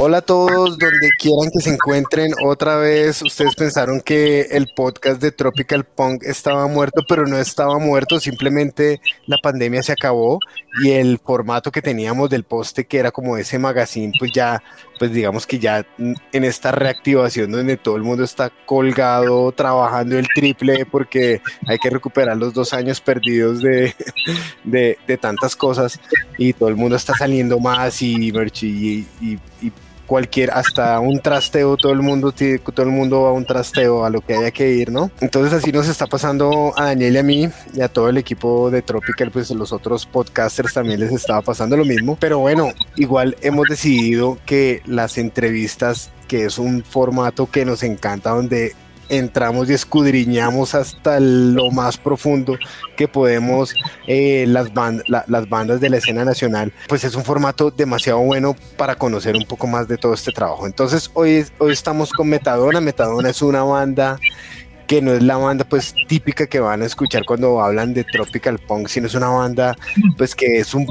Hola 0.00 0.18
a 0.18 0.22
todos, 0.22 0.78
donde 0.78 1.10
quieran 1.18 1.50
que 1.52 1.60
se 1.60 1.70
encuentren. 1.70 2.30
Otra 2.46 2.76
vez, 2.76 3.20
ustedes 3.20 3.56
pensaron 3.56 4.00
que 4.00 4.42
el 4.42 4.68
podcast 4.76 5.20
de 5.20 5.32
Tropical 5.32 5.82
Punk 5.82 6.22
estaba 6.22 6.68
muerto, 6.68 7.02
pero 7.08 7.26
no 7.26 7.36
estaba 7.36 7.80
muerto, 7.80 8.20
simplemente 8.20 9.00
la 9.26 9.38
pandemia 9.42 9.82
se 9.82 9.90
acabó 9.90 10.38
y 10.84 10.92
el 10.92 11.18
formato 11.18 11.72
que 11.72 11.82
teníamos 11.82 12.30
del 12.30 12.44
poste, 12.44 12.86
que 12.86 12.98
era 12.98 13.10
como 13.10 13.36
ese 13.36 13.58
magazine, 13.58 14.12
pues 14.20 14.30
ya, 14.32 14.62
pues 15.00 15.12
digamos 15.12 15.48
que 15.48 15.58
ya 15.58 15.84
en 15.98 16.44
esta 16.44 16.70
reactivación 16.70 17.50
donde 17.50 17.76
todo 17.76 17.96
el 17.96 18.04
mundo 18.04 18.22
está 18.22 18.52
colgado, 18.66 19.50
trabajando 19.50 20.16
el 20.16 20.28
triple, 20.32 20.86
porque 20.86 21.42
hay 21.66 21.78
que 21.78 21.90
recuperar 21.90 22.36
los 22.36 22.54
dos 22.54 22.72
años 22.72 23.00
perdidos 23.00 23.60
de, 23.62 23.96
de, 24.62 25.18
tantas 25.20 25.56
cosas 25.56 25.98
y 26.36 26.52
todo 26.52 26.68
el 26.68 26.76
mundo 26.76 26.94
está 26.94 27.14
saliendo 27.14 27.58
más 27.58 28.00
y, 28.00 28.14
y, 28.14 28.32
y, 28.60 29.06
y 29.57 29.57
cualquier, 30.08 30.50
hasta 30.50 30.98
un 30.98 31.20
trasteo, 31.20 31.76
todo 31.76 31.92
el 31.92 32.00
mundo 32.00 32.32
todo 32.32 32.86
el 32.86 32.92
mundo 32.92 33.22
va 33.22 33.28
a 33.28 33.32
un 33.32 33.44
trasteo, 33.44 34.04
a 34.04 34.10
lo 34.10 34.22
que 34.22 34.34
haya 34.34 34.50
que 34.50 34.72
ir, 34.72 34.90
¿no? 34.90 35.10
Entonces 35.20 35.52
así 35.52 35.70
nos 35.70 35.86
está 35.86 36.06
pasando 36.06 36.72
a 36.76 36.86
Daniel 36.86 37.14
y 37.14 37.18
a 37.18 37.22
mí 37.22 37.48
y 37.74 37.80
a 37.82 37.88
todo 37.88 38.08
el 38.08 38.16
equipo 38.16 38.70
de 38.70 38.82
Tropical, 38.82 39.30
pues 39.30 39.50
los 39.50 39.70
otros 39.72 40.06
podcasters 40.06 40.72
también 40.72 40.98
les 40.98 41.12
estaba 41.12 41.42
pasando 41.42 41.76
lo 41.76 41.84
mismo, 41.84 42.16
pero 42.18 42.38
bueno, 42.38 42.72
igual 42.96 43.36
hemos 43.42 43.68
decidido 43.68 44.38
que 44.46 44.82
las 44.86 45.18
entrevistas 45.18 46.10
que 46.26 46.44
es 46.44 46.58
un 46.58 46.82
formato 46.82 47.50
que 47.50 47.64
nos 47.64 47.82
encanta 47.82 48.30
donde 48.30 48.74
entramos 49.08 49.68
y 49.70 49.74
escudriñamos 49.74 50.74
hasta 50.74 51.20
lo 51.20 51.70
más 51.70 51.96
profundo 51.96 52.58
que 52.96 53.08
podemos 53.08 53.74
eh, 54.06 54.44
las, 54.48 54.70
las 55.26 55.48
bandas 55.48 55.80
de 55.80 55.90
la 55.90 55.98
escena 55.98 56.24
nacional, 56.24 56.72
pues 56.88 57.04
es 57.04 57.14
un 57.14 57.24
formato 57.24 57.70
demasiado 57.70 58.18
bueno 58.20 58.56
para 58.76 58.96
conocer 58.96 59.36
un 59.36 59.44
poco 59.44 59.66
más 59.66 59.88
de 59.88 59.96
todo 59.96 60.14
este 60.14 60.32
trabajo. 60.32 60.66
Entonces 60.66 61.10
hoy, 61.14 61.44
hoy 61.58 61.72
estamos 61.72 62.12
con 62.12 62.28
Metadona. 62.28 62.80
Metadona 62.80 63.30
es 63.30 63.42
una 63.42 63.62
banda 63.62 64.18
que 64.86 65.02
no 65.02 65.12
es 65.12 65.22
la 65.22 65.36
banda 65.36 65.64
pues 65.64 65.94
típica 66.08 66.46
que 66.46 66.60
van 66.60 66.82
a 66.82 66.86
escuchar 66.86 67.24
cuando 67.26 67.62
hablan 67.62 67.92
de 67.92 68.04
Tropical 68.04 68.58
Punk, 68.58 68.88
sino 68.88 69.06
es 69.06 69.14
una 69.14 69.28
banda 69.28 69.76
pues 70.16 70.34
que 70.34 70.58
es 70.58 70.74
un 70.74 70.86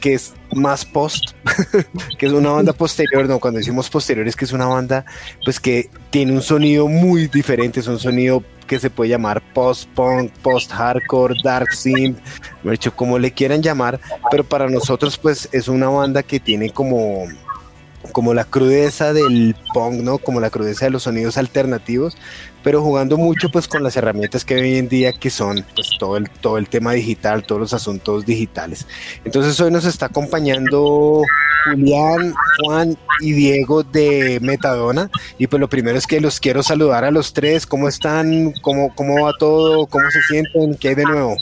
que 0.00 0.14
es 0.14 0.34
más 0.56 0.84
post, 0.84 1.32
que 2.18 2.26
es 2.26 2.32
una 2.32 2.50
banda 2.50 2.72
posterior, 2.72 3.28
no, 3.28 3.38
cuando 3.38 3.58
decimos 3.58 3.88
posterior 3.88 4.26
es 4.26 4.34
que 4.34 4.44
es 4.44 4.52
una 4.52 4.66
banda 4.66 5.04
pues 5.44 5.60
que 5.60 5.90
tiene 6.10 6.32
un 6.32 6.42
sonido 6.42 6.88
muy 6.88 7.28
diferente, 7.28 7.80
es 7.80 7.86
un 7.86 7.98
sonido 7.98 8.42
que 8.66 8.80
se 8.80 8.90
puede 8.90 9.10
llamar 9.10 9.42
post-punk, 9.54 10.32
post-hardcore, 10.42 11.36
dark 11.44 11.72
synth, 11.72 12.18
como 12.96 13.18
le 13.18 13.30
quieran 13.30 13.62
llamar, 13.62 14.00
pero 14.30 14.44
para 14.44 14.68
nosotros 14.68 15.16
pues 15.18 15.48
es 15.52 15.68
una 15.68 15.88
banda 15.88 16.22
que 16.22 16.40
tiene 16.40 16.70
como 16.70 17.26
como 18.12 18.34
la 18.34 18.44
crudeza 18.44 19.12
del 19.12 19.56
punk, 19.72 20.02
¿no? 20.02 20.18
Como 20.18 20.40
la 20.40 20.50
crudeza 20.50 20.86
de 20.86 20.90
los 20.90 21.04
sonidos 21.04 21.38
alternativos, 21.38 22.16
pero 22.62 22.82
jugando 22.82 23.16
mucho 23.16 23.48
pues 23.50 23.68
con 23.68 23.82
las 23.82 23.96
herramientas 23.96 24.44
que 24.44 24.56
hoy 24.56 24.76
en 24.76 24.88
día 24.88 25.12
que 25.12 25.30
son 25.30 25.64
pues 25.74 25.90
todo 25.98 26.16
el, 26.16 26.28
todo 26.28 26.58
el 26.58 26.68
tema 26.68 26.92
digital, 26.92 27.44
todos 27.44 27.60
los 27.60 27.74
asuntos 27.74 28.26
digitales. 28.26 28.86
Entonces 29.24 29.58
hoy 29.60 29.70
nos 29.70 29.84
está 29.84 30.06
acompañando 30.06 31.22
Julián, 31.64 32.34
Juan 32.58 32.98
y 33.20 33.32
Diego 33.32 33.82
de 33.82 34.38
Metadona 34.40 35.10
y 35.38 35.46
pues 35.46 35.60
lo 35.60 35.68
primero 35.68 35.96
es 35.98 36.06
que 36.06 36.20
los 36.20 36.40
quiero 36.40 36.62
saludar 36.62 37.04
a 37.04 37.10
los 37.10 37.32
tres, 37.32 37.66
¿cómo 37.66 37.88
están? 37.88 38.52
¿Cómo, 38.62 38.94
cómo 38.94 39.24
va 39.24 39.32
todo? 39.38 39.86
¿Cómo 39.86 40.10
se 40.10 40.22
sienten? 40.22 40.74
¿Qué 40.76 40.88
hay 40.88 40.94
de 40.94 41.04
nuevo? 41.04 41.36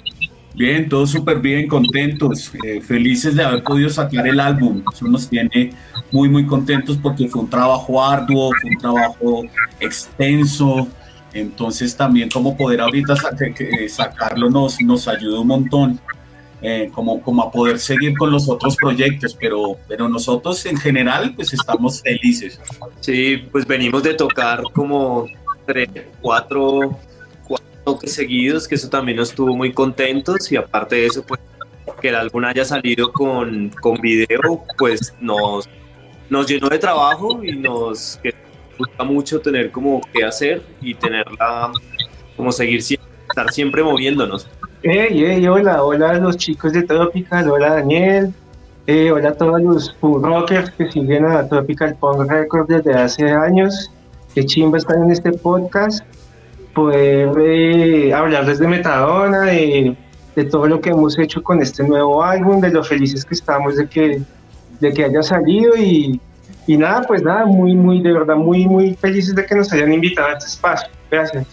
Bien, 0.54 0.88
todos 0.88 1.10
súper 1.10 1.40
bien, 1.40 1.66
contentos, 1.66 2.52
eh, 2.64 2.80
felices 2.80 3.34
de 3.34 3.42
haber 3.42 3.64
podido 3.64 3.90
sacar 3.90 4.26
el 4.28 4.38
álbum. 4.38 4.84
Eso 4.92 5.08
nos 5.08 5.28
tiene 5.28 5.72
muy, 6.12 6.28
muy 6.28 6.46
contentos 6.46 6.96
porque 6.96 7.28
fue 7.28 7.42
un 7.42 7.50
trabajo 7.50 8.02
arduo, 8.02 8.52
fue 8.60 8.70
un 8.70 8.78
trabajo 8.78 9.42
extenso. 9.80 10.86
Entonces 11.32 11.96
también 11.96 12.30
como 12.30 12.56
poder 12.56 12.80
ahorita 12.80 13.14
eh, 13.58 13.88
sacarlo 13.88 14.48
nos, 14.48 14.80
nos 14.80 15.08
ayuda 15.08 15.40
un 15.40 15.48
montón, 15.48 16.00
eh, 16.62 16.88
como, 16.94 17.20
como 17.20 17.42
a 17.42 17.50
poder 17.50 17.80
seguir 17.80 18.16
con 18.16 18.30
los 18.30 18.48
otros 18.48 18.76
proyectos, 18.76 19.36
pero, 19.38 19.76
pero 19.88 20.08
nosotros 20.08 20.64
en 20.66 20.76
general 20.76 21.34
pues 21.34 21.52
estamos 21.52 22.00
felices. 22.00 22.60
Sí, 23.00 23.42
pues 23.50 23.66
venimos 23.66 24.04
de 24.04 24.14
tocar 24.14 24.62
como 24.72 25.26
tres, 25.66 25.88
cuatro 26.20 26.96
toques 27.84 28.14
seguidos, 28.14 28.66
que 28.66 28.74
eso 28.74 28.88
también 28.88 29.18
nos 29.18 29.32
tuvo 29.32 29.54
muy 29.54 29.72
contentos 29.72 30.50
y 30.50 30.56
aparte 30.56 30.96
de 30.96 31.06
eso, 31.06 31.22
pues 31.22 31.40
que 32.00 32.08
el 32.08 32.16
álbum 32.16 32.44
haya 32.44 32.64
salido 32.64 33.12
con, 33.12 33.70
con 33.80 34.00
video, 34.00 34.64
pues 34.78 35.14
nos, 35.20 35.68
nos 36.28 36.46
llenó 36.46 36.68
de 36.68 36.78
trabajo 36.78 37.42
y 37.44 37.56
nos 37.56 38.18
gusta 38.78 39.04
mucho 39.04 39.40
tener 39.40 39.70
como 39.70 40.00
que 40.12 40.24
hacer 40.24 40.62
y 40.80 40.94
tenerla, 40.94 41.72
como 42.36 42.52
seguir 42.52 42.80
estar 42.80 43.50
siempre 43.52 43.82
moviéndonos. 43.82 44.48
Hey, 44.82 45.08
hey, 45.12 45.46
hola, 45.46 45.82
hola 45.82 46.10
a 46.10 46.18
los 46.18 46.36
chicos 46.36 46.72
de 46.72 46.82
Tropical, 46.82 47.48
hola 47.48 47.76
Daniel, 47.76 48.34
eh, 48.86 49.10
hola 49.10 49.30
a 49.30 49.34
todos 49.34 49.62
los 49.62 49.92
punk 49.94 50.24
rockers 50.24 50.70
que 50.72 50.90
siguen 50.90 51.24
a 51.24 51.48
Tropical 51.48 51.96
Punk 51.98 52.30
Records 52.30 52.68
desde 52.68 52.94
hace 52.94 53.30
años. 53.30 53.90
Qué 54.34 54.44
chimba 54.44 54.78
estar 54.78 54.96
en 54.96 55.10
este 55.10 55.32
podcast 55.32 56.04
poder 56.74 57.30
eh, 57.40 58.12
hablarles 58.12 58.58
de 58.58 58.68
Metadona, 58.68 59.42
de, 59.42 59.96
todo 60.50 60.66
lo 60.66 60.80
que 60.80 60.90
hemos 60.90 61.18
hecho 61.18 61.42
con 61.42 61.62
este 61.62 61.84
nuevo 61.84 62.22
álbum, 62.22 62.60
de 62.60 62.70
lo 62.70 62.82
felices 62.82 63.24
que 63.24 63.34
estamos 63.34 63.76
de 63.76 63.86
que, 63.88 64.20
de 64.80 64.92
que 64.92 65.04
haya 65.04 65.22
salido 65.22 65.76
y, 65.76 66.20
y 66.66 66.76
nada, 66.76 67.02
pues 67.06 67.22
nada, 67.22 67.46
muy, 67.46 67.74
muy, 67.74 68.02
de 68.02 68.12
verdad, 68.12 68.36
muy, 68.36 68.66
muy 68.66 68.94
felices 68.94 69.34
de 69.34 69.46
que 69.46 69.54
nos 69.54 69.72
hayan 69.72 69.92
invitado 69.92 70.28
a 70.28 70.32
este 70.32 70.46
espacio. 70.46 70.88
Gracias. 71.10 71.46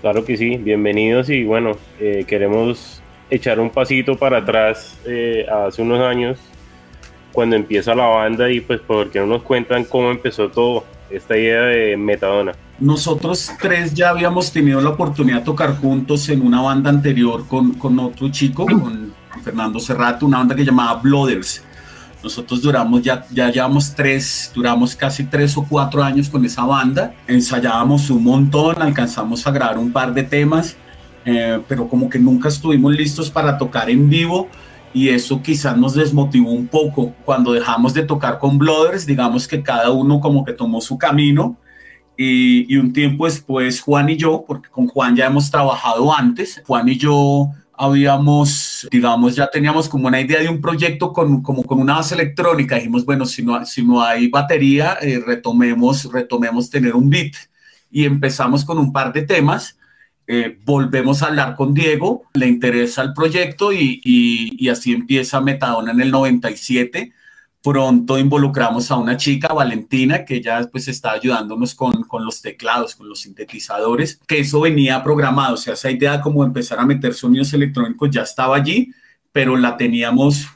Claro 0.00 0.24
que 0.24 0.36
sí, 0.36 0.56
bienvenidos 0.56 1.30
y 1.30 1.44
bueno, 1.44 1.72
eh, 2.00 2.24
queremos 2.26 3.00
echar 3.30 3.60
un 3.60 3.70
pasito 3.70 4.16
para 4.16 4.38
atrás 4.38 4.98
eh, 5.06 5.46
hace 5.50 5.80
unos 5.80 6.00
años 6.00 6.38
cuando 7.32 7.56
empieza 7.56 7.94
la 7.94 8.06
banda 8.06 8.50
y 8.50 8.60
pues 8.60 8.80
porque 8.80 9.18
no 9.18 9.26
nos 9.26 9.42
cuentan 9.42 9.84
cómo 9.84 10.10
empezó 10.10 10.50
todo 10.50 10.84
esta 11.10 11.36
idea 11.36 11.62
de 11.62 11.96
Metadona. 11.96 12.52
Nosotros 12.84 13.50
tres 13.62 13.94
ya 13.94 14.10
habíamos 14.10 14.52
tenido 14.52 14.78
la 14.78 14.90
oportunidad 14.90 15.38
de 15.38 15.44
tocar 15.46 15.74
juntos 15.78 16.28
en 16.28 16.42
una 16.42 16.60
banda 16.60 16.90
anterior 16.90 17.48
con, 17.48 17.72
con 17.72 17.98
otro 17.98 18.28
chico, 18.28 18.66
con 18.66 19.14
Fernando 19.42 19.80
Serrato, 19.80 20.26
una 20.26 20.36
banda 20.36 20.54
que 20.54 20.66
llamaba 20.66 21.00
Blooders. 21.00 21.64
Nosotros 22.22 22.60
duramos, 22.60 23.00
ya, 23.00 23.24
ya 23.30 23.50
llevamos 23.50 23.94
tres, 23.94 24.52
duramos 24.54 24.94
casi 24.94 25.24
tres 25.24 25.56
o 25.56 25.64
cuatro 25.66 26.04
años 26.04 26.28
con 26.28 26.44
esa 26.44 26.66
banda. 26.66 27.14
Ensayábamos 27.26 28.10
un 28.10 28.22
montón, 28.22 28.82
alcanzamos 28.82 29.46
a 29.46 29.50
grabar 29.50 29.78
un 29.78 29.90
par 29.90 30.12
de 30.12 30.24
temas, 30.24 30.76
eh, 31.24 31.58
pero 31.66 31.88
como 31.88 32.10
que 32.10 32.18
nunca 32.18 32.50
estuvimos 32.50 32.92
listos 32.92 33.30
para 33.30 33.56
tocar 33.56 33.88
en 33.88 34.10
vivo 34.10 34.50
y 34.92 35.08
eso 35.08 35.40
quizás 35.40 35.74
nos 35.74 35.94
desmotivó 35.94 36.50
un 36.50 36.66
poco. 36.66 37.14
Cuando 37.24 37.52
dejamos 37.52 37.94
de 37.94 38.02
tocar 38.02 38.38
con 38.38 38.58
Blooders, 38.58 39.06
digamos 39.06 39.48
que 39.48 39.62
cada 39.62 39.90
uno 39.90 40.20
como 40.20 40.44
que 40.44 40.52
tomó 40.52 40.82
su 40.82 40.98
camino 40.98 41.56
y, 42.16 42.76
un 42.76 42.92
tiempo 42.92 43.26
después 43.26 43.80
Juan 43.80 44.08
y 44.10 44.16
yo, 44.16 44.44
porque 44.46 44.68
con 44.68 44.86
Juan 44.86 45.16
ya 45.16 45.26
hemos 45.26 45.50
trabajado 45.50 46.14
antes, 46.14 46.62
Juan 46.66 46.88
y 46.88 46.96
yo 46.96 47.50
habíamos, 47.76 48.86
digamos, 48.90 49.34
ya 49.34 49.48
teníamos 49.50 49.88
como 49.88 50.06
una 50.06 50.20
idea 50.20 50.40
de 50.40 50.48
un 50.48 50.60
proyecto 50.60 51.12
con, 51.12 51.42
como 51.42 51.64
con 51.64 51.80
una 51.80 51.96
base 51.96 52.14
electrónica. 52.14 52.76
Dijimos, 52.76 53.04
bueno, 53.04 53.26
si 53.26 53.42
no, 53.42 53.64
si 53.66 53.84
no 53.84 54.02
hay 54.02 54.28
batería, 54.28 54.98
eh, 55.00 55.20
retomemos, 55.24 56.10
retomemos 56.12 56.70
tener 56.70 56.94
un 56.94 57.10
beat. 57.10 57.34
Y 57.90 58.04
empezamos 58.04 58.64
con 58.64 58.78
un 58.78 58.92
par 58.92 59.12
de 59.12 59.22
temas. 59.22 59.76
Eh, 60.26 60.58
volvemos 60.64 61.22
a 61.22 61.26
hablar 61.26 61.54
con 61.56 61.74
Diego, 61.74 62.22
le 62.34 62.46
interesa 62.46 63.02
el 63.02 63.12
proyecto 63.12 63.72
y, 63.72 64.00
y, 64.04 64.64
y 64.64 64.68
así 64.68 64.92
empieza 64.92 65.40
Metadona 65.40 65.92
en 65.92 66.00
el 66.00 66.10
97 66.10 67.12
pronto 67.64 68.18
involucramos 68.18 68.90
a 68.90 68.96
una 68.96 69.16
chica, 69.16 69.48
Valentina, 69.48 70.22
que 70.26 70.42
ya 70.42 70.68
pues 70.70 70.86
está 70.86 71.12
ayudándonos 71.12 71.74
con, 71.74 72.02
con, 72.02 72.22
los 72.22 72.42
teclados, 72.42 72.94
con 72.94 73.08
los 73.08 73.22
sintetizadores, 73.22 74.20
que 74.26 74.40
eso 74.40 74.60
venía 74.60 75.02
programado, 75.02 75.54
o 75.54 75.56
sea, 75.56 75.72
esa 75.72 75.90
idea 75.90 76.20
como 76.20 76.44
empezar 76.44 76.78
a 76.78 76.84
meter 76.84 77.14
sonidos 77.14 77.54
electrónicos 77.54 78.10
ya 78.10 78.20
estaba 78.20 78.54
allí, 78.54 78.92
pero 79.32 79.56
la 79.56 79.78
teníamos, 79.78 80.46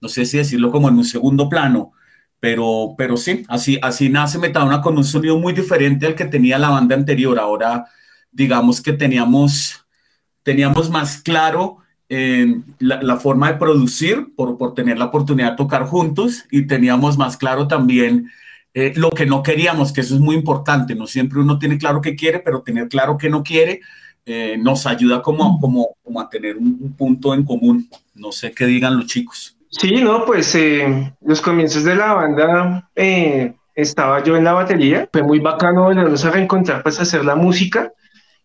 no 0.00 0.08
sé 0.08 0.26
si 0.26 0.38
decirlo 0.38 0.72
como 0.72 0.88
en 0.88 0.96
un 0.96 1.04
segundo 1.04 1.48
plano, 1.48 1.92
pero, 2.40 2.96
pero 2.98 3.16
sí, 3.16 3.44
así, 3.46 3.78
así 3.80 4.08
nace 4.08 4.40
Metadona 4.40 4.80
con 4.80 4.96
un 4.96 5.04
sonido 5.04 5.38
muy 5.38 5.52
diferente 5.52 6.04
al 6.04 6.16
que 6.16 6.24
tenía 6.24 6.58
la 6.58 6.70
banda 6.70 6.96
anterior. 6.96 7.38
Ahora, 7.38 7.86
digamos 8.32 8.82
que 8.82 8.92
teníamos, 8.92 9.86
teníamos 10.42 10.90
más 10.90 11.22
claro 11.22 11.78
la, 12.08 13.16
forma 13.16 13.50
de 13.50 13.58
producir 13.58 14.28
por, 14.36 14.56
por 14.56 14.74
tener 14.74 14.98
la 14.98 15.06
oportunidad 15.06 15.50
de 15.52 15.56
tocar 15.56 15.86
juntos 15.86 16.44
y 16.50 16.66
teníamos 16.66 17.18
más 17.18 17.36
claro 17.36 17.66
también 17.66 18.30
eh, 18.78 18.92
lo 18.94 19.08
que 19.08 19.24
no 19.24 19.42
queríamos, 19.42 19.90
que 19.90 20.02
eso 20.02 20.14
es 20.14 20.20
muy 20.20 20.36
importante. 20.36 20.94
No 20.94 21.06
siempre 21.06 21.40
uno 21.40 21.58
tiene 21.58 21.78
claro 21.78 22.02
qué 22.02 22.14
quiere, 22.14 22.40
pero 22.40 22.60
tener 22.60 22.88
claro 22.88 23.16
qué 23.16 23.30
no 23.30 23.42
quiere 23.42 23.80
eh, 24.26 24.58
nos 24.58 24.86
ayuda 24.86 25.22
como, 25.22 25.58
como, 25.58 25.96
como 26.04 26.20
a 26.20 26.28
tener 26.28 26.58
un, 26.58 26.94
punto 26.94 27.32
en 27.32 27.42
común. 27.42 27.88
No 28.14 28.32
sé 28.32 28.52
qué 28.52 28.66
digan 28.66 28.98
los 28.98 29.06
chicos. 29.06 29.56
Sí, 29.70 30.02
no, 30.02 30.26
pues 30.26 30.54
eh, 30.56 31.10
los 31.22 31.40
comienzos 31.40 31.84
de 31.84 31.94
la 31.94 32.12
banda 32.12 32.90
estaba 33.74 34.22
yo 34.22 34.36
en 34.36 34.44
la 34.44 34.52
batería. 34.52 35.08
Fue 35.10 35.22
muy 35.22 35.38
bacano 35.38 35.84
volvernos 35.84 36.26
a 36.26 36.30
reencontrar, 36.32 36.82
pues 36.82 37.00
hacer 37.00 37.24
la 37.24 37.34
música. 37.34 37.94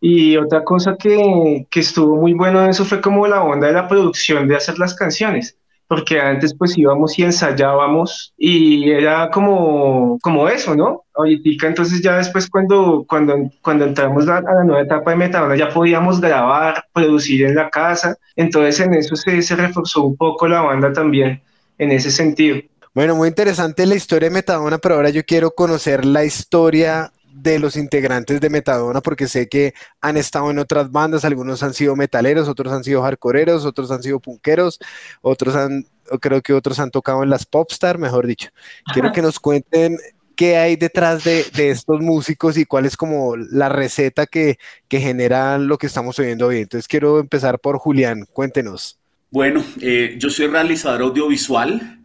Y 0.02 0.36
otra 0.36 0.64
cosa 0.64 0.98
que, 0.98 1.68
que 1.70 1.80
estuvo 1.80 2.18
muy 2.18 2.34
bueno 2.34 2.62
en 2.64 2.72
eso 2.72 2.84
fue 2.84 3.00
como 3.00 3.28
la 3.28 3.44
onda 3.44 3.68
de 3.68 3.74
la 3.74 3.88
producción 3.88 4.48
de 4.48 4.56
hacer 4.56 4.78
las 4.80 4.96
canciones 4.96 5.58
porque 5.92 6.22
antes 6.22 6.56
pues 6.58 6.78
íbamos 6.78 7.20
y 7.20 7.24
ensayábamos 7.24 8.34
y 8.38 8.90
era 8.92 9.30
como, 9.30 10.18
como 10.22 10.48
eso, 10.48 10.74
¿no? 10.74 11.04
Ahorita 11.14 11.68
entonces 11.68 12.02
ya 12.02 12.16
después 12.16 12.50
cuando, 12.50 13.04
cuando, 13.06 13.36
cuando 13.62 13.84
entramos 13.84 14.26
a, 14.30 14.40
la 14.40 14.64
nueva 14.64 14.84
etapa 14.84 15.12
de 15.12 15.18
Metadona 15.18 15.58
ya 15.58 15.68
podíamos 15.68 16.22
grabar, 16.22 16.86
producir 16.94 17.44
en 17.46 17.56
la 17.56 17.70
casa, 17.70 18.16
entonces 18.38 18.80
en 18.80 18.94
eso 18.94 19.18
se, 19.18 19.42
se 19.42 19.54
reforzó 19.58 20.04
un 20.04 20.16
poco 20.16 20.48
la 20.48 20.62
banda 20.62 20.94
también, 20.94 21.42
en 21.78 21.92
ese 21.92 22.10
sentido. 22.10 22.62
Bueno, 22.94 23.18
muy 23.18 23.28
interesante 23.28 23.86
la 23.86 23.96
historia 23.96 24.30
de 24.30 24.36
Metadona, 24.36 24.78
pero 24.78 24.96
ahora 24.96 25.10
yo 25.10 25.26
quiero 25.26 25.52
conocer 25.52 26.06
la 26.06 26.24
historia 26.24 27.12
de 27.34 27.60
los 27.60 27.76
integrantes 27.76 28.42
de 28.42 28.50
Metadona, 28.50 29.02
porque 29.02 29.28
sé 29.28 29.48
que 29.48 29.74
han 30.02 30.18
estado 30.18 30.52
en 30.52 30.60
otras 30.60 30.92
bandas, 30.92 31.26
algunos 31.26 31.64
han 31.64 31.74
sido 31.74 31.96
metaleros, 31.96 32.48
otros 32.48 32.74
han 32.74 32.84
sido 32.84 33.02
hardcoreeros, 33.02 33.66
otros 33.66 33.92
han 33.92 34.04
sido 34.04 34.20
punqueros, 34.20 34.80
otros 35.22 35.56
han, 35.56 35.86
creo 36.20 36.42
que 36.42 36.54
otros 36.54 36.80
han 36.80 36.92
tocado 36.92 37.24
en 37.24 37.30
las 37.30 37.46
popstar, 37.46 37.98
mejor 37.98 38.28
dicho. 38.28 38.50
Quiero 38.94 39.12
que 39.12 39.22
nos 39.22 39.40
cuenten 39.40 39.98
qué 40.36 40.58
hay 40.58 40.76
detrás 40.76 41.24
de, 41.24 41.46
estos 41.70 42.02
músicos 42.02 42.58
y 42.58 42.66
cuál 42.66 42.86
es 42.86 42.98
como 42.98 43.36
la 43.36 43.70
receta 43.70 44.26
que, 44.26 44.58
que 44.88 45.00
genera 45.00 45.58
lo 45.58 45.78
que 45.78 45.88
estamos 45.88 46.18
oyendo 46.20 46.48
hoy. 46.48 46.60
Entonces 46.60 46.88
quiero 46.88 47.20
empezar 47.20 47.60
por 47.60 47.78
Julián, 47.78 48.26
cuéntenos. 48.34 48.98
Bueno, 49.30 49.64
eh, 49.80 50.16
yo 50.18 50.30
soy 50.30 50.48
realizador 50.48 51.04
audiovisual, 51.04 52.01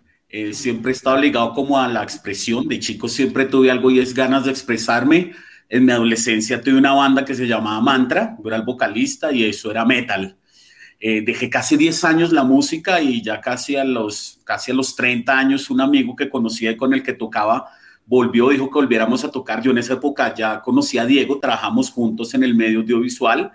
siempre 0.53 0.93
he 0.93 0.95
estado 0.95 1.17
ligado 1.19 1.53
como 1.53 1.79
a 1.79 1.89
la 1.89 2.03
expresión. 2.03 2.69
De 2.69 2.79
chico 2.81 3.09
siempre 3.09 3.47
tuve 3.47 3.71
algo 3.71 3.91
y 3.91 4.01
es 4.01 4.15
ganas 4.15 4.45
de 4.45 4.51
expresarme. 4.51 5.33
En 5.69 5.85
mi 5.85 5.93
adolescencia 5.93 6.61
tuve 6.61 6.79
una 6.79 6.93
banda 6.93 7.25
que 7.25 7.35
se 7.35 7.47
llamaba 7.47 7.81
Mantra, 7.81 8.37
yo 8.39 8.49
era 8.49 8.57
el 8.57 8.63
vocalista 8.63 9.33
y 9.33 9.45
eso 9.45 9.71
era 9.71 9.85
metal. 9.85 10.37
Eh, 11.01 11.23
dejé 11.23 11.51
casi 11.51 11.77
10 11.77 12.05
años 12.05 12.33
la 12.33 12.45
música 12.45 13.01
y 13.01 13.21
ya 13.21 13.41
casi 13.41 13.77
a, 13.77 13.85
los, 13.85 14.39
casi 14.45 14.71
a 14.71 14.75
los 14.75 14.97
30 14.97 15.37
años 15.37 15.69
un 15.69 15.81
amigo 15.81 16.17
que 16.17 16.31
conocía 16.31 16.71
y 16.71 16.77
con 16.77 16.95
el 16.95 17.03
que 17.03 17.13
tocaba 17.13 17.67
volvió, 18.07 18.49
dijo 18.51 18.71
que 18.71 18.79
volviéramos 18.79 19.25
a 19.25 19.31
tocar. 19.31 19.61
Yo 19.61 19.73
en 19.73 19.79
esa 19.79 19.95
época 19.95 20.33
ya 20.35 20.63
conocía 20.63 21.03
a 21.03 21.07
Diego, 21.07 21.41
trabajamos 21.41 21.91
juntos 21.91 22.33
en 22.35 22.45
el 22.45 22.55
medio 22.55 22.81
audiovisual 22.81 23.51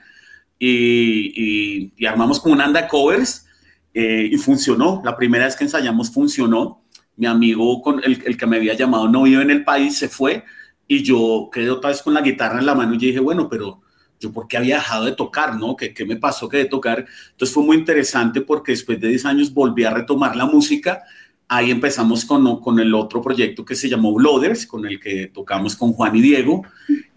y, 0.59 1.93
y 1.97 2.05
armamos 2.05 2.39
como 2.39 2.53
una 2.53 2.65
anda 2.65 2.87
covers 2.87 3.47
eh, 3.93 4.29
y 4.31 4.37
funcionó. 4.37 5.01
La 5.03 5.15
primera 5.15 5.45
vez 5.45 5.55
que 5.55 5.63
ensayamos 5.63 6.11
funcionó. 6.11 6.81
Mi 7.17 7.27
amigo, 7.27 7.81
con 7.81 8.01
el, 8.03 8.23
el, 8.25 8.37
que 8.37 8.47
me 8.47 8.57
había 8.57 8.73
llamado 8.73 9.07
no 9.07 9.23
vive 9.23 9.43
en 9.43 9.51
el 9.51 9.63
país, 9.63 9.97
se 9.97 10.07
fue 10.07 10.43
y 10.87 11.03
yo 11.03 11.49
quedé 11.53 11.69
otra 11.69 11.89
vez 11.89 12.01
con 12.01 12.13
la 12.13 12.19
guitarra 12.19 12.59
en 12.59 12.65
la 12.65 12.75
mano 12.75 12.93
y 12.95 12.97
dije, 12.97 13.21
bueno, 13.21 13.47
pero 13.47 13.81
yo 14.19 14.31
por 14.33 14.45
qué 14.45 14.57
había 14.57 14.75
dejado 14.75 15.05
de 15.05 15.13
tocar, 15.13 15.55
¿no? 15.55 15.75
¿Qué, 15.75 15.93
¿Qué, 15.93 16.05
me 16.05 16.17
pasó 16.17 16.49
que 16.49 16.57
de 16.57 16.65
tocar? 16.65 17.05
Entonces 17.31 17.53
fue 17.53 17.63
muy 17.63 17.77
interesante 17.77 18.41
porque 18.41 18.73
después 18.73 18.99
de 18.99 19.07
10 19.07 19.25
años 19.25 19.53
volví 19.53 19.85
a 19.85 19.91
retomar 19.91 20.35
la 20.35 20.45
música. 20.45 21.03
Ahí 21.53 21.69
empezamos 21.69 22.23
con, 22.23 22.61
con 22.61 22.79
el 22.79 22.93
otro 22.95 23.21
proyecto 23.21 23.65
que 23.65 23.75
se 23.75 23.89
llamó 23.89 24.13
Blooders, 24.13 24.65
con 24.65 24.85
el 24.85 24.99
que 24.99 25.27
tocamos 25.27 25.75
con 25.75 25.91
Juan 25.91 26.15
y 26.15 26.21
Diego. 26.21 26.63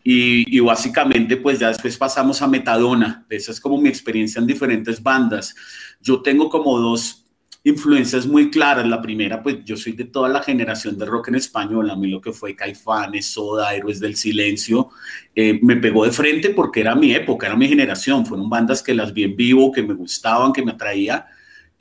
Y, 0.03 0.61
básicamente 0.61 1.39
pues 1.39 1.59
ya 1.59 1.69
después 1.69 1.97
pasamos 1.97 2.43
a 2.43 2.49
Metadona. 2.49 3.25
Esa 3.31 3.53
es 3.53 3.61
como 3.61 3.81
mi 3.81 3.89
experiencia 3.89 4.41
en 4.41 4.47
diferentes 4.47 5.03
bandas 5.03 5.55
yo 6.05 6.21
tengo 6.21 6.51
como 6.51 6.79
dos 6.79 7.25
influencias 7.65 8.27
muy 8.27 8.51
claras. 8.51 8.87
La 8.87 9.01
primera, 9.01 9.43
pues 9.43 9.65
yo 9.65 9.77
soy 9.77 9.93
de 9.93 10.05
toda 10.05 10.29
la 10.29 10.43
generación 10.43 10.99
de 10.99 11.07
rock 11.07 11.29
en 11.29 11.37
español. 11.37 11.91
A 11.91 11.97
mí 11.97 12.09
lo 12.09 12.21
que 12.21 12.33
fue 12.33 12.55
Caifanes, 12.55 13.27
Soda, 13.27 13.75
Héroes 13.75 14.01
del 14.01 14.17
Silencio, 14.17 14.91
eh, 15.35 15.59
me 15.63 15.77
pegó 15.77 16.05
de 16.05 16.13
frente 16.13 16.51
porque 16.51 16.81
era 16.83 16.95
mi 16.95 17.15
época, 17.15 17.47
era 17.47 17.57
mi 17.57 17.67
generación. 17.67 18.27
Fueron 18.27 18.51
bandas 18.51 18.83
que 18.83 18.95
las 18.95 19.15
vi 19.15 19.25
en 19.25 19.35
vivo, 19.35 19.73
que 19.73 19.83
me 19.83 19.95
gustaban, 19.95 20.53
que 20.53 20.63
me 20.63 20.73
atraía. 20.73 21.27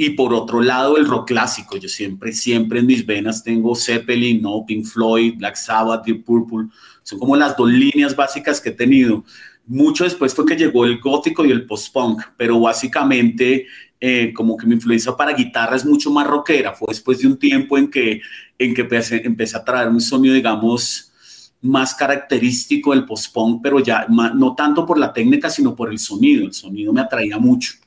Y 0.06 0.10
por 0.10 0.34
otro 0.34 0.60
lado, 0.60 0.98
el 0.98 1.08
rock 1.08 1.30
clásico. 1.30 1.78
Yo 1.78 1.88
siempre, 1.88 2.34
siempre 2.34 2.80
en 2.80 2.86
mis 2.86 3.06
venas 3.06 3.42
tengo 3.42 3.74
Zeppelin, 3.74 4.46
Pink 4.68 4.86
Floyd, 4.86 5.36
Black 5.38 5.56
Sabbath, 5.56 6.06
Deep 6.06 6.26
Purple. 6.26 6.68
Son 7.04 7.18
como 7.18 7.38
las 7.38 7.56
dos 7.56 7.72
líneas 7.72 8.14
básicas 8.14 8.60
que 8.60 8.68
he 8.68 8.74
tenido. 8.74 9.24
Mucho 9.66 10.04
después 10.04 10.36
fue 10.36 10.46
que 10.46 10.58
llegó 10.58 10.84
el 10.84 11.00
gótico 11.00 11.46
y 11.46 11.52
el 11.52 11.66
post-punk, 11.66 12.22
pero 12.36 12.60
básicamente 12.60 13.66
eh, 13.98 14.34
como 14.34 14.58
que 14.58 14.68
mi 14.68 14.74
influencia 14.74 15.16
para 15.16 15.32
guitarra 15.32 15.78
es 15.78 15.86
mucho 15.86 16.12
más 16.12 16.28
rockera. 16.28 16.74
Fue 16.74 16.88
después 16.90 17.20
de 17.20 17.28
un 17.28 17.40
tiempo 17.40 17.78
en 17.78 17.90
que, 17.90 18.20
en 18.60 18.74
que 18.74 18.82
empecé, 18.82 19.26
empecé 19.26 19.56
a 19.56 19.64
traer 19.64 19.88
un 19.88 20.02
sonido, 20.02 20.36
digamos, 20.36 21.14
más 21.62 21.96
característico 21.96 22.92
del 22.92 23.06
post-punk, 23.06 23.62
pero 23.64 23.80
ya 23.80 24.06
no 24.10 24.54
tanto 24.54 24.86
por 24.86 24.98
la 24.98 25.14
técnica, 25.14 25.50
sino 25.50 25.74
por 25.74 25.90
el 25.90 25.98
sonido. 25.98 26.44
El 26.44 26.54
sonido 26.54 26.92
me 26.92 27.00
atraía 27.00 27.38
mucho. 27.38 27.83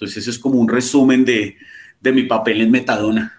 Entonces, 0.00 0.22
eso 0.22 0.30
es 0.30 0.38
como 0.38 0.58
un 0.58 0.68
resumen 0.68 1.26
de, 1.26 1.56
de 2.00 2.12
mi 2.12 2.22
papel 2.22 2.62
en 2.62 2.70
Metadona. 2.70 3.38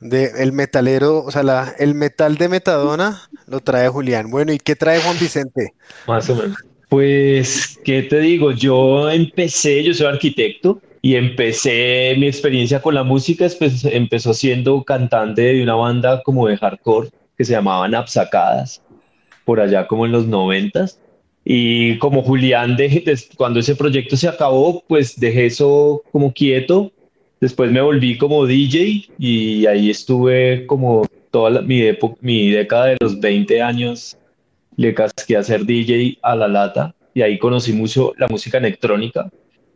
De 0.00 0.32
el 0.42 0.52
metalero, 0.52 1.22
o 1.22 1.30
sea, 1.30 1.44
la, 1.44 1.72
el 1.78 1.94
metal 1.94 2.36
de 2.36 2.48
Metadona 2.48 3.22
lo 3.46 3.60
trae 3.60 3.88
Julián. 3.88 4.28
Bueno, 4.28 4.52
¿y 4.52 4.58
qué 4.58 4.74
trae 4.74 5.00
Juan 5.00 5.16
Vicente? 5.20 5.72
Más 6.08 6.28
o 6.28 6.34
menos. 6.34 6.56
Pues, 6.88 7.78
¿qué 7.84 8.02
te 8.02 8.18
digo? 8.18 8.50
Yo 8.50 9.08
empecé, 9.08 9.84
yo 9.84 9.94
soy 9.94 10.06
arquitecto, 10.06 10.80
y 11.00 11.16
empecé 11.16 12.14
mi 12.18 12.26
experiencia 12.26 12.80
con 12.80 12.94
la 12.94 13.04
música, 13.04 13.46
pues 13.58 13.84
empezó 13.84 14.32
siendo 14.32 14.82
cantante 14.84 15.42
de 15.42 15.62
una 15.62 15.74
banda 15.74 16.22
como 16.22 16.48
de 16.48 16.56
hardcore 16.56 17.10
que 17.36 17.44
se 17.44 17.52
llamaban 17.52 17.94
Absacadas, 17.94 18.82
por 19.44 19.60
allá 19.60 19.86
como 19.86 20.06
en 20.06 20.12
los 20.12 20.26
noventas. 20.26 20.98
Y 21.44 21.98
como 21.98 22.22
Julián, 22.22 22.76
dejé, 22.76 23.04
cuando 23.36 23.60
ese 23.60 23.76
proyecto 23.76 24.16
se 24.16 24.28
acabó, 24.28 24.82
pues 24.88 25.18
dejé 25.18 25.46
eso 25.46 26.02
como 26.10 26.32
quieto. 26.32 26.90
Después 27.40 27.70
me 27.70 27.82
volví 27.82 28.16
como 28.16 28.46
DJ 28.46 29.08
y 29.18 29.66
ahí 29.66 29.90
estuve 29.90 30.66
como 30.66 31.06
toda 31.30 31.60
mi, 31.62 31.82
mi 32.20 32.50
década 32.50 32.86
de 32.86 32.96
los 33.00 33.20
20 33.20 33.60
años. 33.60 34.16
Le 34.76 34.94
casqué 34.94 35.36
a 35.36 35.42
ser 35.42 35.66
DJ 35.66 36.18
a 36.22 36.34
la 36.34 36.48
lata 36.48 36.94
y 37.12 37.22
ahí 37.22 37.38
conocí 37.38 37.72
mucho 37.72 38.12
la 38.16 38.26
música 38.28 38.58
electrónica 38.58 39.30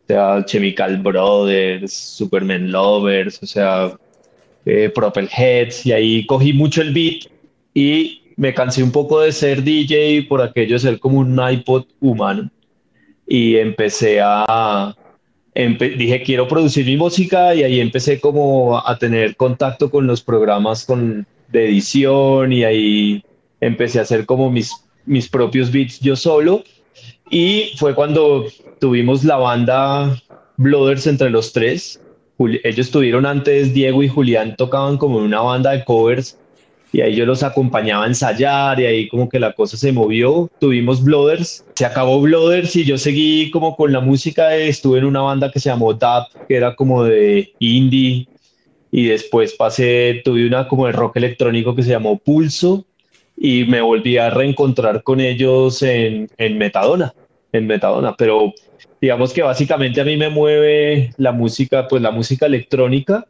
sea, 0.09 0.43
Chemical 0.43 0.97
Brothers, 0.97 1.93
Superman 1.93 2.71
Lovers, 2.71 3.41
o 3.43 3.45
sea, 3.45 3.93
eh, 4.65 4.91
Heads, 5.31 5.85
y 5.85 5.91
ahí 5.91 6.25
cogí 6.25 6.51
mucho 6.51 6.81
el 6.81 6.93
beat 6.93 7.25
y 7.73 8.18
me 8.39 8.53
cansé 8.53 8.81
un 8.81 8.91
poco 8.91 9.19
de 9.19 9.33
ser 9.33 9.63
DJ 9.63 10.23
por 10.23 10.41
aquello 10.41 10.75
de 10.75 10.79
ser 10.79 10.99
como 10.99 11.19
un 11.19 11.37
iPod 11.37 11.83
humano 11.99 12.49
y 13.27 13.57
empecé 13.57 14.21
a, 14.23 14.95
dije 15.53 16.23
quiero 16.23 16.47
producir 16.47 16.85
mi 16.85 16.95
música 16.95 17.53
y 17.53 17.63
ahí 17.63 17.81
empecé 17.81 18.21
como 18.21 18.79
a 18.79 18.97
tener 18.97 19.35
contacto 19.35 19.91
con 19.91 20.07
los 20.07 20.21
programas 20.21 20.85
con, 20.85 21.27
de 21.49 21.65
edición 21.65 22.53
y 22.53 22.63
ahí 22.63 23.23
empecé 23.59 23.99
a 23.99 24.03
hacer 24.03 24.25
como 24.25 24.49
mis, 24.49 24.71
mis 25.05 25.27
propios 25.27 25.69
beats 25.69 25.99
yo 25.99 26.15
solo 26.15 26.63
y 27.29 27.73
fue 27.75 27.93
cuando 27.93 28.45
tuvimos 28.79 29.25
la 29.25 29.35
banda 29.35 30.17
Blooders 30.55 31.07
entre 31.07 31.29
los 31.29 31.51
tres. 31.51 32.01
Ellos 32.63 32.89
tuvieron 32.89 33.25
antes, 33.25 33.73
Diego 33.73 34.01
y 34.01 34.07
Julián 34.07 34.55
tocaban 34.55 34.97
como 34.97 35.17
una 35.17 35.41
banda 35.41 35.71
de 35.71 35.83
covers 35.83 36.37
y 36.91 37.01
ahí 37.01 37.15
yo 37.15 37.25
los 37.25 37.43
acompañaba 37.43 38.05
a 38.05 38.07
ensayar 38.07 38.79
y 38.79 38.85
ahí 38.85 39.07
como 39.07 39.29
que 39.29 39.39
la 39.39 39.53
cosa 39.53 39.77
se 39.77 39.91
movió. 39.91 40.49
Tuvimos 40.59 41.03
Blooders, 41.03 41.63
se 41.75 41.85
acabó 41.85 42.19
Blooders 42.21 42.75
y 42.75 42.85
yo 42.85 42.97
seguí 42.97 43.51
como 43.51 43.75
con 43.75 43.91
la 43.91 43.99
música. 43.99 44.55
Estuve 44.55 44.99
en 44.99 45.05
una 45.05 45.21
banda 45.21 45.51
que 45.51 45.59
se 45.59 45.69
llamó 45.69 45.93
DAP, 45.93 46.47
que 46.47 46.55
era 46.55 46.75
como 46.75 47.03
de 47.03 47.53
indie 47.59 48.27
y 48.91 49.07
después 49.07 49.53
pasé, 49.53 50.21
tuve 50.25 50.47
una 50.47 50.67
como 50.67 50.87
de 50.87 50.93
rock 50.93 51.17
electrónico 51.17 51.75
que 51.75 51.83
se 51.83 51.91
llamó 51.91 52.17
Pulso 52.17 52.85
y 53.37 53.65
me 53.65 53.81
volví 53.81 54.17
a 54.17 54.31
reencontrar 54.31 55.03
con 55.03 55.19
ellos 55.19 55.81
en, 55.83 56.27
en 56.37 56.57
Metadona, 56.57 57.13
en 57.51 57.67
Metadona, 57.67 58.15
pero 58.17 58.51
digamos 58.99 59.31
que 59.31 59.43
básicamente 59.43 60.01
a 60.01 60.05
mí 60.05 60.17
me 60.17 60.29
mueve 60.29 61.11
la 61.17 61.31
música, 61.31 61.87
pues 61.87 62.01
la 62.01 62.11
música 62.11 62.47
electrónica 62.47 63.25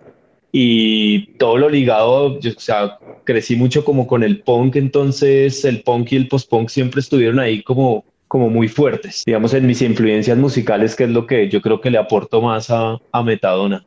y 0.51 1.34
todo 1.38 1.58
lo 1.58 1.70
ligado, 1.70 2.39
yo, 2.39 2.51
o 2.51 2.60
sea, 2.60 2.98
crecí 3.24 3.56
mucho 3.56 3.86
como 3.86 4.08
con 4.08 4.24
el 4.24 4.41
punk, 4.41 4.75
entonces 4.77 5.63
el 5.65 5.84
punk 5.84 6.12
y 6.12 6.15
el 6.15 6.27
post-punk 6.27 6.70
siempre 6.70 7.01
estuvieron 7.01 7.39
ahí 7.39 7.62
como, 7.62 8.03
como 8.27 8.50
muy 8.50 8.68
fuertes, 8.68 9.24
digamos, 9.25 9.53
en 9.53 9.68
mis 9.68 9.82
influencias 9.82 10.38
musicales, 10.38 10.96
que 10.96 11.03
es 11.03 11.10
lo 11.12 11.27
que 11.27 11.50
yo 11.50 11.62
creo 11.62 11.79
que 11.82 11.91
le 11.91 12.00
aporto 12.00 12.41
más 12.41 12.70
a, 12.72 12.98
a 13.12 13.24
Metadona. 13.24 13.86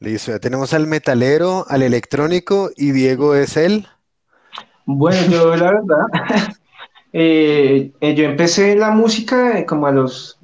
Listo, 0.00 0.32
ya 0.32 0.38
tenemos 0.38 0.74
al 0.74 0.86
metalero, 0.86 1.64
al 1.68 1.82
electrónico 1.82 2.70
y 2.76 2.92
Diego 2.92 3.34
es 3.34 3.56
él. 3.56 3.86
Bueno, 4.84 5.18
yo 5.30 5.56
la 5.56 5.72
verdad, 5.72 6.54
eh, 7.12 7.92
yo 8.00 8.24
empecé 8.24 8.76
la 8.76 8.90
música 8.90 9.64
como 9.64 9.86
a 9.86 9.92
los 9.92 10.38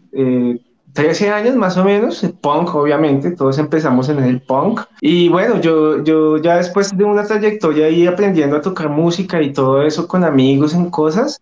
13 0.93 1.31
años 1.31 1.57
más 1.57 1.77
o 1.77 1.85
menos, 1.85 2.23
punk 2.41 2.75
obviamente, 2.75 3.31
todos 3.31 3.59
empezamos 3.59 4.09
en 4.09 4.19
el 4.23 4.43
punk. 4.43 4.81
Y 5.01 5.29
bueno, 5.29 5.61
yo, 5.61 6.05
yo 6.05 6.37
ya 6.37 6.57
después 6.57 6.97
de 6.97 7.05
una 7.05 7.25
trayectoria 7.25 7.87
ahí 7.87 8.07
aprendiendo 8.07 8.57
a 8.57 8.61
tocar 8.61 8.91
música 8.91 9.41
y 9.41 9.53
todo 9.53 9.83
eso 9.83 10.07
con 10.07 10.23
amigos 10.23 10.75
en 10.75 10.91
cosas, 10.91 11.41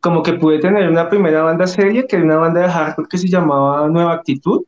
como 0.00 0.22
que 0.22 0.34
pude 0.34 0.58
tener 0.58 0.88
una 0.88 1.08
primera 1.08 1.42
banda 1.42 1.66
seria, 1.66 2.06
que 2.06 2.16
era 2.16 2.24
una 2.24 2.36
banda 2.36 2.60
de 2.62 2.68
hardcore 2.68 3.08
que 3.08 3.18
se 3.18 3.28
llamaba 3.28 3.88
Nueva 3.88 4.14
Actitud. 4.14 4.62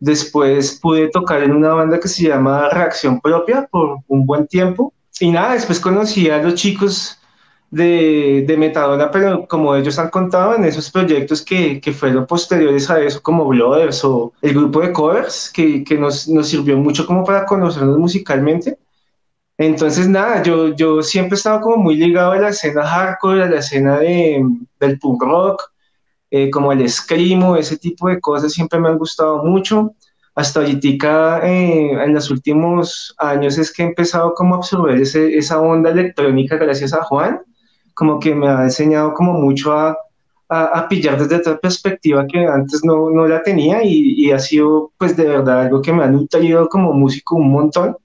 Después 0.00 0.78
pude 0.80 1.08
tocar 1.08 1.42
en 1.42 1.52
una 1.52 1.70
banda 1.70 2.00
que 2.00 2.08
se 2.08 2.28
llama 2.28 2.68
Reacción 2.70 3.20
Propia 3.20 3.68
por 3.70 3.98
un 4.08 4.26
buen 4.26 4.46
tiempo. 4.46 4.92
Y 5.20 5.30
nada, 5.30 5.54
después 5.54 5.78
conocí 5.78 6.28
a 6.28 6.42
los 6.42 6.54
chicos 6.54 7.20
de, 7.74 8.44
de 8.46 8.56
Metadona, 8.56 9.10
pero 9.10 9.46
como 9.48 9.74
ellos 9.74 9.98
han 9.98 10.08
contado 10.08 10.54
en 10.54 10.64
esos 10.64 10.90
proyectos 10.90 11.42
que, 11.42 11.80
que 11.80 11.92
fueron 11.92 12.24
posteriores 12.26 12.88
a 12.88 13.00
eso, 13.02 13.20
como 13.20 13.46
Blooders 13.46 14.04
o 14.04 14.32
el 14.42 14.54
grupo 14.54 14.80
de 14.80 14.92
covers, 14.92 15.50
que, 15.52 15.82
que 15.82 15.98
nos, 15.98 16.28
nos, 16.28 16.48
sirvió 16.48 16.76
mucho 16.78 17.04
como 17.04 17.24
para 17.24 17.44
conocernos 17.44 17.98
musicalmente. 17.98 18.78
Entonces, 19.58 20.08
nada, 20.08 20.42
yo, 20.42 20.74
yo 20.74 21.02
siempre 21.02 21.34
he 21.34 21.38
estado 21.38 21.60
como 21.62 21.76
muy 21.78 21.96
ligado 21.96 22.32
a 22.32 22.38
la 22.38 22.48
escena 22.50 22.86
hardcore, 22.86 23.42
a 23.42 23.50
la 23.50 23.58
escena 23.58 23.98
de, 23.98 24.44
del 24.78 24.98
punk 25.00 25.22
rock, 25.22 25.62
eh, 26.30 26.50
como 26.50 26.72
el 26.72 26.88
screamo, 26.88 27.56
ese 27.56 27.76
tipo 27.76 28.08
de 28.08 28.20
cosas 28.20 28.52
siempre 28.52 28.78
me 28.78 28.88
han 28.88 28.98
gustado 28.98 29.42
mucho. 29.44 29.94
Hasta 30.36 30.60
ahorita, 30.60 31.40
eh, 31.48 31.92
en 32.04 32.14
los 32.14 32.30
últimos 32.30 33.14
años, 33.18 33.58
es 33.58 33.72
que 33.72 33.82
he 33.82 33.86
empezado 33.86 34.34
como 34.34 34.54
a 34.54 34.58
absorber 34.58 35.00
ese, 35.00 35.36
esa 35.36 35.60
onda 35.60 35.90
electrónica 35.90 36.56
gracias 36.56 36.92
a 36.92 37.04
Juan 37.04 37.40
como 37.94 38.18
que 38.18 38.34
me 38.34 38.48
ha 38.48 38.62
enseñado 38.64 39.14
como 39.14 39.32
mucho 39.32 39.72
a, 39.72 39.96
a, 40.48 40.88
pillar 40.88 41.18
desde 41.18 41.36
otra 41.36 41.58
perspectiva 41.58 42.26
que 42.26 42.46
antes 42.46 42.84
no, 42.84 43.10
no 43.10 43.26
la 43.26 43.42
tenía 43.42 43.82
y, 43.82 44.14
y, 44.16 44.30
ha 44.30 44.38
sido 44.38 44.92
pues 44.98 45.16
de 45.16 45.24
verdad 45.24 45.62
algo 45.62 45.80
que 45.80 45.92
me 45.92 46.04
ha 46.04 46.08
nutrido 46.08 46.68
como 46.68 46.92
músico 46.92 47.36
un 47.36 47.50
montón. 47.50 47.96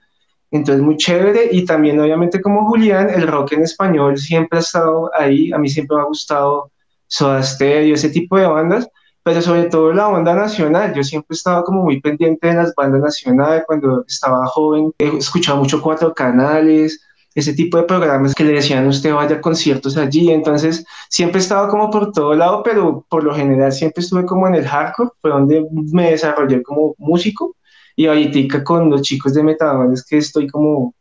Entonces 0.52 0.84
muy 0.84 0.98
chévere. 0.98 1.50
Y 1.52 1.66
también 1.66 2.00
obviamente 2.00 2.42
como 2.42 2.68
Julián, 2.68 3.10
el 3.10 3.28
rock 3.28 3.54
en 3.54 3.64
español 3.64 4.18
siempre 4.18 4.60
ha 4.60 4.62
estado 4.62 5.12
ahí, 5.14 5.52
a 5.52 5.58
mí 5.58 5.70
siempre 5.70 5.98
me 5.98 6.04
ha 6.04 6.06
gustado 6.06 6.72
Soda 7.08 7.44
Stereo, 7.44 7.96
ese 7.96 8.10
tipo 8.10 8.38
de 8.38 8.46
bandas, 8.46 8.88
pero 9.24 9.42
sobre 9.42 9.66
todo 9.66 9.92
la 9.94 10.08
banda 10.08 10.34
nacional, 10.36 10.94
yo 10.94 11.04
siempre 11.04 11.34
he 11.34 11.38
estado 11.38 11.64
como 11.64 11.84
muy 11.84 12.00
pendiente 12.00 12.48
de 12.48 12.54
las 12.54 12.74
bandas 12.76 13.02
nacionales, 13.02 13.64
cuando 13.66 14.06
estaba 14.08 14.46
joven, 14.46 14.94
he 15.00 15.18
escuchado 15.18 15.58
mucho 15.58 15.82
Cuatro 15.82 16.14
Canales, 16.14 17.02
ese 17.40 17.54
tipo 17.54 17.78
de 17.78 17.84
programas 17.84 18.36
que 18.36 18.44
le 18.44 18.54
decían 18.54 18.88
usted 18.88 19.14
vaya 19.14 19.38
a 19.38 19.42
conciertos 19.42 19.98
allí, 19.98 20.32
entonces 20.32 20.86
siempre 21.10 21.40
he 21.40 21.44
estado 21.44 21.68
como 21.70 21.90
por 21.90 22.12
todo 22.12 22.34
lado, 22.34 22.64
pero 22.64 23.06
por 23.10 23.24
lo 23.24 23.34
general 23.34 23.72
siempre 23.72 24.04
estuve 24.04 24.26
como 24.26 24.48
en 24.48 24.56
el 24.56 24.68
hardcore, 24.68 25.12
fue 25.22 25.32
donde 25.32 25.66
me 25.92 26.12
desarrollé 26.12 26.62
como 26.64 26.96
músico 26.98 27.56
y 27.96 28.08
ahorita 28.08 28.64
con 28.64 28.90
los 28.90 29.02
chicos 29.02 29.34
de 29.34 29.44
Metadona 29.44 29.94
es 29.94 30.06
que 30.06 30.18
estoy 30.18 30.48
como, 30.48 30.96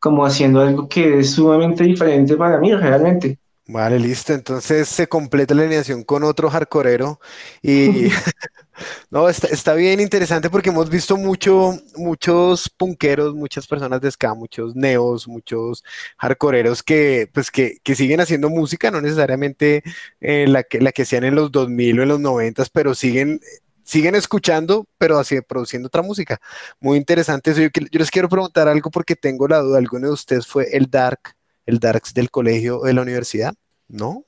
como 0.00 0.24
haciendo 0.24 0.60
algo 0.60 0.88
que 0.88 1.20
es 1.20 1.30
sumamente 1.32 1.84
diferente 1.84 2.36
para 2.36 2.58
mí 2.58 2.74
realmente. 2.74 3.38
Vale, 3.72 4.00
listo. 4.00 4.32
Entonces 4.32 4.88
se 4.88 5.06
completa 5.08 5.54
la 5.54 5.62
alineación 5.62 6.02
con 6.02 6.24
otro 6.24 6.50
hardcoreero 6.50 7.20
y 7.62 8.08
no, 9.10 9.28
está, 9.28 9.46
está, 9.46 9.74
bien 9.74 10.00
interesante 10.00 10.50
porque 10.50 10.70
hemos 10.70 10.90
visto 10.90 11.16
mucho, 11.16 11.78
muchos 11.94 12.68
punqueros, 12.68 13.34
muchas 13.34 13.68
personas 13.68 14.00
de 14.00 14.10
ska, 14.10 14.34
muchos 14.34 14.74
neos, 14.74 15.28
muchos 15.28 15.84
hardcoreeros 16.18 16.82
que, 16.82 17.30
pues, 17.32 17.50
que, 17.52 17.78
que 17.84 17.94
siguen 17.94 18.20
haciendo 18.20 18.50
música, 18.50 18.90
no 18.90 19.00
necesariamente 19.00 19.84
eh, 20.20 20.46
la, 20.48 20.64
que, 20.64 20.80
la 20.80 20.90
que 20.90 21.04
sean 21.04 21.22
en 21.22 21.36
los 21.36 21.52
2000 21.52 22.00
o 22.00 22.02
en 22.02 22.08
los 22.08 22.20
90, 22.20 22.64
pero 22.72 22.94
siguen 22.94 23.40
siguen 23.84 24.14
escuchando, 24.14 24.86
pero 24.98 25.18
así 25.18 25.40
produciendo 25.42 25.88
otra 25.88 26.02
música. 26.02 26.40
Muy 26.80 26.98
interesante 26.98 27.50
eso. 27.52 27.60
Yo, 27.60 27.68
yo, 27.74 27.98
les 27.98 28.10
quiero 28.10 28.28
preguntar 28.28 28.68
algo 28.68 28.90
porque 28.90 29.16
tengo 29.16 29.48
la 29.48 29.58
duda. 29.58 29.78
¿Alguno 29.78 30.08
de 30.08 30.12
ustedes 30.14 30.46
fue 30.46 30.68
el 30.76 30.88
Dark 30.90 31.34
el 31.70 31.78
Darks 31.78 32.14
del 32.14 32.30
colegio 32.30 32.80
o 32.80 32.84
de 32.86 32.94
la 32.94 33.02
universidad? 33.02 33.54
¿No? 33.90 34.24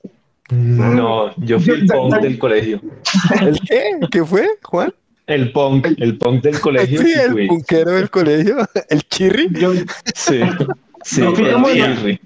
No, 0.51 1.33
yo 1.37 1.59
fui 1.59 1.73
el 1.73 1.87
punk 1.87 2.15
del 2.17 2.37
colegio. 2.37 2.81
¿El 3.41 3.59
qué? 3.61 3.99
¿Qué 4.11 4.25
fue, 4.25 4.47
Juan? 4.61 4.93
El 5.25 5.53
punk, 5.53 5.87
el 5.97 6.17
punk 6.17 6.43
del 6.43 6.59
colegio. 6.59 7.01
Sí, 7.01 7.13
el 7.13 7.47
punkero 7.47 7.91
del 7.91 8.09
colegio. 8.09 8.57
¿El 8.89 9.03
chirri? 9.03 9.47
Yo, 9.53 9.73
sí, 10.13 10.41
sí, 11.03 11.21
no, 11.21 11.29
el 11.29 11.53
como 11.53 11.69
chirri. 11.69 12.19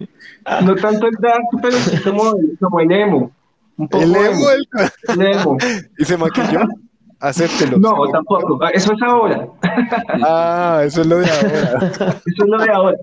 No 0.64 0.76
tanto 0.76 1.08
el 1.08 1.16
dark, 1.20 1.44
pero 1.62 1.78
sí 1.78 1.98
como, 2.02 2.34
como 2.60 2.80
el 2.80 2.92
emo. 2.92 3.32
Un 3.78 3.88
poco 3.88 4.04
El 4.04 4.16
emo, 4.16 4.50
el... 4.50 4.68
el 5.10 5.22
emo. 5.22 5.58
¿Y 6.00 6.06
se 6.06 6.18
maquilló? 6.18 6.62
Acéptelo. 7.20 7.78
No, 7.78 7.96
tampoco. 8.12 8.60
Eso 8.70 8.94
es 8.94 9.02
ahora. 9.04 9.48
Ah, 10.24 10.82
eso 10.84 11.02
es 11.02 11.08
lo 11.08 11.18
de 11.18 11.30
ahora. 11.30 11.92
Eso 12.26 12.44
es 12.44 12.50
lo 12.50 12.58
de 12.58 12.72
ahora. 12.72 12.98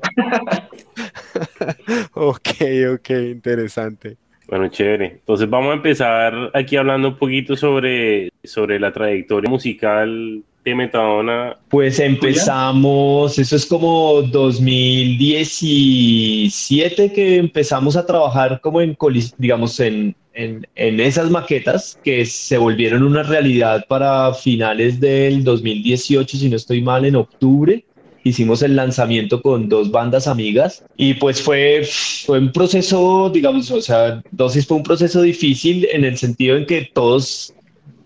ok, 2.14 2.48
ok, 2.94 3.10
interesante. 3.10 4.16
Bueno, 4.48 4.68
chévere. 4.68 5.06
Entonces 5.06 5.48
vamos 5.48 5.72
a 5.72 5.74
empezar 5.74 6.50
aquí 6.52 6.76
hablando 6.76 7.08
un 7.08 7.16
poquito 7.16 7.56
sobre, 7.56 8.30
sobre 8.42 8.78
la 8.78 8.92
trayectoria 8.92 9.50
musical 9.50 10.42
de 10.64 10.74
Metadona. 10.74 11.56
Pues 11.68 11.98
empezamos, 11.98 13.38
eso 13.38 13.56
es 13.56 13.66
como 13.66 14.22
2017 14.22 17.12
que 17.12 17.36
empezamos 17.36 17.96
a 17.96 18.06
trabajar 18.06 18.60
como 18.60 18.80
en, 18.80 18.96
digamos, 19.38 19.80
en, 19.80 20.14
en, 20.32 20.66
en, 20.74 21.00
esas 21.00 21.30
maquetas 21.30 21.98
que 22.02 22.24
se 22.24 22.56
volvieron 22.58 23.02
una 23.02 23.22
realidad 23.22 23.84
para 23.88 24.32
finales 24.34 25.00
del 25.00 25.44
2018, 25.44 26.36
si 26.36 26.48
no 26.48 26.56
estoy 26.56 26.82
mal, 26.82 27.04
en 27.04 27.16
octubre. 27.16 27.84
Hicimos 28.24 28.62
el 28.62 28.74
lanzamiento 28.74 29.42
con 29.42 29.68
dos 29.68 29.90
bandas 29.90 30.26
amigas 30.26 30.82
y 30.96 31.14
pues 31.14 31.42
fue, 31.42 31.86
fue 32.24 32.38
un 32.38 32.50
proceso, 32.50 33.30
digamos, 33.30 33.70
o 33.70 33.82
sea, 33.82 34.22
Dosis 34.30 34.66
fue 34.66 34.78
un 34.78 34.82
proceso 34.82 35.20
difícil 35.20 35.86
en 35.92 36.06
el 36.06 36.16
sentido 36.16 36.56
en 36.56 36.64
que 36.64 36.88
todos, 36.92 37.52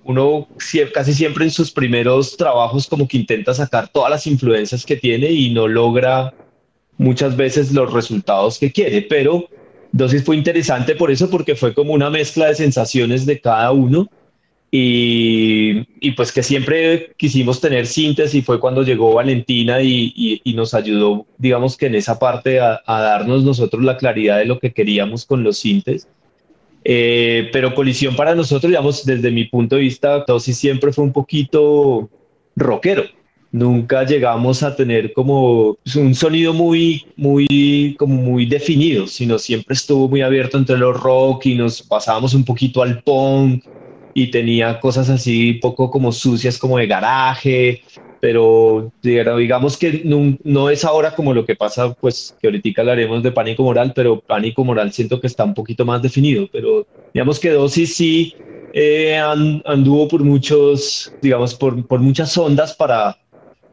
uno 0.03 0.49
casi 0.93 1.15
siempre 1.15 1.45
en 1.45 1.53
sus 1.53 1.71
primeros 1.71 2.37
trabajos 2.37 2.89
como 2.89 3.07
que 3.07 3.17
intenta 3.17 3.55
sacar 3.55 3.89
todas 3.89 4.11
las 4.11 4.27
influencias 4.27 4.85
que 4.85 4.97
tiene 4.97 5.31
y 5.31 5.51
no 5.51 5.69
logra 5.69 6.35
muchas 6.97 7.37
veces 7.37 7.73
los 7.73 7.93
resultados 7.93 8.59
que 8.59 8.73
quiere, 8.73 9.03
pero 9.03 9.49
Dosis 9.93 10.25
fue 10.25 10.37
interesante 10.37 10.95
por 10.95 11.11
eso, 11.11 11.31
porque 11.31 11.55
fue 11.55 11.73
como 11.73 11.93
una 11.93 12.11
mezcla 12.11 12.47
de 12.49 12.57
sensaciones 12.57 13.25
de 13.25 13.41
cada 13.41 13.71
uno 13.71 14.11
y, 14.71 15.87
y 16.01 16.11
pues 16.13 16.31
que 16.31 16.43
siempre 16.43 17.13
quisimos 17.17 17.61
tener 17.61 17.87
síntesis 17.87 18.45
fue 18.45 18.61
cuando 18.61 18.83
llegó 18.83 19.15
Valentina 19.15 19.81
y, 19.81 20.13
y, 20.15 20.41
y 20.45 20.55
nos 20.55 20.75
ayudó, 20.75 21.27
digamos 21.39 21.77
que 21.77 21.87
en 21.87 21.95
esa 21.95 22.19
parte 22.19 22.61
a, 22.61 22.81
a, 22.85 23.01
darnos 23.01 23.45
nosotros 23.45 23.83
la 23.83 23.97
claridad 23.97 24.39
de 24.39 24.45
lo 24.45 24.59
que 24.59 24.73
queríamos 24.73 25.25
con 25.25 25.43
los 25.43 25.59
síntesis. 25.59 26.09
Eh, 26.85 27.49
pero 27.53 27.75
Colisión 27.75 28.15
para 28.17 28.35
nosotros, 28.35 28.71
digamos, 28.71 29.05
desde 29.05 29.31
mi 29.31 29.45
punto 29.45 29.77
de 29.77 29.83
vista, 29.83 30.25
Dosis 30.27 30.57
siempre 30.57 30.93
fue 30.93 31.05
un 31.05 31.13
poquito 31.13 32.09
rockero 32.57 33.05
nunca 33.51 34.05
llegamos 34.05 34.63
a 34.63 34.75
tener 34.77 35.13
como 35.13 35.79
un 35.97 36.15
sonido 36.15 36.53
muy, 36.53 37.07
muy, 37.17 37.97
como 37.99 38.15
muy 38.15 38.47
definido, 38.47 39.07
sino 39.07 39.39
siempre 39.39 39.75
estuvo 39.75 40.09
muy 40.09 40.23
abierto 40.23 40.59
entre 40.59 40.77
los 40.77 40.99
rock 41.01 41.47
y 41.47 41.55
nos 41.55 41.83
pasábamos 41.83 42.35
un 42.35 42.45
poquito 42.45 42.83
al 42.83 43.03
punk 43.03 43.65
y 44.19 44.33
tenía 44.33 44.81
cosas 44.81 45.09
así 45.11 45.55
poco 45.55 45.93
como 45.93 46.11
sucias 46.11 46.59
como 46.59 46.77
de 46.79 46.89
garaje, 46.89 47.83
pero 48.21 48.91
digamos 49.01 49.77
que 49.77 50.03
no, 50.05 50.71
es 50.71 50.85
ahora 50.85 51.15
como 51.15 51.33
lo 51.33 51.45
que 51.45 51.55
pasa, 51.55 51.95
pues 51.95 52.37
que 52.41 52.49
ahorita 52.49 52.81
hablaremos 52.81 53.23
de 53.23 53.31
pánico 53.31 53.63
moral, 53.63 53.93
pero 53.95 54.21
pánico 54.21 54.65
moral 54.65 54.93
siento 54.93 55.21
que 55.21 55.29
está 55.29 55.45
un 55.45 55.55
poquito 55.55 55.85
más 55.85 56.03
definido, 56.03 56.49
pero 56.51 56.85
digamos 57.15 57.39
que 57.39 57.51
dosis 57.51 57.95
sí 57.95 58.35
eh, 58.73 59.17
anduvo 59.17 60.09
por 60.09 60.25
muchos, 60.25 61.13
digamos, 61.23 61.55
por, 61.55 61.87
por 61.87 62.01
muchas 62.01 62.37
ondas 62.37 62.75
para, 62.75 63.17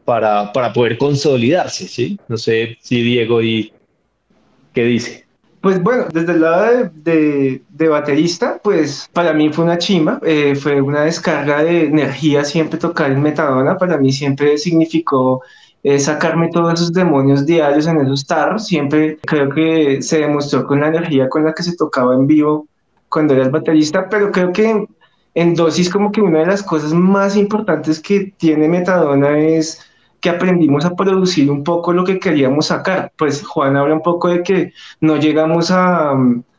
para, 0.04 0.52
para 0.52 0.72
poder 0.72 0.96
consolidarse, 0.96 1.88
¿sí? 1.88 2.16
No 2.28 2.36
sé 2.36 2.78
si 2.80 3.02
Diego 3.02 3.42
y 3.42 3.72
qué 4.72 4.84
dice. 4.84 5.25
Pues 5.66 5.82
bueno, 5.82 6.04
desde 6.12 6.30
el 6.30 6.42
lado 6.42 6.64
de, 6.64 6.90
de, 7.02 7.62
de 7.70 7.88
baterista, 7.88 8.60
pues 8.62 9.10
para 9.12 9.32
mí 9.32 9.52
fue 9.52 9.64
una 9.64 9.78
chima, 9.78 10.20
eh, 10.22 10.54
fue 10.54 10.80
una 10.80 11.02
descarga 11.02 11.64
de 11.64 11.86
energía 11.86 12.44
siempre 12.44 12.78
tocar 12.78 13.10
en 13.10 13.20
Metadona, 13.20 13.76
para 13.76 13.98
mí 13.98 14.12
siempre 14.12 14.58
significó 14.58 15.42
eh, 15.82 15.98
sacarme 15.98 16.50
todos 16.52 16.74
esos 16.74 16.92
demonios 16.92 17.44
diarios 17.44 17.88
en 17.88 18.00
esos 18.00 18.24
tarros, 18.24 18.64
siempre 18.64 19.18
creo 19.26 19.48
que 19.50 20.00
se 20.02 20.20
demostró 20.20 20.64
con 20.64 20.82
la 20.82 20.86
energía 20.86 21.28
con 21.28 21.44
la 21.44 21.52
que 21.52 21.64
se 21.64 21.74
tocaba 21.74 22.14
en 22.14 22.28
vivo 22.28 22.68
cuando 23.08 23.34
eras 23.34 23.50
baterista, 23.50 24.08
pero 24.08 24.30
creo 24.30 24.52
que 24.52 24.86
en 25.34 25.54
dosis 25.56 25.90
como 25.90 26.12
que 26.12 26.20
una 26.20 26.38
de 26.38 26.46
las 26.46 26.62
cosas 26.62 26.92
más 26.92 27.36
importantes 27.36 27.98
que 27.98 28.32
tiene 28.38 28.68
Metadona 28.68 29.36
es 29.36 29.80
que 30.26 30.30
aprendimos 30.30 30.84
a 30.84 30.96
producir 30.96 31.48
un 31.48 31.62
poco 31.62 31.92
lo 31.92 32.02
que 32.02 32.18
queríamos 32.18 32.66
sacar. 32.66 33.12
Pues 33.16 33.46
Juan 33.46 33.76
habla 33.76 33.94
un 33.94 34.02
poco 34.02 34.26
de 34.26 34.42
que 34.42 34.72
no 35.00 35.18
llegamos 35.18 35.70
a, 35.70 36.14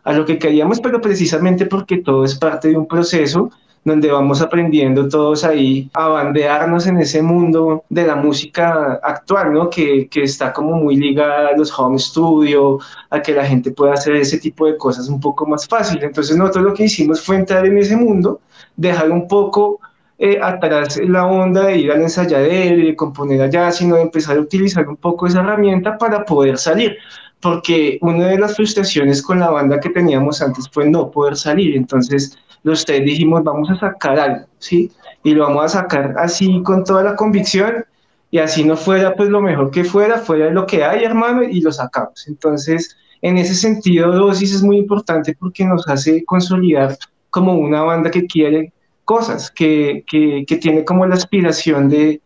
a 0.05 0.13
lo 0.13 0.25
que 0.25 0.39
queríamos, 0.39 0.79
pero 0.79 1.01
precisamente 1.01 1.65
porque 1.65 1.97
todo 1.97 2.23
es 2.23 2.35
parte 2.35 2.69
de 2.69 2.77
un 2.77 2.87
proceso, 2.87 3.51
donde 3.83 4.09
vamos 4.09 4.41
aprendiendo 4.41 5.09
todos 5.09 5.43
ahí 5.43 5.89
a 5.93 6.07
bandearnos 6.07 6.87
en 6.87 6.99
ese 6.99 7.21
mundo 7.21 7.83
de 7.89 8.07
la 8.07 8.15
música 8.15 9.01
actual, 9.03 9.51
¿no? 9.51 9.69
Que, 9.69 10.07
que 10.07 10.23
está 10.23 10.53
como 10.53 10.77
muy 10.77 10.95
ligada 10.95 11.49
a 11.49 11.57
los 11.57 11.77
home 11.77 11.99
studio, 11.99 12.79
a 13.09 13.21
que 13.21 13.33
la 13.33 13.43
gente 13.43 13.71
pueda 13.71 13.95
hacer 13.95 14.15
ese 14.15 14.37
tipo 14.37 14.65
de 14.65 14.77
cosas 14.77 15.09
un 15.09 15.19
poco 15.19 15.45
más 15.45 15.67
fácil. 15.67 16.01
Entonces 16.01 16.37
nosotros 16.37 16.63
lo 16.63 16.73
que 16.73 16.85
hicimos 16.85 17.21
fue 17.21 17.35
entrar 17.35 17.65
en 17.65 17.77
ese 17.77 17.97
mundo, 17.97 18.39
dejar 18.77 19.11
un 19.11 19.27
poco 19.27 19.81
eh, 20.19 20.39
atrás 20.41 20.99
la 21.03 21.25
onda 21.25 21.65
de 21.65 21.77
ir 21.77 21.91
al 21.91 22.01
ensayadero 22.01 22.77
y 22.77 22.87
de 22.87 22.95
componer 22.95 23.41
allá, 23.41 23.71
sino 23.71 23.95
de 23.95 24.01
empezar 24.01 24.37
a 24.37 24.41
utilizar 24.41 24.87
un 24.87 24.97
poco 24.97 25.27
esa 25.27 25.41
herramienta 25.41 25.97
para 25.97 26.25
poder 26.25 26.57
salir 26.57 26.97
porque 27.41 27.97
una 28.01 28.27
de 28.27 28.39
las 28.39 28.55
frustraciones 28.55 29.21
con 29.21 29.39
la 29.39 29.49
banda 29.49 29.79
que 29.79 29.89
teníamos 29.89 30.41
antes 30.41 30.69
fue 30.69 30.89
no 30.89 31.11
poder 31.11 31.35
salir. 31.35 31.75
Entonces, 31.75 32.37
los 32.63 32.85
tres 32.85 33.05
dijimos, 33.05 33.43
vamos 33.43 33.69
a 33.69 33.79
sacar 33.79 34.19
algo, 34.19 34.45
¿sí? 34.59 34.91
Y 35.23 35.33
lo 35.33 35.43
vamos 35.43 35.65
a 35.65 35.81
sacar 35.81 36.15
así 36.17 36.61
con 36.63 36.83
toda 36.83 37.03
la 37.03 37.15
convicción 37.15 37.85
y 38.31 38.39
así 38.39 38.63
no 38.63 38.75
fuera 38.75 39.15
pues 39.15 39.29
lo 39.29 39.41
mejor 39.41 39.71
que 39.71 39.83
fuera, 39.83 40.17
fuera 40.17 40.49
lo 40.49 40.65
que 40.65 40.83
hay, 40.83 41.03
hermano, 41.03 41.43
y 41.43 41.61
lo 41.61 41.71
sacamos. 41.71 42.27
Entonces, 42.27 42.97
en 43.21 43.37
ese 43.37 43.55
sentido, 43.55 44.11
Dosis 44.11 44.55
es 44.55 44.63
muy 44.63 44.77
importante 44.77 45.35
porque 45.39 45.65
nos 45.65 45.87
hace 45.87 46.23
consolidar 46.25 46.97
como 47.29 47.53
una 47.53 47.83
banda 47.83 48.11
que 48.11 48.25
quiere 48.25 48.73
cosas, 49.07 49.49
que, 49.49 50.03
que, 50.05 50.57
tiene 50.57 50.83
como 50.83 51.05
la 51.05 51.15
aspiración 51.15 51.87
de, 51.87 52.21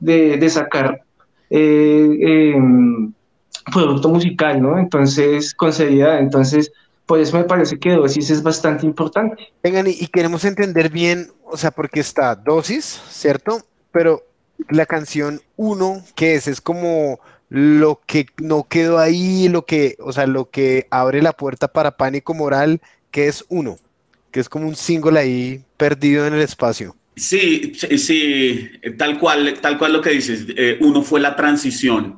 de, 0.00 0.50
sacar 0.50 1.00
eh, 1.48 2.18
eh, 2.20 2.54
producto 3.72 4.08
musical, 4.08 4.60
¿no? 4.60 4.76
Entonces, 4.76 5.54
con 5.54 5.72
seriedad, 5.72 6.18
entonces, 6.18 6.72
por 7.06 7.20
eso 7.20 7.38
me 7.38 7.44
parece 7.44 7.78
que 7.78 7.92
dosis 7.92 8.30
es 8.30 8.42
bastante 8.42 8.84
importante. 8.84 9.52
Vengan, 9.62 9.86
y, 9.86 10.08
queremos 10.08 10.44
entender 10.44 10.90
bien, 10.90 11.30
o 11.44 11.56
sea, 11.56 11.70
porque 11.70 12.00
está 12.00 12.34
dosis, 12.34 13.00
¿cierto? 13.08 13.62
Pero 13.92 14.24
la 14.70 14.86
canción 14.86 15.40
1, 15.54 16.02
¿qué 16.16 16.34
es? 16.34 16.48
Es 16.48 16.60
como 16.60 17.20
lo 17.48 18.00
que 18.06 18.26
no 18.42 18.64
quedó 18.64 18.98
ahí, 18.98 19.48
lo 19.48 19.66
que, 19.66 19.96
o 20.00 20.12
sea, 20.12 20.26
lo 20.26 20.50
que 20.50 20.88
abre 20.90 21.22
la 21.22 21.32
puerta 21.32 21.68
para 21.68 21.96
pánico 21.96 22.34
moral, 22.34 22.80
que 23.12 23.28
es 23.28 23.44
uno, 23.48 23.76
que 24.32 24.40
es 24.40 24.48
como 24.48 24.66
un 24.66 24.74
single 24.74 25.16
ahí 25.20 25.62
perdido 25.88 26.26
en 26.26 26.34
el 26.34 26.40
espacio. 26.40 26.96
Sí, 27.16 27.72
sí, 27.74 28.70
tal 28.98 29.18
cual, 29.18 29.58
tal 29.60 29.78
cual 29.78 29.92
lo 29.92 30.00
que 30.00 30.10
dices. 30.10 30.46
Eh, 30.56 30.78
uno 30.80 31.02
fue 31.02 31.20
la 31.20 31.36
transición 31.36 32.16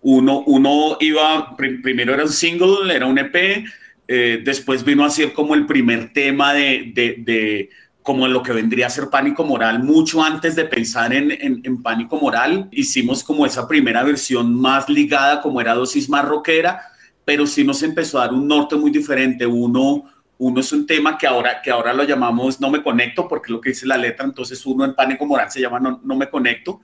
uno, 0.00 0.42
uno 0.46 0.96
iba, 1.00 1.56
primero 1.56 2.14
era 2.14 2.24
un 2.24 2.32
single, 2.32 2.94
era 2.94 3.06
un 3.06 3.18
EP, 3.18 3.64
eh, 4.06 4.40
después 4.44 4.84
vino 4.84 5.04
a 5.04 5.10
ser 5.10 5.32
como 5.32 5.54
el 5.54 5.66
primer 5.66 6.12
tema 6.12 6.52
de, 6.52 6.92
de, 6.94 7.16
de, 7.18 7.70
como 8.02 8.28
lo 8.28 8.42
que 8.42 8.52
vendría 8.52 8.86
a 8.86 8.90
ser 8.90 9.10
Pánico 9.10 9.44
Moral. 9.44 9.82
Mucho 9.82 10.22
antes 10.22 10.54
de 10.54 10.64
pensar 10.64 11.12
en, 11.12 11.32
en, 11.32 11.82
Pánico 11.82 12.16
Moral, 12.16 12.68
hicimos 12.70 13.24
como 13.24 13.44
esa 13.44 13.66
primera 13.66 14.02
versión 14.02 14.54
más 14.54 14.88
ligada, 14.88 15.42
como 15.42 15.60
era 15.60 15.74
dosis 15.74 16.08
más 16.08 16.24
rockera, 16.24 16.80
pero 17.24 17.46
sí 17.46 17.64
nos 17.64 17.82
empezó 17.82 18.18
a 18.18 18.26
dar 18.26 18.34
un 18.34 18.46
norte 18.48 18.76
muy 18.76 18.90
diferente. 18.90 19.46
Uno, 19.46 20.04
uno 20.38 20.60
es 20.60 20.72
un 20.72 20.86
tema 20.86 21.18
que 21.18 21.26
ahora, 21.26 21.60
que 21.60 21.70
ahora 21.70 21.92
lo 21.92 22.04
llamamos 22.04 22.60
No 22.60 22.70
me 22.70 22.82
conecto, 22.82 23.26
porque 23.28 23.46
es 23.46 23.50
lo 23.50 23.60
que 23.60 23.70
dice 23.70 23.86
la 23.86 23.96
letra, 23.96 24.24
entonces 24.24 24.64
uno 24.66 24.84
en 24.84 24.94
Pánico 24.94 25.26
Moral 25.26 25.50
se 25.50 25.60
llama 25.60 25.80
No, 25.80 26.00
no 26.02 26.16
me 26.16 26.28
conecto. 26.28 26.80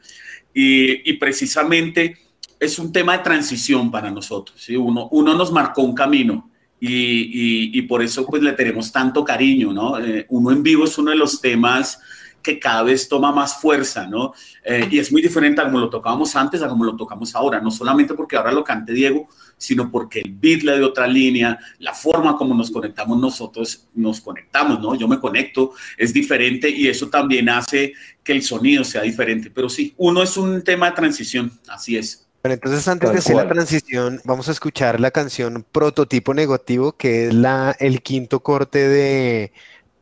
Y, 0.53 1.11
y 1.11 1.15
precisamente 1.15 2.19
es 2.59 2.79
un 2.79 2.93
tema 2.93 3.17
de 3.17 3.25
transición 3.25 3.91
para 3.91 4.11
nosotros. 4.11 4.61
¿sí? 4.61 4.77
Uno, 4.77 5.09
uno 5.13 5.35
nos 5.35 5.53
marcó 5.53 5.83
un 5.83 5.95
camino 5.95 6.51
y, 6.81 7.79
y, 7.79 7.83
por 7.83 8.03
eso 8.03 8.27
pues 8.27 8.43
le 8.43 8.53
tenemos 8.53 8.93
tanto 8.93 9.25
cariño. 9.25 9.73
¿no? 9.73 9.99
Eh, 9.99 10.27
uno 10.29 10.51
en 10.51 10.63
vivo 10.63 10.85
es 10.85 10.99
uno 10.99 11.11
de 11.11 11.17
los 11.17 11.41
temas 11.41 12.01
que 12.45 12.61
cada 12.61 12.83
vez 12.83 13.09
toma 13.09 13.33
más 13.33 13.61
fuerza, 13.61 14.07
¿no? 14.07 14.35
Eh, 14.63 14.87
y 14.91 14.99
es 14.99 15.11
muy 15.11 15.23
diferente 15.23 15.63
a 15.63 15.65
como 15.65 15.81
lo 15.81 15.89
tocábamos 15.89 16.37
antes 16.37 16.63
a 16.63 16.69
como 16.69 16.85
lo 16.85 16.95
tocamos 16.95 17.35
ahora, 17.35 17.61
no 17.61 17.71
solamente 17.71 18.15
porque 18.15 18.37
ahora 18.37 18.53
lo 18.53 18.63
cante 18.63 18.93
Diego, 18.93 19.29
sino 19.57 19.91
porque 19.91 20.21
el 20.21 20.33
beat 20.33 20.63
le 20.63 20.77
de 20.77 20.85
otra 20.85 21.07
línea, 21.07 21.59
la 21.79 21.95
forma 21.95 22.37
como 22.37 22.55
nos 22.55 22.71
conectamos 22.71 23.19
nosotros, 23.19 23.89
nos 23.95 24.21
conectamos, 24.21 24.79
¿no? 24.79 24.95
Yo 24.95 25.09
me 25.09 25.19
conecto, 25.19 25.73
es 25.97 26.13
diferente 26.13 26.69
y 26.69 26.87
eso 26.87 27.09
también 27.09 27.49
hace 27.49 27.95
que 28.23 28.33
el 28.33 28.43
sonido 28.43 28.85
sea 28.85 29.03
diferente. 29.03 29.51
Pero 29.51 29.69
sí, 29.71 29.95
uno 29.97 30.23
es 30.23 30.37
un 30.37 30.63
tema 30.63 30.91
de 30.91 30.97
transición, 30.97 31.51
así 31.67 31.97
es. 31.97 32.27
Bueno, 32.43 32.57
entonces 32.57 32.87
antes 32.89 33.11
de 33.11 33.19
hacer 33.19 33.37
la 33.37 33.49
transición, 33.49 34.21
vamos 34.25 34.51
a 34.51 34.53
escuchar 34.53 35.01
la 35.01 35.11
canción 35.11 35.65
Prototipo 35.73 36.35
Negativo, 36.35 36.93
que 36.93 37.29
es 37.29 37.35
la, 37.35 37.75
el 37.81 38.03
quinto 38.03 38.41
corte 38.41 38.87
de 38.87 39.53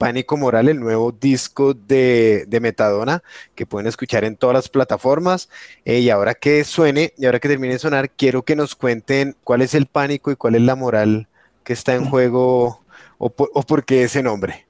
Pánico 0.03 0.37
Moral, 0.37 0.69
el 0.69 0.81
nuevo 0.81 1.13
disco 1.13 1.75
de, 1.75 2.45
Metadona, 2.61 3.23
que 3.55 3.67
pueden 3.67 3.87
escuchar 3.87 4.25
en 4.25 4.35
todas 4.35 4.55
las 4.55 4.69
plataformas. 4.69 5.49
Eh, 5.85 6.01
y 6.01 6.11
ahora 6.11 6.35
que 6.35 6.65
suene, 6.65 7.15
y 7.17 7.27
ahora 7.27 7.39
que 7.39 7.49
termine 7.49 7.75
de 7.75 7.79
sonar, 7.79 8.11
quiero 8.11 8.43
que 8.43 8.57
nos 8.57 8.75
cuenten 8.75 9.37
cuál 9.45 9.63
es 9.63 9.75
el 9.75 9.87
pánico 9.87 10.33
y 10.33 10.37
cuál 10.37 10.57
es 10.57 10.63
la 10.63 10.75
moral 10.75 11.29
que 11.63 11.73
está 11.73 11.95
en 11.95 12.07
juego 12.07 12.83
o 13.19 13.31
por 13.31 13.85
qué 13.85 14.03
ese 14.03 14.25
nombre. 14.25 14.67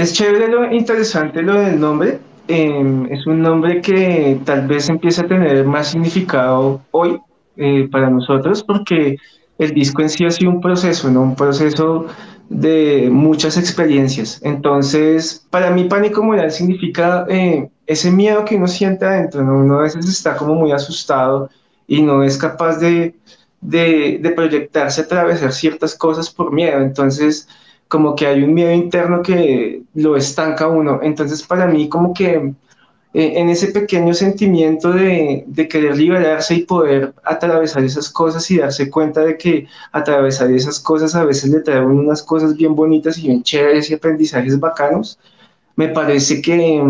Es 0.00 0.14
chévere 0.14 0.48
lo 0.48 0.72
interesante 0.72 1.42
lo 1.42 1.60
del 1.60 1.78
nombre. 1.78 2.20
Em, 2.48 3.04
es 3.12 3.26
un 3.26 3.42
nombre 3.42 3.82
que 3.82 4.40
tal 4.46 4.66
vez 4.66 4.88
empieza 4.88 5.20
a 5.20 5.26
tener 5.26 5.62
más 5.66 5.88
significado 5.88 6.80
hoy 6.90 7.20
eh, 7.58 7.86
para 7.92 8.08
nosotros 8.08 8.64
porque 8.64 9.18
el 9.58 9.74
disco 9.74 10.00
en 10.00 10.08
sí 10.08 10.24
ha 10.24 10.30
sido 10.30 10.52
un 10.52 10.62
proceso, 10.62 11.10
¿no? 11.10 11.20
Un 11.20 11.36
proceso 11.36 12.06
de 12.48 13.10
muchas 13.12 13.58
experiencias. 13.58 14.40
Entonces, 14.42 15.46
para 15.50 15.70
mí 15.70 15.84
pánico 15.84 16.22
moral 16.22 16.50
significa 16.50 17.26
eh, 17.28 17.68
ese 17.86 18.10
miedo 18.10 18.46
que 18.46 18.56
uno 18.56 18.68
siente 18.68 19.04
adentro, 19.04 19.42
¿no? 19.42 19.58
Uno 19.58 19.80
a 19.80 19.82
veces 19.82 20.08
está 20.08 20.34
como 20.34 20.54
muy 20.54 20.72
asustado 20.72 21.50
y 21.86 22.00
no 22.00 22.22
es 22.22 22.38
capaz 22.38 22.78
de, 22.78 23.14
de, 23.60 24.32
proyectarse 24.34 25.02
atravesar 25.02 25.52
ciertas 25.52 25.94
cosas 25.94 26.30
por 26.30 26.54
miedo. 26.54 26.80
Entonces, 26.80 27.46
como 27.90 28.14
que 28.14 28.26
hay 28.26 28.42
un 28.44 28.54
miedo 28.54 28.72
interno 28.72 29.20
que 29.20 29.82
lo 29.94 30.16
estanca 30.16 30.68
uno. 30.68 31.00
Entonces 31.02 31.42
para 31.42 31.66
mí 31.66 31.88
como 31.88 32.14
que 32.14 32.54
eh, 33.12 33.32
en 33.40 33.48
ese 33.50 33.72
pequeño 33.72 34.14
sentimiento 34.14 34.92
de, 34.92 35.44
de, 35.48 35.68
querer 35.68 35.96
liberarse 35.96 36.54
y 36.54 36.64
poder 36.64 37.12
atravesar 37.24 37.82
esas 37.82 38.08
cosas 38.08 38.48
y 38.52 38.58
darse 38.58 38.88
cuenta 38.88 39.22
de 39.22 39.36
que 39.36 39.66
atravesar 39.90 40.52
esas 40.52 40.78
cosas 40.78 41.16
a 41.16 41.24
veces 41.24 41.50
le 41.50 41.60
traen 41.60 41.86
unas 41.86 42.22
cosas 42.22 42.56
bien 42.56 42.76
bonitas 42.76 43.18
y 43.18 43.22
bien 43.22 43.42
chéveres 43.42 43.90
y 43.90 43.94
aprendizajes 43.94 44.60
bacanos, 44.60 45.18
me 45.74 45.88
parece 45.88 46.40
que, 46.40 46.80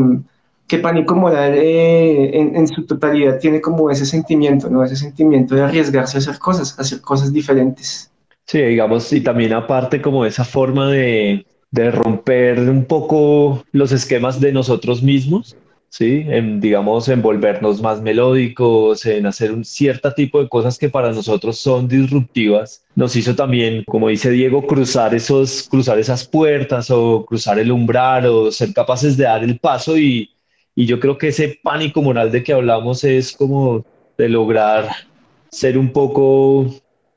que 0.66 0.78
Pánico 0.78 1.14
Moral 1.14 1.54
eh, 1.54 2.38
en, 2.38 2.56
en, 2.56 2.68
su 2.68 2.84
totalidad 2.84 3.38
tiene 3.38 3.62
como 3.62 3.90
ese 3.90 4.04
sentimiento, 4.04 4.68
¿no? 4.68 4.84
Ese 4.84 4.96
sentimiento 4.96 5.54
de 5.54 5.62
arriesgarse 5.62 6.18
a 6.18 6.20
hacer 6.20 6.38
cosas, 6.38 6.78
a 6.78 6.82
hacer 6.82 7.00
cosas 7.00 7.32
diferentes. 7.32 8.10
Sí, 8.46 8.60
digamos, 8.60 9.12
y 9.12 9.20
también 9.20 9.52
aparte 9.52 10.02
como 10.02 10.24
esa 10.26 10.44
forma 10.44 10.90
de, 10.90 11.46
de 11.70 11.90
romper 11.92 12.58
un 12.58 12.84
poco 12.84 13.64
los 13.72 13.92
esquemas 13.92 14.40
de 14.40 14.52
nosotros 14.52 15.02
mismos, 15.02 15.56
¿sí? 15.88 16.24
En, 16.26 16.60
digamos, 16.60 17.08
en 17.08 17.22
volvernos 17.22 17.80
más 17.80 18.02
melódicos, 18.02 19.06
en 19.06 19.26
hacer 19.26 19.52
un 19.52 19.64
cierto 19.64 20.12
tipo 20.14 20.42
de 20.42 20.48
cosas 20.48 20.78
que 20.78 20.88
para 20.88 21.12
nosotros 21.12 21.58
son 21.58 21.86
disruptivas. 21.86 22.84
Nos 22.96 23.14
hizo 23.14 23.36
también, 23.36 23.84
como 23.86 24.08
dice 24.08 24.30
Diego, 24.30 24.66
cruzar, 24.66 25.14
esos, 25.14 25.68
cruzar 25.70 25.98
esas 26.00 26.26
puertas 26.26 26.90
o 26.90 27.24
cruzar 27.24 27.58
el 27.60 27.70
umbral 27.70 28.26
o 28.26 28.50
ser 28.50 28.72
capaces 28.72 29.16
de 29.16 29.24
dar 29.24 29.44
el 29.44 29.60
paso 29.60 29.96
y, 29.96 30.30
y 30.74 30.86
yo 30.86 30.98
creo 30.98 31.18
que 31.18 31.28
ese 31.28 31.60
pánico 31.62 32.02
moral 32.02 32.32
de 32.32 32.42
que 32.42 32.52
hablamos 32.52 33.04
es 33.04 33.32
como 33.36 33.84
de 34.18 34.28
lograr 34.28 34.88
ser 35.50 35.78
un 35.78 35.92
poco 35.92 36.66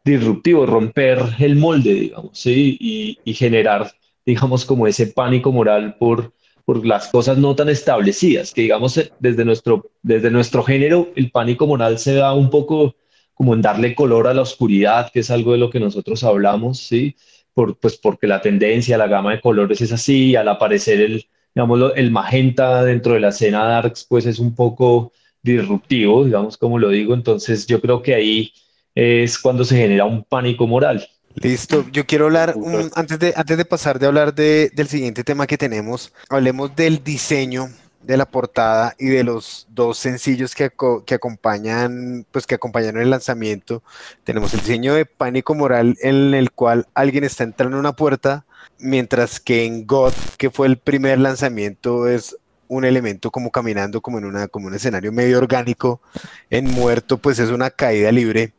disruptivo, 0.03 0.65
romper 0.65 1.19
el 1.39 1.55
molde, 1.55 1.93
digamos, 1.93 2.37
¿sí? 2.37 2.77
y, 2.79 3.19
y 3.23 3.33
generar, 3.33 3.91
digamos, 4.25 4.65
como 4.65 4.87
ese 4.87 5.07
pánico 5.07 5.51
moral 5.51 5.95
por 5.97 6.33
por 6.65 6.85
las 6.85 7.07
cosas 7.09 7.37
no 7.37 7.55
tan 7.55 7.69
establecidas, 7.69 8.53
que 8.53 8.61
digamos 8.61 8.97
eh, 8.97 9.11
desde 9.19 9.45
nuestro, 9.45 9.91
desde 10.01 10.31
nuestro 10.31 10.63
género 10.63 11.09
el 11.15 11.31
pánico 11.31 11.67
moral 11.67 11.99
se 11.99 12.15
da 12.15 12.33
un 12.33 12.49
poco 12.49 12.95
como 13.33 13.53
en 13.53 13.61
darle 13.61 13.95
color 13.95 14.27
a 14.27 14.33
la 14.33 14.41
oscuridad, 14.43 15.11
que 15.11 15.21
es 15.21 15.31
algo 15.31 15.53
de 15.53 15.57
lo 15.57 15.69
que 15.69 15.79
nosotros 15.79 16.23
hablamos, 16.23 16.79
¿sí? 16.79 17.15
Por, 17.53 17.77
pues 17.79 17.97
porque 17.97 18.27
la 18.27 18.41
tendencia, 18.41 18.97
la 18.97 19.07
gama 19.07 19.31
de 19.31 19.41
colores 19.41 19.81
es 19.81 19.91
así, 19.91 20.35
al 20.35 20.47
aparecer 20.47 21.01
el, 21.01 21.25
digamos, 21.53 21.91
el 21.95 22.11
magenta 22.11 22.83
dentro 22.83 23.13
de 23.13 23.19
la 23.19 23.29
escena 23.29 23.65
darks, 23.65 24.05
pues 24.07 24.25
es 24.25 24.39
un 24.39 24.55
poco 24.55 25.11
disruptivo, 25.41 26.23
digamos 26.23 26.57
como 26.57 26.79
lo 26.79 26.89
digo, 26.89 27.13
entonces 27.13 27.67
yo 27.67 27.81
creo 27.81 28.01
que 28.01 28.13
ahí 28.15 28.53
es 28.95 29.39
cuando 29.39 29.63
se 29.63 29.77
genera 29.77 30.05
un 30.05 30.23
pánico 30.23 30.67
moral. 30.67 31.07
Listo, 31.35 31.85
yo 31.91 32.05
quiero 32.05 32.25
hablar, 32.25 32.55
antes, 32.95 33.17
de, 33.17 33.33
antes 33.35 33.57
de 33.57 33.65
pasar 33.65 33.97
de 33.97 34.05
hablar 34.05 34.35
de, 34.35 34.71
del 34.75 34.87
siguiente 34.87 35.23
tema 35.23 35.47
que 35.47 35.57
tenemos, 35.57 36.13
hablemos 36.29 36.75
del 36.75 37.03
diseño 37.03 37.69
de 38.03 38.17
la 38.17 38.25
portada 38.25 38.95
y 38.99 39.07
de 39.07 39.23
los 39.23 39.65
dos 39.69 39.97
sencillos 39.97 40.53
que, 40.53 40.71
que 41.05 41.15
acompañan, 41.15 42.25
pues 42.31 42.45
que 42.45 42.55
acompañaron 42.55 43.01
el 43.01 43.09
lanzamiento. 43.09 43.81
Tenemos 44.23 44.53
el 44.53 44.59
diseño 44.59 44.93
de 44.93 45.05
Pánico 45.05 45.55
Moral 45.55 45.95
en 46.01 46.33
el 46.33 46.51
cual 46.51 46.87
alguien 46.93 47.23
está 47.23 47.43
entrando 47.43 47.77
en 47.77 47.79
una 47.79 47.93
puerta, 47.93 48.45
mientras 48.77 49.39
que 49.39 49.65
en 49.65 49.87
God, 49.87 50.13
que 50.37 50.51
fue 50.51 50.67
el 50.67 50.77
primer 50.77 51.17
lanzamiento, 51.19 52.07
es 52.07 52.37
un 52.67 52.85
elemento 52.85 53.31
como 53.31 53.51
caminando 53.51 54.01
como 54.01 54.17
en 54.17 54.25
una, 54.25 54.47
como 54.47 54.67
un 54.67 54.75
escenario 54.75 55.11
medio 55.11 55.37
orgánico. 55.37 56.01
En 56.49 56.69
Muerto, 56.69 57.17
pues 57.17 57.39
es 57.39 57.49
una 57.49 57.71
caída 57.71 58.11
libre 58.11 58.53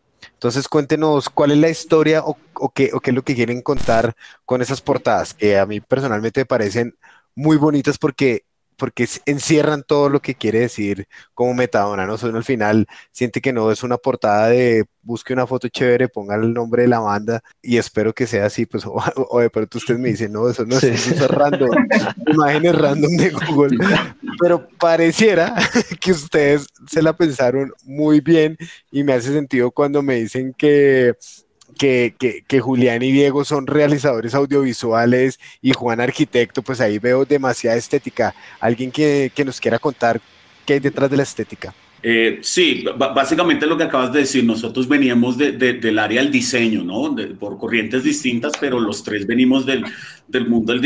entonces 0.45 0.69
cuéntenos 0.69 1.31
cuál 1.31 1.53
es 1.53 1.57
la 1.57 1.71
historia 1.71 2.23
o, 2.23 2.37
qué, 2.75 2.91
o 2.93 3.01
qué 3.01 3.11
es 3.13 3.15
lo 3.15 3.23
que 3.23 3.35
quieren 3.35 3.63
contar 3.63 4.15
con 4.45 4.61
esas 4.61 4.83
portadas, 4.83 5.33
que 5.33 5.59
a 5.59 5.65
mí 5.65 5.81
personalmente 5.81 6.43
me 6.43 6.45
parecen 6.45 6.99
muy 7.35 7.57
bonitas 7.57 7.97
porque 7.97 8.45
porque 8.77 9.09
encierran 9.27 9.83
todo 9.83 10.09
lo 10.09 10.21
que 10.21 10.35
quiere 10.35 10.61
decir 10.61 11.07
como 11.35 11.55
metadona, 11.55 12.07
¿no? 12.07 12.17
Uno 12.23 12.39
al 12.39 12.45
final 12.45 12.87
siente 13.13 13.41
que 13.41 13.53
no 13.53 13.71
es 13.71 13.83
una 13.83 13.99
portada 13.99 14.49
de 14.49 14.85
busque 15.05 15.33
una 15.33 15.47
foto 15.47 15.69
chévere, 15.69 16.09
ponga 16.09 16.35
el 16.35 16.53
nombre 16.53 16.83
de 16.83 16.89
la 16.89 16.99
banda 16.99 17.43
y 17.63 17.77
espero 17.77 18.13
que 18.13 18.27
sea 18.27 18.47
así, 18.47 18.67
pues, 18.67 18.85
o, 18.87 19.41
de 19.41 19.51
pronto 19.51 19.79
usted 19.79 19.99
me 19.99 20.09
dice, 20.09 20.29
no, 20.29 20.49
eso 20.49 20.65
no 20.65 20.77
es, 20.77 20.85
eso 20.85 21.15
es 21.15 21.31
random, 21.31 21.71
imágenes 22.27 22.75
random 22.75 23.17
de 23.17 23.31
Google, 23.31 23.79
pero 24.41 24.67
pareciera 24.79 25.55
que 26.01 26.13
ustedes 26.13 26.67
se 26.89 27.03
la 27.03 27.13
pensaron 27.13 27.73
muy 27.85 28.21
bien 28.21 28.57
y 28.91 29.05
me 29.05 29.13
hace 29.13 29.33
sentido 29.33 29.71
cuando 29.71 30.03
me 30.03 30.17
dicen 30.17 30.55
que 30.57 31.15
que, 31.75 32.15
que, 32.47 32.61
Julián 32.61 33.03
y 33.03 33.13
Diego 33.13 33.45
son 33.45 33.67
realizadores 33.67 34.35
audiovisuales 34.35 35.39
y 35.61 35.73
Juan 35.73 36.01
arquitecto, 36.01 36.63
pues 36.63 36.81
ahí 36.81 36.99
veo 36.99 37.25
demasiada 37.25 37.77
estética. 37.77 38.35
¿Alguien 38.61 38.91
que, 38.91 39.31
que 39.35 39.45
nos 39.45 39.61
quiera 39.61 39.79
contar 39.79 40.21
qué 40.65 40.75
hay 40.75 40.81
detrás 40.81 41.11
de 41.11 41.17
la 41.17 41.23
estética? 41.25 41.75
Eh, 42.07 42.41
sí, 42.43 42.85
básicamente 42.99 43.67
lo 43.67 43.79
que 43.79 43.85
acabas 43.85 44.13
de 44.13 44.21
decir, 44.21 44.45
nosotros 44.45 44.87
veníamos 44.87 45.39
de, 45.39 45.53
del 45.53 45.99
área 45.99 46.21
del 46.21 46.31
diseño, 46.31 46.85
¿no? 46.85 47.17
por 47.41 47.57
corrientes 47.57 48.05
distintas, 48.05 48.53
pero 48.61 48.79
los 48.79 49.03
tres 49.03 49.27
venimos 49.27 49.65
del, 49.65 49.87
del 50.29 50.47
mundo 50.47 50.75
del, 50.75 50.83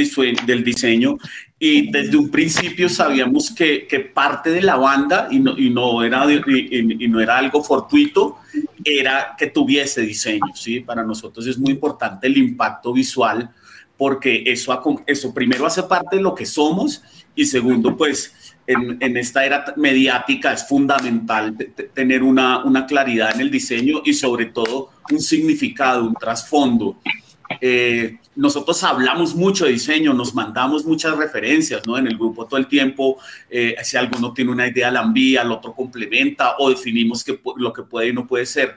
del, 0.47 0.63
diseño 0.63 1.19
y 1.61 1.91
desde 1.91 2.17
un 2.17 2.31
principio 2.31 2.89
sabíamos 2.89 3.51
que, 3.51 3.87
que 3.87 4.01
parte 4.01 4.51
de 4.51 4.63
la 4.63 4.77
banda, 4.77 5.29
y 5.31 5.41
no, 5.41 5.59
y 5.59 5.71
no 5.71 6.05
era, 6.05 6.25
y, 6.31 7.05
y, 7.05 7.09
no 7.09 7.21
era 7.21 7.37
algo 7.37 7.65
fortuito, 7.65 8.39
era 8.85 9.35
que 9.37 9.49
tuviese 9.49 10.03
diseño, 10.03 10.55
¿sí? 10.55 10.81
Para 10.81 11.03
nosotros 11.03 11.47
es 11.47 11.59
muy 11.59 11.73
importante 11.73 12.29
el 12.29 12.37
impacto 12.37 12.93
visual 12.93 13.51
porque 13.97 14.45
eso, 14.47 15.03
eso 15.07 15.35
primero 15.35 15.67
hace 15.67 15.83
parte 15.83 16.17
de 16.17 16.23
lo 16.23 16.35
que 16.35 16.47
somos 16.47 17.03
y 17.35 17.45
segundo, 17.45 17.97
pues 17.97 18.33
en, 18.67 19.17
esta 19.17 19.45
era 19.45 19.75
mediática 19.77 20.53
es 20.53 20.67
fundamental 20.67 21.57
tener 21.93 22.23
una, 22.23 22.65
una, 22.65 22.87
claridad 22.87 23.35
en 23.35 23.41
el 23.41 23.51
diseño 23.51 24.03
y 24.05 24.13
sobre 24.15 24.47
todo 24.47 24.91
un 25.11 25.21
significado, 25.21 26.05
un 26.05 26.15
trasfondo. 26.15 26.99
Eh, 27.61 28.19
nosotros 28.37 28.83
hablamos 28.85 29.35
mucho 29.35 29.65
de 29.65 29.73
diseño, 29.73 30.13
nos 30.13 30.35
mandamos 30.35 30.85
muchas 30.85 31.17
referencias 31.17 31.87
¿no? 31.87 31.99
en 31.99 32.07
el 32.07 32.17
grupo 32.17 32.47
todo 32.47 32.59
el 32.59 32.67
tiempo. 32.67 33.19
Eh, 33.51 33.75
si 33.83 33.97
alguno 33.97 34.33
tiene 34.33 34.53
una 34.53 34.69
idea, 34.69 34.91
la 34.91 35.03
envía, 35.03 35.43
el 35.43 35.53
otro 35.53 35.75
complementa 35.75 36.57
o 36.59 36.71
definimos 36.71 37.25
que, 37.25 37.41
lo 37.57 37.73
que 37.73 37.83
puede 37.83 38.09
y 38.09 38.13
no 38.13 38.27
puede 38.27 38.47
ser. 38.47 38.77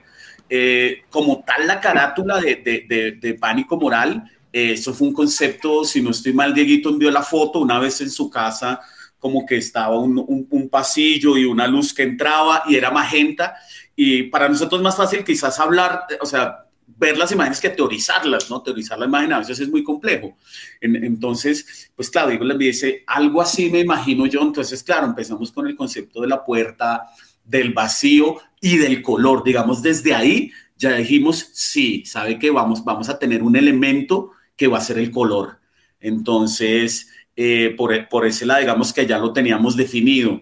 Eh, 0.49 1.03
como 1.09 1.43
tal, 1.45 1.67
la 1.67 1.79
carátula 1.79 2.39
de, 2.39 2.55
de, 2.87 3.17
de, 3.19 3.33
pánico 3.35 3.77
moral, 3.77 4.29
eso 4.51 4.93
fue 4.93 5.07
un 5.07 5.13
concepto, 5.13 5.85
si 5.85 6.01
no 6.01 6.09
estoy 6.09 6.33
mal, 6.33 6.53
Dieguito 6.53 6.89
envió 6.89 7.09
la 7.09 7.23
foto 7.23 7.59
una 7.59 7.79
vez 7.79 8.01
en 8.01 8.09
su 8.09 8.29
casa 8.29 8.81
como 9.21 9.45
que 9.45 9.55
estaba 9.55 9.99
un, 9.99 10.47
un, 10.49 10.67
pasillo 10.67 11.37
y 11.37 11.45
una 11.45 11.67
luz 11.67 11.93
que 11.93 12.01
entraba 12.01 12.63
y 12.67 12.75
era 12.75 12.89
magenta. 12.89 13.55
Y 13.95 14.23
para 14.23 14.49
nosotros 14.49 14.79
es 14.79 14.83
más 14.83 14.97
fácil 14.97 15.23
quizás 15.23 15.59
hablar, 15.59 16.07
o 16.19 16.25
sea, 16.25 16.65
ver 16.97 17.17
las 17.17 17.31
imágenes 17.31 17.59
que 17.59 17.69
teorizarlas, 17.69 18.49
¿no? 18.49 18.61
Teorizar 18.61 18.97
la 18.99 19.05
imagen 19.05 19.33
a 19.33 19.39
veces 19.39 19.59
es 19.59 19.69
muy 19.69 19.83
complejo. 19.83 20.37
entonces, 20.81 21.91
pues 21.95 22.09
claro, 22.09 22.29
digo, 22.29 22.45
le 22.45 22.57
dice, 22.57 23.03
algo 23.07 23.41
así 23.41 23.69
me 23.69 23.79
imagino 23.79 24.25
yo. 24.25 24.41
Entonces, 24.41 24.83
claro, 24.83 25.07
empezamos 25.07 25.51
con 25.51 25.67
el 25.67 25.75
concepto 25.75 26.21
de 26.21 26.27
la 26.27 26.43
puerta, 26.43 27.03
del 27.43 27.73
vacío 27.73 28.37
y 28.59 28.77
del 28.77 29.01
color. 29.01 29.43
Digamos, 29.43 29.81
desde 29.81 30.13
ahí 30.13 30.51
ya 30.77 30.93
dijimos, 30.95 31.49
sí, 31.53 32.03
sabe 32.05 32.39
que 32.39 32.49
vamos, 32.49 32.83
vamos 32.83 33.09
a 33.09 33.19
tener 33.19 33.43
un 33.43 33.55
elemento 33.55 34.31
que 34.55 34.67
va 34.67 34.79
a 34.79 34.81
ser 34.81 34.97
el 34.97 35.11
color. 35.11 35.59
Entonces, 35.99 37.09
eh, 37.35 37.73
por, 37.77 38.09
por, 38.09 38.25
ese 38.25 38.45
lado, 38.45 38.61
digamos 38.61 38.91
que 38.91 39.05
ya 39.05 39.19
lo 39.19 39.31
teníamos 39.31 39.75
definido. 39.75 40.41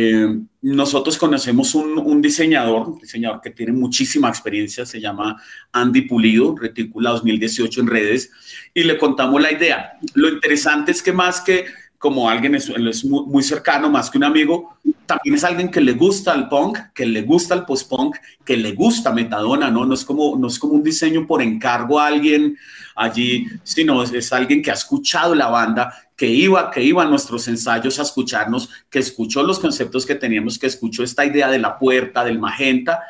Eh, 0.00 0.28
nosotros 0.62 1.18
conocemos 1.18 1.74
un, 1.74 1.98
un, 1.98 2.22
diseñador, 2.22 2.88
un 2.88 3.00
diseñador 3.00 3.40
que 3.40 3.50
tiene 3.50 3.72
muchísima 3.72 4.28
experiencia, 4.28 4.86
se 4.86 5.00
llama 5.00 5.42
Andy 5.72 6.02
Pulido, 6.02 6.54
Retícula 6.54 7.10
2018 7.10 7.80
en 7.80 7.86
redes, 7.88 8.30
y 8.72 8.84
le 8.84 8.96
contamos 8.96 9.42
la 9.42 9.50
idea. 9.50 9.98
Lo 10.14 10.28
interesante 10.28 10.92
es 10.92 11.02
que 11.02 11.12
más 11.12 11.40
que 11.40 11.66
como 11.98 12.30
alguien 12.30 12.54
es, 12.54 13.04
muy, 13.04 13.42
cercano, 13.42 13.90
más 13.90 14.08
que 14.08 14.18
un 14.18 14.24
amigo, 14.24 14.78
también 15.04 15.34
es 15.34 15.42
alguien 15.42 15.68
que 15.70 15.80
le 15.80 15.92
gusta 15.92 16.32
el 16.32 16.48
punk, 16.48 16.78
que 16.94 17.04
le 17.04 17.22
gusta 17.22 17.54
el 17.54 17.64
post-punk, 17.64 18.16
que 18.44 18.56
le 18.56 18.72
gusta 18.72 19.12
Metadona, 19.12 19.68
¿no? 19.70 19.84
No 19.84 19.94
es, 19.94 20.04
como, 20.04 20.36
no 20.36 20.46
es 20.46 20.58
como 20.60 20.74
un 20.74 20.82
diseño 20.82 21.26
por 21.26 21.42
encargo 21.42 21.98
a 21.98 22.06
alguien 22.06 22.56
allí, 22.94 23.46
sino 23.64 24.02
es, 24.02 24.12
es 24.12 24.32
alguien 24.32 24.62
que 24.62 24.70
ha 24.70 24.74
escuchado 24.74 25.34
la 25.34 25.48
banda, 25.48 25.92
que 26.16 26.26
iba, 26.26 26.70
que 26.70 26.82
iba 26.82 27.02
a 27.02 27.06
nuestros 27.06 27.48
ensayos 27.48 27.98
a 27.98 28.02
escucharnos, 28.02 28.70
que 28.88 29.00
escuchó 29.00 29.42
los 29.42 29.58
conceptos 29.58 30.06
que 30.06 30.14
teníamos, 30.14 30.58
que 30.58 30.68
escuchó 30.68 31.02
esta 31.02 31.24
idea 31.24 31.50
de 31.50 31.58
la 31.58 31.78
puerta, 31.78 32.24
del 32.24 32.38
magenta, 32.38 33.00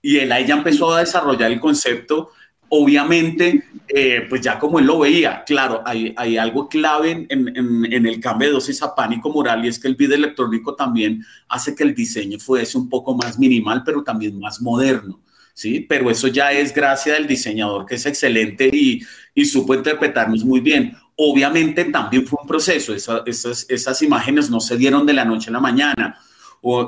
y 0.00 0.18
él 0.18 0.32
ahí 0.32 0.46
ya 0.46 0.54
empezó 0.54 0.94
a 0.94 1.00
desarrollar 1.00 1.50
el 1.50 1.60
concepto. 1.60 2.30
Obviamente, 2.70 3.64
eh, 3.88 4.26
pues 4.28 4.42
ya 4.42 4.58
como 4.58 4.78
él 4.78 4.86
lo 4.86 4.98
veía, 4.98 5.42
claro, 5.44 5.82
hay, 5.86 6.12
hay 6.16 6.36
algo 6.36 6.68
clave 6.68 7.26
en, 7.28 7.48
en, 7.56 8.06
el 8.06 8.20
cambio 8.20 8.48
de 8.48 8.54
dosis 8.54 8.82
a 8.82 8.94
pánico 8.94 9.30
moral 9.30 9.64
y 9.64 9.68
es 9.68 9.78
que 9.78 9.88
el 9.88 9.96
video 9.96 10.16
electrónico 10.16 10.74
también 10.74 11.24
hace 11.48 11.74
que 11.74 11.84
el 11.84 11.94
diseño 11.94 12.38
fuese 12.38 12.76
un 12.76 12.88
poco 12.88 13.14
más 13.16 13.38
minimal, 13.38 13.82
pero 13.84 14.02
también 14.02 14.38
más 14.38 14.60
moderno. 14.60 15.18
¿sí? 15.54 15.80
Pero 15.88 16.10
eso 16.10 16.28
ya 16.28 16.52
es 16.52 16.74
gracia 16.74 17.14
del 17.14 17.26
diseñador, 17.26 17.86
que 17.86 17.96
es 17.96 18.06
excelente 18.06 18.68
y, 18.72 19.02
y 19.34 19.44
supo 19.44 19.74
interpretarnos 19.74 20.44
muy 20.44 20.60
bien. 20.60 20.96
Obviamente 21.16 21.84
también 21.86 22.26
fue 22.26 22.38
un 22.40 22.46
proceso, 22.46 22.94
esas, 22.94 23.66
esas 23.68 24.02
imágenes 24.02 24.50
no 24.50 24.60
se 24.60 24.76
dieron 24.76 25.04
de 25.04 25.14
la 25.14 25.24
noche 25.24 25.50
a 25.50 25.54
la 25.54 25.60
mañana. 25.60 26.16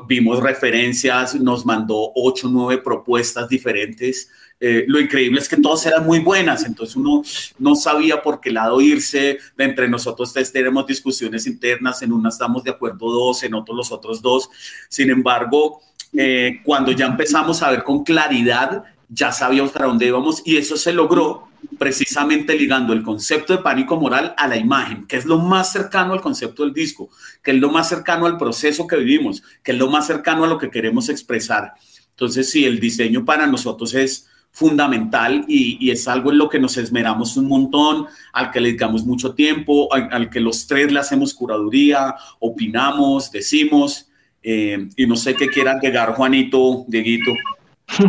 vimos 0.06 0.40
referencias, 0.40 1.34
nos 1.34 1.66
mandó 1.66 2.12
ocho, 2.14 2.48
nueve 2.48 2.80
propuestas 2.82 3.48
diferentes. 3.48 4.30
Eh, 4.62 4.84
lo 4.86 5.00
increíble 5.00 5.40
es 5.40 5.48
que 5.48 5.56
todas 5.56 5.86
eran 5.86 6.04
muy 6.04 6.18
buenas, 6.18 6.66
entonces 6.66 6.94
uno 6.94 7.22
no 7.58 7.74
sabía 7.74 8.20
por 8.20 8.40
qué 8.40 8.50
lado 8.50 8.78
irse. 8.82 9.38
Entre 9.56 9.88
nosotros 9.88 10.34
tenemos 10.52 10.86
discusiones 10.86 11.46
internas, 11.46 12.02
en 12.02 12.12
una 12.12 12.28
estamos 12.28 12.62
de 12.62 12.72
acuerdo 12.72 13.10
dos, 13.10 13.42
en 13.42 13.54
otros 13.54 13.74
los 13.74 13.90
otros 13.90 14.20
dos. 14.20 14.50
Sin 14.88 15.08
embargo, 15.10 15.80
eh, 16.12 16.60
cuando 16.62 16.92
ya 16.92 17.06
empezamos 17.06 17.62
a 17.62 17.70
ver 17.70 17.82
con 17.82 18.04
claridad, 18.04 18.84
ya 19.08 19.32
sabíamos 19.32 19.72
para 19.72 19.86
dónde 19.86 20.06
íbamos 20.06 20.42
y 20.44 20.58
eso 20.58 20.76
se 20.76 20.92
logró 20.92 21.48
precisamente 21.78 22.54
ligando 22.54 22.92
el 22.92 23.02
concepto 23.02 23.56
de 23.56 23.62
pánico 23.62 23.96
moral 23.96 24.34
a 24.36 24.46
la 24.46 24.56
imagen, 24.56 25.06
que 25.06 25.16
es 25.16 25.24
lo 25.24 25.38
más 25.38 25.72
cercano 25.72 26.12
al 26.12 26.20
concepto 26.20 26.64
del 26.64 26.74
disco, 26.74 27.08
que 27.42 27.52
es 27.52 27.56
lo 27.56 27.70
más 27.70 27.88
cercano 27.88 28.26
al 28.26 28.36
proceso 28.36 28.86
que 28.86 28.96
vivimos, 28.96 29.42
que 29.62 29.72
es 29.72 29.78
lo 29.78 29.88
más 29.88 30.06
cercano 30.06 30.44
a 30.44 30.48
lo 30.48 30.58
que 30.58 30.70
queremos 30.70 31.08
expresar. 31.08 31.72
Entonces, 32.10 32.50
sí, 32.50 32.64
el 32.66 32.78
diseño 32.80 33.24
para 33.24 33.46
nosotros 33.46 33.94
es 33.94 34.26
fundamental 34.52 35.44
y, 35.48 35.90
es 35.90 36.06
algo 36.08 36.30
en 36.30 36.38
lo 36.38 36.48
que 36.48 36.58
nos 36.58 36.76
esmeramos 36.76 37.36
un 37.36 37.48
montón, 37.48 38.06
al 38.32 38.50
que 38.50 38.60
le 38.60 38.68
dedicamos 38.68 39.04
mucho 39.04 39.34
tiempo, 39.34 39.88
al, 39.92 40.28
que 40.30 40.40
los 40.40 40.66
tres 40.66 40.92
le 40.92 41.00
hacemos 41.00 41.34
curaduría, 41.34 42.14
opinamos, 42.38 43.30
decimos, 43.30 44.08
eh, 44.42 44.88
y 44.96 45.06
no 45.06 45.16
sé 45.16 45.34
qué 45.34 45.48
quiera 45.48 45.72
agregar 45.72 46.14
Juanito, 46.14 46.84
Dieguito. 46.88 47.32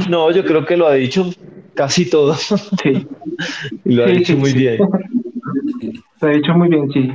No, 0.09 0.31
yo 0.31 0.45
creo 0.45 0.65
que 0.65 0.77
lo 0.77 0.87
ha 0.87 0.93
dicho 0.93 1.29
casi 1.73 2.09
todo. 2.09 2.35
Sí. 2.35 3.07
lo 3.85 4.03
ha 4.03 4.07
dicho 4.07 4.35
muy 4.35 4.53
bien. 4.53 4.79
Lo 6.21 6.27
ha 6.27 6.31
dicho 6.31 6.53
muy 6.53 6.69
bien, 6.69 6.91
sí. 6.91 7.11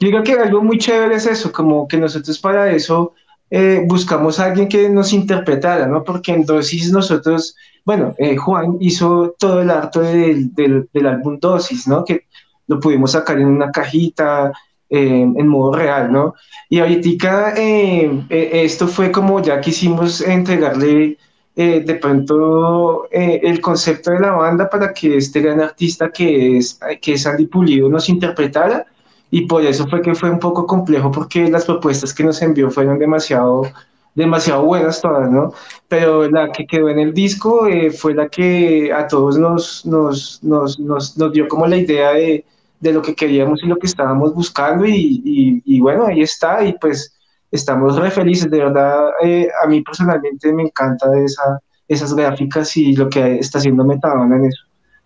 Yo 0.00 0.10
creo 0.10 0.22
que 0.22 0.32
algo 0.32 0.62
muy 0.62 0.78
chévere 0.78 1.16
es 1.16 1.26
eso, 1.26 1.52
como 1.52 1.86
que 1.88 1.96
nosotros 1.96 2.38
para 2.38 2.70
eso 2.70 3.14
eh, 3.50 3.82
buscamos 3.86 4.40
a 4.40 4.46
alguien 4.46 4.68
que 4.68 4.88
nos 4.88 5.12
interpretara, 5.12 5.86
¿no? 5.86 6.02
Porque 6.02 6.32
en 6.32 6.44
Dosis 6.44 6.90
nosotros, 6.90 7.56
bueno, 7.84 8.14
eh, 8.18 8.36
Juan 8.36 8.76
hizo 8.80 9.34
todo 9.38 9.62
el 9.62 9.70
arte 9.70 10.00
del, 10.00 10.88
del, 10.92 11.06
álbum 11.06 11.38
Dosis, 11.38 11.86
¿no? 11.86 12.04
Que 12.04 12.26
lo 12.66 12.80
pudimos 12.80 13.12
sacar 13.12 13.38
en 13.38 13.46
una 13.46 13.70
cajita, 13.70 14.52
en 14.90 15.48
modo 15.48 15.74
real, 15.74 16.12
¿no? 16.12 16.34
Y 16.68 16.78
ahorita 16.78 17.54
eh, 17.56 18.26
esto 18.30 18.86
fue 18.86 19.10
como 19.10 19.42
ya 19.42 19.60
quisimos 19.60 20.20
entregarle 20.20 21.18
eh, 21.56 21.84
de 21.86 21.94
pronto 21.94 23.06
eh, 23.12 23.40
el 23.44 23.60
concepto 23.60 24.10
de 24.10 24.18
la 24.18 24.32
banda 24.32 24.68
para 24.68 24.92
que 24.92 25.16
este 25.16 25.40
gran 25.40 25.60
artista 25.60 26.10
que 26.10 26.56
es, 26.56 26.80
que 27.00 27.12
es 27.12 27.26
Andy 27.28 27.46
Pulido 27.46 27.88
nos 27.88 28.08
interpretara 28.08 28.86
y 29.30 29.42
por 29.42 29.64
eso 29.64 29.86
fue 29.86 30.02
que 30.02 30.16
fue 30.16 30.30
un 30.30 30.40
poco 30.40 30.66
complejo 30.66 31.12
porque 31.12 31.48
las 31.48 31.64
propuestas 31.64 32.12
que 32.12 32.24
nos 32.24 32.42
envió 32.42 32.72
fueron 32.72 32.98
demasiado 32.98 33.70
demasiado 34.14 34.64
buenas 34.64 35.00
todas, 35.00 35.30
¿no? 35.30 35.52
Pero 35.88 36.28
la 36.30 36.50
que 36.52 36.66
quedó 36.66 36.88
en 36.88 36.98
el 36.98 37.12
disco 37.12 37.66
eh, 37.66 37.90
fue 37.90 38.14
la 38.14 38.28
que 38.28 38.92
a 38.92 39.06
todos 39.06 39.38
nos, 39.38 39.84
nos, 39.84 40.42
nos, 40.42 40.78
nos, 40.78 41.16
nos 41.16 41.32
dio 41.32 41.48
como 41.48 41.66
la 41.66 41.76
idea 41.76 42.12
de, 42.12 42.44
de, 42.80 42.92
lo 42.92 43.02
que 43.02 43.14
queríamos 43.14 43.62
y 43.62 43.66
lo 43.66 43.76
que 43.76 43.86
estábamos 43.86 44.34
buscando 44.34 44.84
y, 44.86 45.62
y, 45.64 45.80
bueno, 45.80 46.06
ahí 46.06 46.22
está 46.22 46.64
y 46.64 46.74
pues 46.74 47.14
estamos 47.50 47.96
re 47.96 48.10
felices, 48.10 48.50
de 48.50 48.58
verdad, 48.58 49.10
eh, 49.22 49.48
a 49.62 49.66
mí 49.66 49.80
personalmente 49.82 50.52
me 50.52 50.64
encanta 50.64 51.06
esa, 51.18 51.60
esas 51.88 52.14
gráficas 52.14 52.76
y 52.76 52.94
lo 52.94 53.08
que 53.08 53.36
está 53.36 53.58
haciendo 53.58 53.84
Metadona 53.84 54.36
en 54.36 54.46
eso, 54.46 54.64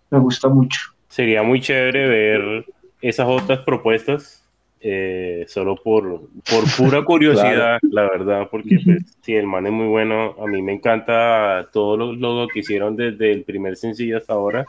me 0.09 0.19
gusta 0.19 0.49
mucho. 0.49 0.79
Sería 1.07 1.43
muy 1.43 1.61
chévere 1.61 2.07
ver 2.07 2.65
esas 3.01 3.27
otras 3.27 3.59
propuestas, 3.59 4.38
eh, 4.81 5.45
solo 5.47 5.75
por, 5.75 6.29
por 6.49 6.63
pura 6.77 7.03
curiosidad, 7.05 7.79
la 7.81 8.03
verdad, 8.03 8.47
porque 8.49 8.79
pues, 8.83 9.17
sí, 9.21 9.35
el 9.35 9.45
man 9.45 9.65
es 9.65 9.73
muy 9.73 9.87
bueno, 9.87 10.35
a 10.39 10.47
mí 10.47 10.61
me 10.61 10.73
encanta 10.73 11.69
todo 11.71 11.97
lo, 11.97 12.13
lo, 12.13 12.47
que 12.47 12.59
hicieron 12.59 12.95
desde 12.95 13.31
el 13.31 13.43
primer 13.43 13.75
sencillo 13.75 14.17
hasta 14.17 14.33
ahora, 14.33 14.65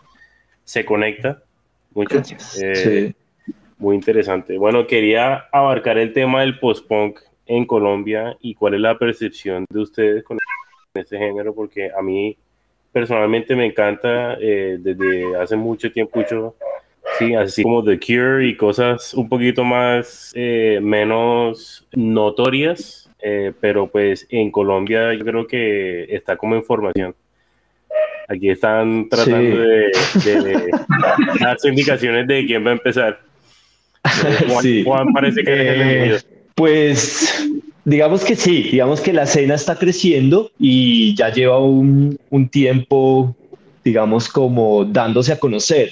se 0.65 0.85
conecta 0.85 1.43
mucho. 1.95 2.23
Eh, 2.63 3.13
muy 3.79 3.97
interesante. 3.97 4.59
Bueno, 4.59 4.87
quería 4.87 5.47
abarcar 5.53 5.99
el 5.99 6.13
tema 6.13 6.41
del 6.41 6.59
post-punk 6.59 7.21
en 7.47 7.65
Colombia 7.67 8.37
y 8.41 8.55
cuál 8.55 8.75
es 8.75 8.81
la 8.81 8.99
percepción 8.99 9.65
de 9.69 9.81
ustedes 9.81 10.23
con 10.23 10.39
este 10.95 11.19
género, 11.19 11.55
porque 11.55 11.91
a 11.97 12.03
mí 12.03 12.37
personalmente 12.93 13.55
me 13.57 13.67
encanta 13.67 14.35
eh, 14.41 14.77
desde 14.79 15.37
hace 15.37 15.57
mucho 15.57 15.91
tiempo, 15.93 16.21
sí, 17.19 17.35
así 17.35 17.63
como 17.63 17.85
The 17.85 17.99
Cure 17.99 18.47
y 18.47 18.57
cosas 18.57 19.15
un 19.15 19.29
poquito 19.29 19.65
más, 19.65 20.33
eh, 20.35 20.79
menos 20.83 21.87
notorias, 21.93 23.11
eh, 23.23 23.53
pero 23.61 23.87
pues 23.87 24.27
en 24.31 24.51
Colombia 24.51 25.15
yo 25.15 25.25
creo 25.25 25.47
que 25.47 26.05
está 26.15 26.37
como 26.37 26.57
información. 26.57 27.15
Aquí 28.29 28.49
están 28.49 29.09
tratando 29.09 29.61
de, 29.61 29.91
dar 31.41 31.57
indicaciones 31.65 32.29
de 32.29 32.47
quién 32.47 32.65
va 32.65 32.71
a 32.71 32.75
empezar. 32.75 33.21
Juan, 34.85 35.13
parece 35.13 35.43
que 35.43 36.15
es 36.15 36.25
el 36.25 36.41
pues 36.55 37.49
digamos 37.85 38.23
que 38.23 38.37
sí, 38.37 38.69
digamos 38.71 39.01
que 39.01 39.13
la 39.13 39.23
escena 39.23 39.55
está 39.55 39.77
creciendo 39.77 40.51
y 40.59 41.15
ya 41.17 41.33
lleva 41.33 41.59
un, 41.59 42.19
tiempo, 42.51 43.35
digamos, 43.85 44.29
como 44.29 44.85
dándose 44.85 45.33
a 45.33 45.39
conocer. 45.39 45.91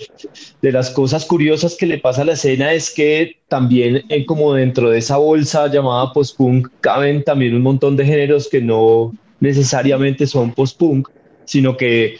De 0.61 0.72
las 0.72 0.90
cosas 0.90 1.24
curiosas 1.24 1.77
que 1.77 1.87
le 1.87 1.98
pasa 1.98 2.22
a 2.22 2.24
la 2.27 2.33
escena 2.33 2.72
es 2.72 2.92
que 2.92 3.37
también 3.48 4.05
eh, 4.09 4.27
como 4.27 4.55
dentro 4.55 4.90
de 4.90 4.98
esa 4.98 5.16
bolsa 5.16 5.68
llamada 5.68 6.12
post-punk 6.12 6.68
caben 6.81 7.24
también 7.24 7.55
un 7.55 7.62
montón 7.62 7.96
de 7.96 8.05
géneros 8.05 8.48
que 8.48 8.61
no 8.61 9.14
necesariamente 9.40 10.27
son 10.27 10.53
post-punk, 10.53 11.09
sino 11.44 11.77
que 11.77 12.18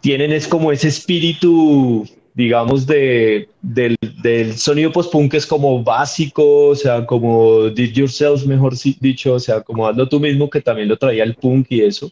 tienen 0.00 0.32
es 0.32 0.48
como 0.48 0.72
ese 0.72 0.88
espíritu 0.88 2.06
digamos, 2.34 2.86
de, 2.86 3.48
del, 3.60 3.96
del 4.22 4.56
sonido 4.56 4.92
post-punk 4.92 5.34
es 5.34 5.46
como 5.46 5.82
básico, 5.82 6.68
o 6.68 6.74
sea, 6.74 7.04
como 7.04 7.68
did 7.68 7.92
yourself, 7.92 8.46
mejor 8.46 8.74
dicho, 9.00 9.34
o 9.34 9.40
sea, 9.40 9.60
como 9.60 9.86
hazlo 9.86 10.08
tú 10.08 10.20
mismo, 10.20 10.48
que 10.48 10.60
también 10.60 10.88
lo 10.88 10.96
traía 10.96 11.24
el 11.24 11.34
punk 11.34 11.66
y 11.70 11.82
eso. 11.82 12.10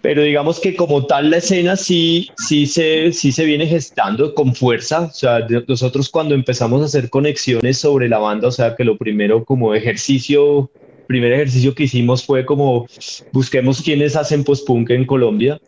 Pero 0.00 0.22
digamos 0.22 0.60
que 0.60 0.76
como 0.76 1.06
tal 1.06 1.30
la 1.30 1.38
escena 1.38 1.76
sí, 1.76 2.28
sí, 2.36 2.66
se, 2.66 3.12
sí 3.12 3.32
se 3.32 3.44
viene 3.44 3.66
gestando 3.66 4.34
con 4.34 4.54
fuerza. 4.54 5.02
O 5.02 5.12
sea, 5.12 5.46
nosotros 5.66 6.08
cuando 6.08 6.34
empezamos 6.34 6.82
a 6.82 6.84
hacer 6.84 7.10
conexiones 7.10 7.78
sobre 7.78 8.08
la 8.08 8.18
banda, 8.18 8.48
o 8.48 8.52
sea, 8.52 8.76
que 8.76 8.84
lo 8.84 8.96
primero 8.96 9.44
como 9.44 9.74
ejercicio, 9.74 10.70
primer 11.08 11.32
ejercicio 11.32 11.74
que 11.74 11.84
hicimos 11.84 12.24
fue 12.24 12.44
como 12.44 12.86
busquemos 13.32 13.82
quiénes 13.82 14.14
hacen 14.14 14.44
post-punk 14.44 14.90
en 14.90 15.04
Colombia 15.04 15.60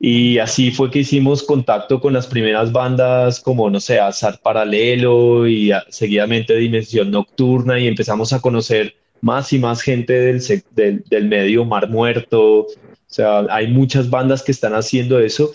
y 0.00 0.38
así 0.38 0.70
fue 0.70 0.90
que 0.90 1.00
hicimos 1.00 1.42
contacto 1.42 2.00
con 2.00 2.12
las 2.12 2.26
primeras 2.26 2.70
bandas 2.70 3.40
como, 3.40 3.68
no 3.68 3.80
sé, 3.80 3.98
Azar 3.98 4.40
Paralelo 4.42 5.48
y 5.48 5.72
seguidamente 5.88 6.54
Dimensión 6.56 7.10
Nocturna 7.10 7.80
y 7.80 7.88
empezamos 7.88 8.32
a 8.32 8.40
conocer 8.40 8.94
más 9.20 9.52
y 9.52 9.58
más 9.58 9.82
gente 9.82 10.12
del, 10.12 10.40
del, 10.70 11.02
del 11.08 11.24
medio 11.26 11.64
Mar 11.64 11.88
Muerto. 11.88 12.66
O 13.08 13.12
sea, 13.12 13.46
hay 13.50 13.68
muchas 13.68 14.10
bandas 14.10 14.42
que 14.42 14.52
están 14.52 14.74
haciendo 14.74 15.18
eso. 15.18 15.52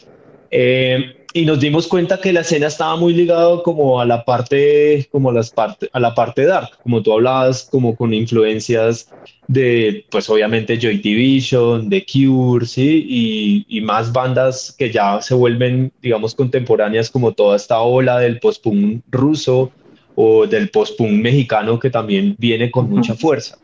Eh, 0.50 1.16
y 1.36 1.46
nos 1.46 1.60
dimos 1.60 1.88
cuenta 1.88 2.20
que 2.20 2.32
la 2.32 2.42
escena 2.42 2.68
estaba 2.68 2.96
muy 2.96 3.14
ligado 3.14 3.64
como 3.64 4.00
a 4.00 4.06
la 4.06 4.24
parte, 4.24 5.08
como 5.12 5.32
a, 5.32 5.34
las 5.34 5.50
parte, 5.50 5.90
a 5.92 6.00
la 6.00 6.14
parte 6.14 6.46
dark, 6.46 6.78
como 6.84 7.02
tú 7.02 7.12
hablabas, 7.12 7.68
como 7.72 7.96
con 7.96 8.14
influencias 8.14 9.10
de, 9.48 10.06
pues 10.12 10.30
obviamente 10.30 10.80
Joy 10.80 11.00
Division, 11.00 11.90
de 11.90 12.06
Cure, 12.06 12.68
¿sí? 12.68 13.06
Y, 13.10 13.66
y, 13.68 13.82
más 13.82 14.14
bandas 14.14 14.76
que 14.78 14.92
ya 14.92 15.22
se 15.22 15.34
vuelven, 15.34 15.92
digamos, 16.04 16.36
contemporáneas, 16.36 17.10
como 17.10 17.32
toda 17.32 17.56
esta 17.56 17.82
ola 17.82 18.20
del 18.20 18.40
post-punk 18.40 19.04
ruso 19.10 19.72
o 20.16 20.46
del 20.46 20.70
post-punk 20.70 21.12
mexicano 21.14 21.80
que 21.80 21.90
también 21.90 22.36
viene 22.38 22.70
con 22.70 22.90
mucha 22.90 23.16
fuerza. 23.16 23.58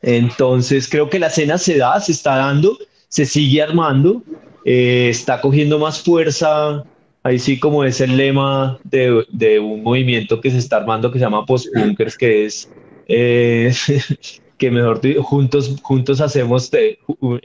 Entonces 0.00 0.88
creo 0.88 1.10
que 1.10 1.18
la 1.18 1.26
escena 1.26 1.58
se 1.58 1.76
da, 1.76 1.98
se 1.98 2.12
está 2.12 2.36
dando, 2.36 2.78
se 3.14 3.26
sigue 3.26 3.62
armando 3.62 4.24
eh, 4.64 5.06
está 5.08 5.40
cogiendo 5.40 5.78
más 5.78 6.02
fuerza. 6.02 6.82
Ahí 7.22 7.38
sí, 7.38 7.60
como 7.60 7.84
es 7.84 8.00
el 8.00 8.16
lema 8.16 8.76
de, 8.82 9.24
de 9.30 9.60
un 9.60 9.84
movimiento 9.84 10.40
que 10.40 10.50
se 10.50 10.58
está 10.58 10.78
armando 10.78 11.12
que 11.12 11.20
se 11.20 11.24
llama 11.24 11.46
Postbunkers, 11.46 12.18
que 12.18 12.46
es 12.46 12.68
eh, 13.06 13.72
que 14.58 14.70
mejor 14.72 15.00
juntos, 15.22 15.76
juntos 15.82 16.20
hacemos. 16.20 16.72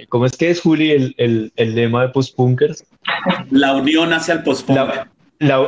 ¿Cómo 0.10 0.26
es 0.26 0.36
que 0.38 0.50
es, 0.50 0.60
Juli, 0.60 0.90
el, 0.90 1.14
el, 1.18 1.54
el 1.56 1.76
lema 1.76 2.02
de 2.02 2.10
Postbunkers? 2.10 2.84
La 3.52 3.76
unión 3.76 4.12
hacia 4.12 4.34
el 4.34 4.44
postpunk. 4.44 4.76
La, 4.76 5.08
la, 5.38 5.68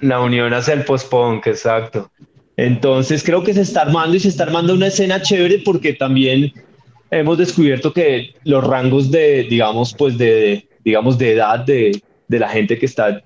la 0.00 0.20
unión 0.20 0.52
hacia 0.52 0.74
el 0.74 0.84
postpunk, 0.84 1.46
exacto. 1.46 2.10
Entonces 2.56 3.22
creo 3.22 3.44
que 3.44 3.54
se 3.54 3.60
está 3.60 3.82
armando 3.82 4.16
y 4.16 4.20
se 4.20 4.28
está 4.30 4.42
armando 4.42 4.74
una 4.74 4.88
escena 4.88 5.22
chévere 5.22 5.62
porque 5.64 5.92
también 5.92 6.52
hemos 7.10 7.38
descubierto 7.38 7.92
que 7.92 8.34
los 8.44 8.64
rangos 8.64 9.10
de, 9.10 9.44
digamos, 9.44 9.94
pues 9.94 10.16
de, 10.18 10.68
digamos, 10.84 11.18
de 11.18 11.32
edad 11.32 11.60
de, 11.60 12.00
de 12.28 12.38
la 12.38 12.48
gente 12.48 12.78
que 12.78 12.86
está 12.86 13.22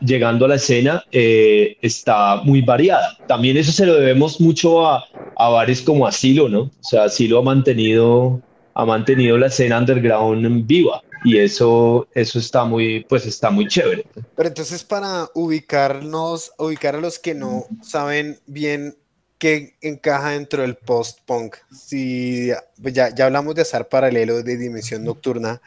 llegando 0.00 0.44
a 0.44 0.48
la 0.48 0.54
escena 0.54 1.04
eh, 1.12 1.76
está 1.82 2.36
muy 2.42 2.62
variada. 2.62 3.18
También 3.26 3.56
eso 3.56 3.72
se 3.72 3.86
lo 3.86 3.94
debemos 3.94 4.40
mucho 4.40 4.86
a, 4.86 5.04
a 5.36 5.48
bares 5.48 5.82
como 5.82 6.06
Asilo, 6.06 6.48
¿no? 6.48 6.60
O 6.62 6.72
sea, 6.82 7.04
Asilo 7.04 7.38
ha 7.38 7.42
mantenido, 7.42 8.40
ha 8.74 8.84
mantenido 8.84 9.36
la 9.36 9.48
escena 9.48 9.78
underground 9.78 10.66
viva 10.66 11.02
y 11.24 11.38
eso, 11.38 12.06
eso 12.14 12.38
está 12.38 12.64
muy, 12.64 13.04
pues 13.08 13.26
está 13.26 13.50
muy 13.50 13.66
chévere. 13.66 14.06
Pero 14.36 14.48
entonces 14.48 14.84
para 14.84 15.28
ubicarnos, 15.34 16.52
ubicar 16.58 16.94
a 16.96 17.00
los 17.00 17.18
que 17.18 17.34
no 17.34 17.64
saben 17.82 18.38
bien 18.46 18.96
qué 19.38 19.76
encaja 19.80 20.30
dentro 20.30 20.62
del 20.62 20.76
post-punk, 20.76 21.56
si 21.70 22.50
ya, 22.78 23.14
ya 23.14 23.26
hablamos 23.26 23.54
de 23.54 23.62
Azar 23.62 23.88
Paralelo, 23.88 24.42
de 24.42 24.56
Dimensión 24.56 25.04
Nocturna, 25.04 25.60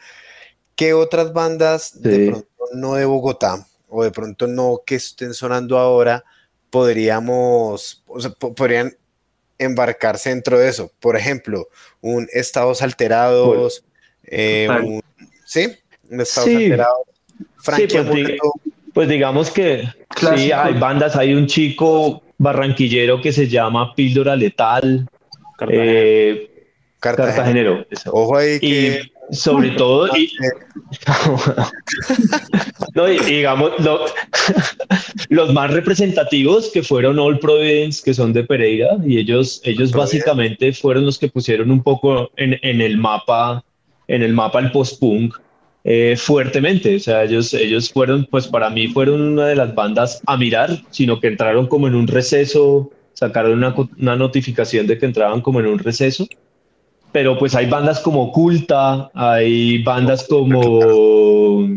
¿qué 0.76 0.92
otras 0.94 1.32
bandas 1.32 2.00
de 2.02 2.26
pronto 2.28 2.48
no 2.74 2.94
de 2.94 3.04
Bogotá 3.04 3.66
o 3.88 4.02
de 4.02 4.10
pronto 4.10 4.46
no 4.46 4.82
que 4.84 4.96
estén 4.96 5.34
sonando 5.34 5.78
ahora 5.78 6.24
podríamos, 6.70 8.02
o 8.06 8.20
sea, 8.20 8.30
po- 8.30 8.54
podrían 8.54 8.96
embarcarse 9.58 10.30
dentro 10.30 10.58
de 10.58 10.68
eso? 10.68 10.92
Por 11.00 11.16
ejemplo, 11.16 11.68
un 12.00 12.28
Estados 12.32 12.82
Alterados, 12.82 13.84
eh, 14.24 14.68
un, 14.82 15.02
¿sí? 15.44 15.76
Un 16.08 16.20
Estados 16.20 16.48
Sí. 16.50 16.56
Alterados. 16.56 17.06
Frankie 17.58 17.86
pues, 17.88 18.06
Amuleto. 18.06 18.52
Pues 18.92 19.08
digamos 19.08 19.50
que 19.50 19.84
sí, 20.36 20.50
hay 20.50 20.74
bandas, 20.78 21.14
hay 21.14 21.32
un 21.34 21.46
chico 21.46 22.22
barranquillero 22.40 23.20
que 23.20 23.32
se 23.32 23.48
llama 23.48 23.94
Píldora 23.94 24.34
Letal, 24.34 25.06
Cartagena. 25.58 25.84
eh, 25.86 26.50
Cartagena. 26.98 27.34
Cartagenero. 27.34 27.86
eso. 27.90 28.10
Ojo 28.12 28.36
ahí 28.38 28.58
que 28.58 29.02
Y 29.30 29.34
sobre 29.34 29.70
todo, 29.82 30.08
y, 30.16 30.30
no, 32.94 33.10
y- 33.12 33.16
y 33.16 33.24
digamos, 33.36 33.72
lo- 33.80 34.06
los 35.28 35.52
más 35.52 35.70
representativos 35.70 36.70
que 36.72 36.82
fueron 36.82 37.18
All 37.18 37.38
Providence, 37.38 38.02
que 38.04 38.14
son 38.14 38.32
de 38.32 38.44
Pereira, 38.44 38.96
y 39.06 39.18
ellos, 39.18 39.60
ellos 39.64 39.92
básicamente 39.92 40.72
fueron 40.72 41.04
los 41.06 41.18
que 41.18 41.28
pusieron 41.28 41.70
un 41.70 41.82
poco 41.82 42.30
en, 42.36 42.58
en 42.62 42.80
el 42.80 42.96
mapa, 42.96 43.62
en 44.08 44.22
el 44.22 44.32
mapa 44.32 44.60
el 44.60 44.72
post-punk 44.72 45.36
eh, 45.92 46.16
fuertemente. 46.16 46.96
O 46.96 47.00
sea, 47.00 47.24
ellos, 47.24 47.52
ellos 47.54 47.90
fueron, 47.92 48.26
pues 48.30 48.46
para 48.46 48.70
mí 48.70 48.88
fueron 48.88 49.20
una 49.20 49.46
de 49.46 49.56
las 49.56 49.74
bandas 49.74 50.20
a 50.26 50.36
mirar, 50.36 50.70
sino 50.90 51.18
que 51.20 51.28
entraron 51.28 51.66
como 51.66 51.88
en 51.88 51.94
un 51.94 52.06
receso, 52.06 52.90
sacaron 53.14 53.52
una, 53.52 53.74
una 53.98 54.16
notificación 54.16 54.86
de 54.86 54.98
que 54.98 55.06
entraban 55.06 55.40
como 55.40 55.60
en 55.60 55.66
un 55.66 55.78
receso 55.78 56.26
pero 57.12 57.36
pues 57.38 57.54
hay 57.54 57.66
bandas 57.66 58.00
como 58.00 58.22
Oculta, 58.22 59.10
hay 59.14 59.82
bandas 59.82 60.26
como... 60.28 61.68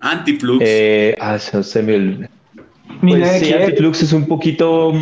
Antiflux. 0.00 0.62
Eh, 0.66 1.14
ah, 1.18 1.38
se 1.38 1.62
se 1.62 1.82
me 1.82 1.94
olvidó. 1.94 2.28
Mina 3.00 3.20
Pues 3.20 3.32
de 3.32 3.38
sí, 3.40 3.44
Kiev. 3.46 3.62
Antiflux 3.62 4.02
es 4.02 4.12
un 4.12 4.26
poquito 4.26 4.92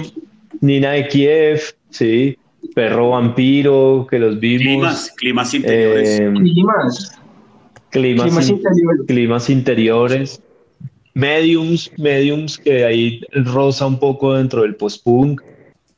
Nina 0.61 0.93
de 0.93 1.09
Kiev, 1.09 1.61
sí, 1.91 2.37
Perro 2.75 3.11
Vampiro, 3.11 4.07
que 4.09 4.19
los 4.19 4.39
vimos. 4.39 4.63
climas, 4.63 5.13
climas 5.17 5.55
interiores. 5.55 6.21
eh, 6.21 6.33
Climas. 6.35 7.18
Climas, 7.91 8.27
Climas 8.27 8.49
in- 8.49 8.57
interiores. 8.57 9.07
climas 9.07 9.51
interiores. 9.51 10.43
Mediums, 11.15 11.91
mediums 11.99 12.59
que 12.59 12.85
ahí 12.85 13.21
rosa 13.33 13.87
un 13.87 13.99
poco 13.99 14.35
dentro 14.35 14.63
del 14.63 14.77
post-punk. 14.77 15.41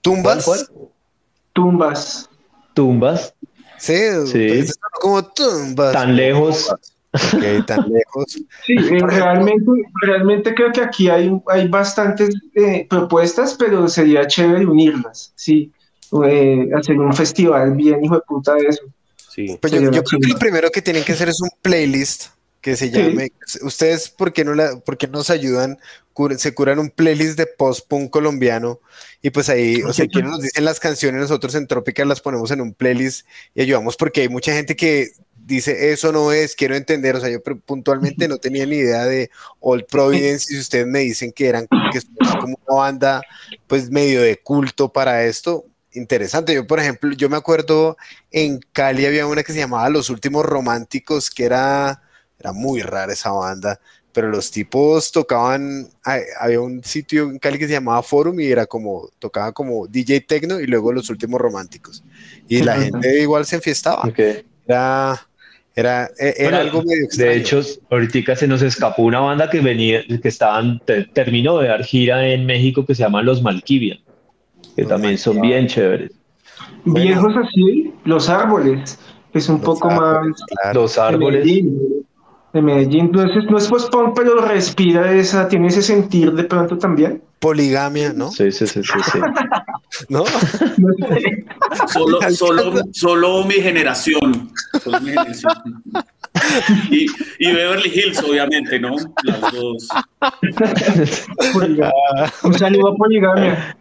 tumbas. 0.03 0.44
¿Cuál, 0.44 0.61
cuál? 0.72 0.88
Tumbas. 1.53 2.31
Tumbas, 2.74 3.35
Sí, 3.79 3.94
Sí. 4.26 4.46
pues, 4.48 4.79
como 5.00 5.22
tumbas. 5.24 5.92
tan 5.92 6.16
lejos. 6.16 6.70
Ok, 7.12 7.66
tan 7.66 7.85
lejos. 7.90 8.24
Sí, 8.66 8.74
eh, 8.79 9.00
realmente, 9.03 9.70
realmente 10.03 10.55
creo 10.55 10.70
que 10.72 10.81
aquí 10.83 11.09
hay, 11.09 11.31
hay 11.48 11.66
bastantes 11.68 12.31
eh, 12.55 12.87
propuestas, 12.88 13.55
pero 13.59 13.88
sería 13.88 14.26
chévere 14.26 14.64
unirlas, 14.66 15.33
sí. 15.35 15.70
Eh, 16.24 16.68
hacer 16.76 16.98
un 16.98 17.12
festival 17.12 17.72
bien 17.74 18.03
hijo 18.05 18.14
de 18.14 18.20
puta 18.26 18.55
de 18.55 18.66
eso. 18.68 18.83
Sí. 19.31 19.57
Pues 19.61 19.73
yo, 19.73 19.79
creo 19.79 20.03
que 20.03 20.29
lo 20.29 20.38
primero 20.38 20.71
que 20.71 20.83
tienen 20.83 21.05
que 21.05 21.12
hacer 21.12 21.29
es 21.29 21.40
un 21.40 21.51
playlist 21.62 22.27
que 22.61 22.77
se 22.77 22.90
llame. 22.90 23.33
Ustedes, 23.62 24.11
¿por 24.11 24.33
qué 24.33 24.45
no, 24.45 24.55
la, 24.55 24.79
por 24.81 24.99
qué 24.99 25.07
nos 25.07 25.31
ayudan? 25.31 25.79
Cur- 26.12 26.37
se 26.37 26.53
curan 26.53 26.79
un 26.79 26.90
playlist 26.90 27.38
de 27.38 27.47
post-punk 27.47 28.11
colombiano 28.11 28.81
y 29.23 29.31
pues 29.31 29.49
ahí, 29.49 29.83
o 29.83 29.93
sea, 29.93 30.07
quienes 30.07 30.33
nos 30.33 30.43
dicen 30.43 30.64
las 30.64 30.81
canciones, 30.81 31.21
nosotros 31.21 31.55
en 31.55 31.66
Tropical 31.66 32.09
las 32.09 32.21
ponemos 32.21 32.51
en 32.51 32.61
un 32.61 32.75
playlist 32.75 33.27
y 33.55 33.62
ayudamos 33.62 33.97
porque 33.97 34.23
hay 34.23 34.29
mucha 34.29 34.53
gente 34.53 34.77
que 34.77 35.12
dice 35.37 35.93
eso 35.93 36.12
no 36.12 36.33
es, 36.33 36.55
quiero 36.55 36.75
entender, 36.77 37.16
o 37.16 37.21
sea, 37.21 37.31
yo 37.31 37.40
puntualmente 37.43 38.29
no 38.29 38.38
tenía 38.38 38.66
ni 38.66 38.77
idea 38.77 39.05
de 39.05 39.31
Old 39.61 39.87
Providence 39.87 40.53
y 40.53 40.57
si 40.57 40.61
ustedes 40.61 40.87
me 40.87 41.01
dicen 41.01 41.33
que 41.33 41.49
eran 41.49 41.66
que 41.93 42.01
son 42.01 42.40
como 42.40 42.59
una 42.66 42.81
banda 42.81 43.23
pues 43.66 43.90
medio 43.90 44.21
de 44.23 44.37
culto 44.37 44.93
para 44.93 45.25
esto, 45.25 45.64
interesante. 45.92 46.55
Yo, 46.55 46.66
por 46.66 46.81
ejemplo, 46.81 47.12
yo 47.14 47.29
me 47.29 47.37
acuerdo 47.37 47.96
en 48.31 48.61
Cali 48.72 49.07
había 49.07 49.26
una 49.26 49.42
que 49.42 49.53
se 49.53 49.59
llamaba 49.59 49.88
Los 49.90 50.11
Últimos 50.11 50.44
Románticos, 50.46 51.31
que 51.31 51.44
era, 51.44 52.03
era 52.38 52.53
muy 52.53 52.83
rara 52.83 53.12
esa 53.12 53.31
banda, 53.33 53.81
pero 54.12 54.29
los 54.29 54.50
tipos 54.50 55.12
tocaban, 55.12 55.88
hay- 56.03 56.22
había 56.40 56.61
un 56.61 56.83
sitio 56.83 57.24
en 57.31 57.38
Cali 57.38 57.59
que 57.59 57.66
se 57.66 57.74
llamaba 57.74 58.03
Forum 58.03 58.40
y 58.40 58.46
era 58.46 58.66
como, 58.66 59.09
tocaba 59.18 59.53
como 59.53 59.87
DJ 59.87 60.20
Tecno 60.22 60.61
y 60.61 60.66
luego 60.66 60.92
Los 60.92 61.11
Últimos 61.11 61.40
Románticos. 61.40 62.03
Y 62.48 62.62
la 62.62 62.76
gente 62.76 63.20
igual 63.20 63.46
se 63.46 63.57
enfiestaba. 63.57 64.03
Ok. 64.09 64.18
Era, 64.66 65.29
era, 65.74 66.11
e- 66.18 66.35
era 66.38 66.50
Bueno, 66.50 66.59
algo 66.59 66.83
medio 66.83 67.05
extraño. 67.05 67.31
De 67.31 67.37
hecho, 67.38 67.62
ahorita 67.90 68.37
se 68.37 68.46
nos 68.48 68.62
escapó 68.62 69.03
una 69.03 69.20
banda 69.20 69.48
que 69.48 69.61
venía, 69.61 70.03
que 70.07 70.29
estaban, 70.29 70.81
te- 70.85 71.05
terminó 71.05 71.59
de 71.59 71.68
dar 71.68 71.85
gira 71.85 72.26
en 72.29 72.46
México 72.46 72.85
que 72.85 72.94
se 72.94 73.03
llama 73.03 73.22
Los 73.22 73.42
Malkivian, 73.42 73.98
que 74.81 74.87
también 74.87 75.19
son 75.19 75.40
bien 75.43 75.66
chéveres. 75.66 76.11
Bueno. 76.85 77.05
Viejos 77.05 77.35
así, 77.37 77.93
los 78.05 78.31
árboles, 78.31 78.99
es 79.35 79.49
un 79.51 79.57
Los 79.57 79.64
poco 79.64 79.90
árboles, 79.90 80.31
más 80.31 80.43
claro. 80.45 80.81
Los 80.81 80.95
de 80.95 81.01
árboles. 81.03 81.45
Medellín. 81.45 81.79
De 82.55 82.62
Medellín, 82.62 83.01
entonces 83.07 83.45
no 83.51 83.59
es 83.59 83.69
post-punk, 83.69 84.14
pero 84.16 84.40
respira 84.40 85.12
esa, 85.12 85.47
tiene 85.49 85.69
ese 85.69 85.83
sentir 85.83 86.33
de 86.33 86.45
pronto 86.45 86.79
también. 86.79 87.23
Poligamia, 87.38 88.12
¿no? 88.14 88.31
Sí, 88.31 88.51
sí, 88.51 88.66
sí, 88.66 88.83
sí, 88.83 88.99
sí. 89.12 89.19
¿No? 90.09 90.25
Solo, 91.93 92.19
solo, 92.31 92.83
solo 92.93 93.45
mi 93.45 93.55
generación. 93.55 94.51
Solo 94.83 95.01
mi 95.01 95.11
generación. 95.11 95.53
Y, 96.90 97.07
y 97.38 97.53
Beverly 97.53 97.90
Hills, 97.93 98.23
obviamente, 98.23 98.79
¿no? 98.79 98.95
Las 99.25 99.40
dos. 99.53 99.88
Un 102.45 102.55
saludo 102.55 102.88
a 102.88 102.97
Poligamia. 102.97 103.77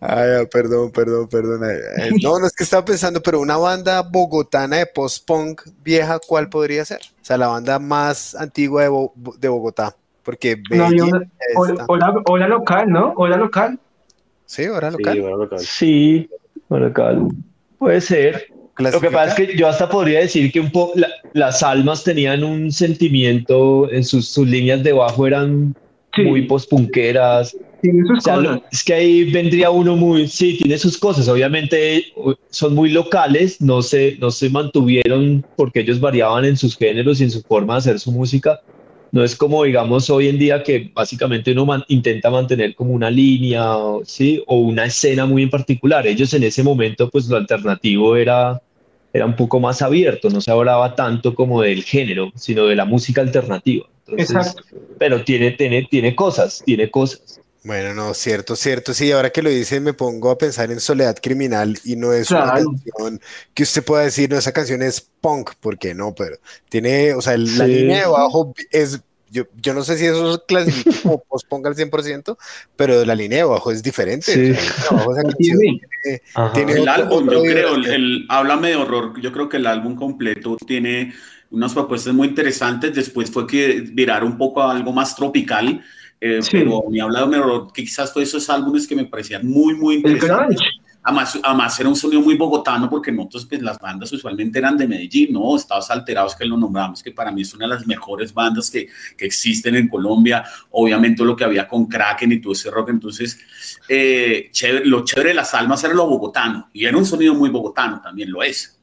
Ay, 0.00 0.30
ah, 0.40 0.44
perdón, 0.50 0.90
perdón, 0.90 1.28
perdón. 1.28 1.60
No, 2.22 2.38
no 2.38 2.46
es 2.46 2.52
que 2.54 2.64
estaba 2.64 2.84
pensando, 2.84 3.22
pero 3.22 3.40
una 3.40 3.56
banda 3.56 4.02
bogotana 4.02 4.76
de 4.78 4.86
post-punk 4.86 5.62
vieja, 5.82 6.18
¿cuál 6.26 6.48
podría 6.48 6.84
ser? 6.84 7.00
O 7.20 7.24
sea, 7.24 7.36
la 7.38 7.48
banda 7.48 7.78
más 7.78 8.34
antigua 8.34 8.82
de, 8.82 8.88
Bo- 8.88 9.12
de 9.38 9.48
Bogotá. 9.48 9.94
Porque 10.22 10.60
No, 10.70 10.86
una- 10.88 11.22
hola, 11.56 11.84
hola- 11.88 12.22
hola 12.26 12.48
local, 12.48 12.90
¿no? 12.90 13.12
Hola 13.16 13.36
local. 13.36 13.78
Sí, 14.46 14.66
hora 14.66 14.90
Sí, 14.90 14.96
local. 14.98 15.20
bueno, 15.20 15.36
local. 15.36 15.58
Sí, 15.60 16.30
bueno, 16.68 16.92
cal- 16.92 17.28
puede 17.78 18.00
ser. 18.00 18.48
Lo 18.78 19.00
que 19.00 19.10
pasa 19.10 19.34
es 19.42 19.48
que 19.50 19.56
yo 19.56 19.68
hasta 19.68 19.88
podría 19.88 20.20
decir 20.20 20.52
que 20.52 20.60
un 20.60 20.70
poco 20.70 20.94
las 21.32 21.62
almas 21.62 22.04
tenían 22.04 22.44
un 22.44 22.70
sentimiento 22.70 23.90
en 23.90 24.04
sus, 24.04 24.28
sus 24.28 24.46
líneas 24.46 24.82
de 24.82 24.92
bajo 24.92 25.26
eran 25.26 25.74
Sí. 26.16 26.22
muy 26.22 26.42
postpunqueras. 26.42 27.54
Tiene 27.82 28.00
sus 28.08 28.18
O 28.18 28.20
sea, 28.22 28.36
lo- 28.38 28.62
es 28.72 28.82
que 28.82 28.94
ahí 28.94 29.30
vendría 29.30 29.70
uno 29.70 29.94
muy, 29.94 30.26
sí, 30.26 30.56
tiene 30.58 30.78
sus 30.78 30.96
cosas. 30.98 31.28
Obviamente 31.28 32.06
son 32.50 32.74
muy 32.74 32.90
locales, 32.90 33.60
no 33.60 33.82
se, 33.82 34.16
no 34.18 34.30
se 34.30 34.48
mantuvieron 34.50 35.44
porque 35.54 35.80
ellos 35.80 36.00
variaban 36.00 36.44
en 36.44 36.56
sus 36.56 36.76
géneros 36.76 37.20
y 37.20 37.24
en 37.24 37.30
su 37.30 37.42
forma 37.42 37.74
de 37.74 37.78
hacer 37.78 38.00
su 38.00 38.10
música. 38.10 38.58
No 39.12 39.22
es 39.22 39.36
como, 39.36 39.64
digamos, 39.64 40.10
hoy 40.10 40.28
en 40.28 40.38
día 40.38 40.62
que 40.62 40.90
básicamente 40.94 41.52
uno 41.52 41.66
man- 41.66 41.84
intenta 41.88 42.30
mantener 42.30 42.74
como 42.74 42.92
una 42.92 43.10
línea, 43.10 43.74
¿sí? 44.04 44.42
O 44.46 44.58
una 44.60 44.86
escena 44.86 45.24
muy 45.26 45.42
en 45.44 45.50
particular. 45.50 46.06
Ellos 46.06 46.32
en 46.34 46.42
ese 46.42 46.62
momento, 46.62 47.08
pues 47.10 47.28
lo 47.28 47.36
alternativo 47.36 48.16
era, 48.16 48.60
era 49.12 49.26
un 49.26 49.36
poco 49.36 49.58
más 49.60 49.82
abierto, 49.82 50.30
no 50.30 50.40
se 50.40 50.50
hablaba 50.50 50.94
tanto 50.94 51.34
como 51.34 51.62
del 51.62 51.82
género, 51.82 52.30
sino 52.36 52.66
de 52.66 52.76
la 52.76 52.84
música 52.84 53.20
alternativa. 53.20 53.86
Entonces, 54.06 54.36
Exacto. 54.36 54.62
pero 54.98 55.22
tiene, 55.24 55.52
tiene, 55.52 55.86
tiene 55.90 56.14
cosas, 56.16 56.62
tiene 56.64 56.90
cosas. 56.90 57.40
Bueno, 57.64 57.92
no, 57.92 58.14
cierto, 58.14 58.56
cierto. 58.56 58.94
Sí, 58.94 59.10
ahora 59.12 59.30
que 59.30 59.42
lo 59.42 59.50
dice, 59.50 59.80
me 59.80 59.92
pongo 59.92 60.30
a 60.30 60.38
pensar 60.38 60.70
en 60.70 60.80
Soledad 60.80 61.16
Criminal 61.20 61.76
y 61.84 61.96
no 61.96 62.12
es 62.12 62.30
una 62.30 62.52
canción 62.52 63.20
que 63.52 63.64
usted 63.64 63.84
pueda 63.84 64.04
decir, 64.04 64.30
no, 64.30 64.38
esa 64.38 64.52
canción 64.52 64.80
es 64.80 65.00
punk, 65.20 65.50
porque 65.60 65.92
no, 65.94 66.14
pero 66.14 66.36
tiene, 66.70 67.12
o 67.14 67.20
sea, 67.20 67.34
el- 67.34 67.58
la 67.58 67.66
Sí. 67.66 67.72
línea 67.72 68.02
de 68.02 68.06
bajo 68.06 68.54
es, 68.70 69.00
yo, 69.30 69.44
yo 69.60 69.74
no 69.74 69.82
sé 69.82 69.96
si 69.98 70.06
eso 70.06 70.42
clasifica 70.46 70.90
como 71.02 71.18
post-punk 71.28 71.66
al 71.66 71.74
100%, 71.74 72.36
pero 72.76 73.04
la 73.04 73.14
línea 73.14 73.38
de 73.38 73.44
bajo 73.44 73.70
es 73.70 73.82
diferente. 73.82 74.32
Sí. 74.32 74.50
O 74.50 74.54
sea, 74.54 74.64
la 74.64 74.72
línea 74.72 74.72
de 74.90 74.96
bajo 74.96 75.14
de 75.14 75.20
esa 75.20 75.22
canción 75.30 75.58
Tiene. 75.58 75.80
tiene- 76.02 76.22
Ajá. 76.34 76.52
tiene 76.52 76.72
El 76.72 76.78
otro- 76.80 76.92
álbum, 76.92 77.18
otro 77.28 77.32
yo 77.44 77.50
creo, 77.50 77.74
el, 77.74 77.86
el- 77.86 78.26
háblame 78.28 78.68
de 78.70 78.76
horror, 78.76 79.20
yo 79.20 79.32
creo 79.32 79.48
que 79.48 79.56
el 79.58 79.66
álbum 79.66 79.94
completo 79.96 80.56
tiene 80.66 81.12
unas 81.50 81.72
propuestas 81.72 82.12
muy 82.14 82.28
interesantes. 82.28 82.94
Después 82.94 83.30
fue 83.30 83.46
que 83.46 83.80
virar 83.92 84.22
un 84.24 84.36
poco 84.36 84.62
a 84.62 84.70
algo 84.72 84.92
más 84.92 85.16
tropical. 85.16 85.82
Eh, 86.20 86.40
Pero 86.50 86.82
me 86.90 87.00
ha 87.00 87.04
hablado 87.04 87.68
que 87.72 87.84
quizás 87.84 88.12
fue 88.12 88.24
esos 88.24 88.50
álbumes 88.50 88.86
que 88.88 88.96
me 88.96 89.04
parecían 89.04 89.46
muy, 89.46 89.74
muy 89.74 89.94
interesantes. 89.96 90.58
Además, 91.08 91.38
además, 91.42 91.80
era 91.80 91.88
un 91.88 91.96
sonido 91.96 92.20
muy 92.20 92.36
bogotano 92.36 92.90
porque 92.90 93.10
nosotros, 93.10 93.46
pues 93.46 93.62
las 93.62 93.78
bandas 93.78 94.12
usualmente 94.12 94.58
eran 94.58 94.76
de 94.76 94.86
Medellín, 94.86 95.32
¿no? 95.32 95.56
Estados 95.56 95.90
Alterados 95.90 96.36
que 96.36 96.44
lo 96.44 96.58
nombramos, 96.58 97.02
que 97.02 97.12
para 97.12 97.32
mí 97.32 97.40
es 97.40 97.54
una 97.54 97.66
de 97.66 97.76
las 97.76 97.86
mejores 97.86 98.34
bandas 98.34 98.70
que, 98.70 98.88
que 99.16 99.24
existen 99.24 99.74
en 99.76 99.88
Colombia. 99.88 100.44
Obviamente 100.70 101.24
lo 101.24 101.34
que 101.34 101.44
había 101.44 101.66
con 101.66 101.86
Kraken 101.86 102.32
y 102.32 102.42
todo 102.42 102.52
ese 102.52 102.70
rock. 102.70 102.90
Entonces, 102.90 103.40
eh, 103.88 104.50
lo 104.84 105.02
chévere 105.02 105.30
de 105.30 105.36
las 105.36 105.54
almas 105.54 105.82
era 105.82 105.94
lo 105.94 106.06
bogotano 106.06 106.68
y 106.74 106.84
era 106.84 106.98
un 106.98 107.06
sonido 107.06 107.34
muy 107.34 107.48
bogotano, 107.48 108.02
también 108.02 108.30
lo 108.30 108.42
es. 108.42 108.77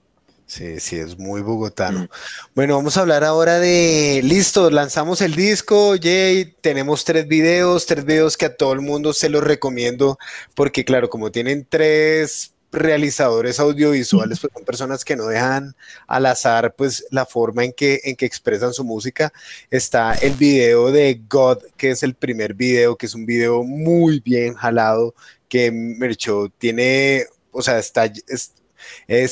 Sí, 0.47 0.79
sí, 0.79 0.97
es 0.97 1.17
muy 1.17 1.41
bogotano. 1.41 2.03
Mm. 2.03 2.09
Bueno, 2.53 2.75
vamos 2.75 2.97
a 2.97 3.01
hablar 3.01 3.23
ahora 3.23 3.59
de, 3.59 4.21
listo, 4.23 4.69
lanzamos 4.69 5.21
el 5.21 5.35
disco, 5.35 5.95
Jay, 5.99 6.53
tenemos 6.61 7.03
tres 7.03 7.27
videos, 7.27 7.87
tres 7.87 8.05
videos 8.05 8.37
que 8.37 8.45
a 8.45 8.55
todo 8.55 8.73
el 8.73 8.81
mundo 8.81 9.13
se 9.13 9.29
los 9.29 9.43
recomiendo, 9.43 10.19
porque 10.53 10.85
claro, 10.85 11.09
como 11.09 11.31
tienen 11.31 11.65
tres 11.67 12.53
realizadores 12.71 13.59
audiovisuales, 13.59 14.39
pues 14.39 14.53
son 14.53 14.65
personas 14.65 15.03
que 15.03 15.15
no 15.15 15.25
dejan 15.25 15.75
al 16.07 16.25
azar 16.25 16.75
pues 16.75 17.05
la 17.09 17.25
forma 17.25 17.63
en 17.63 17.73
que, 17.73 18.01
en 18.03 18.15
que 18.15 18.25
expresan 18.25 18.73
su 18.73 18.83
música. 18.83 19.33
Está 19.71 20.13
el 20.13 20.33
video 20.33 20.91
de 20.91 21.21
God, 21.27 21.59
que 21.77 21.91
es 21.91 22.03
el 22.03 22.13
primer 22.13 22.53
video, 22.53 22.97
que 22.97 23.07
es 23.07 23.15
un 23.15 23.25
video 23.25 23.63
muy 23.63 24.19
bien 24.19 24.53
jalado, 24.53 25.15
que 25.49 25.71
Mercho 25.71 26.51
tiene, 26.57 27.25
o 27.51 27.61
sea, 27.61 27.79
está, 27.79 28.05
es 28.05 28.51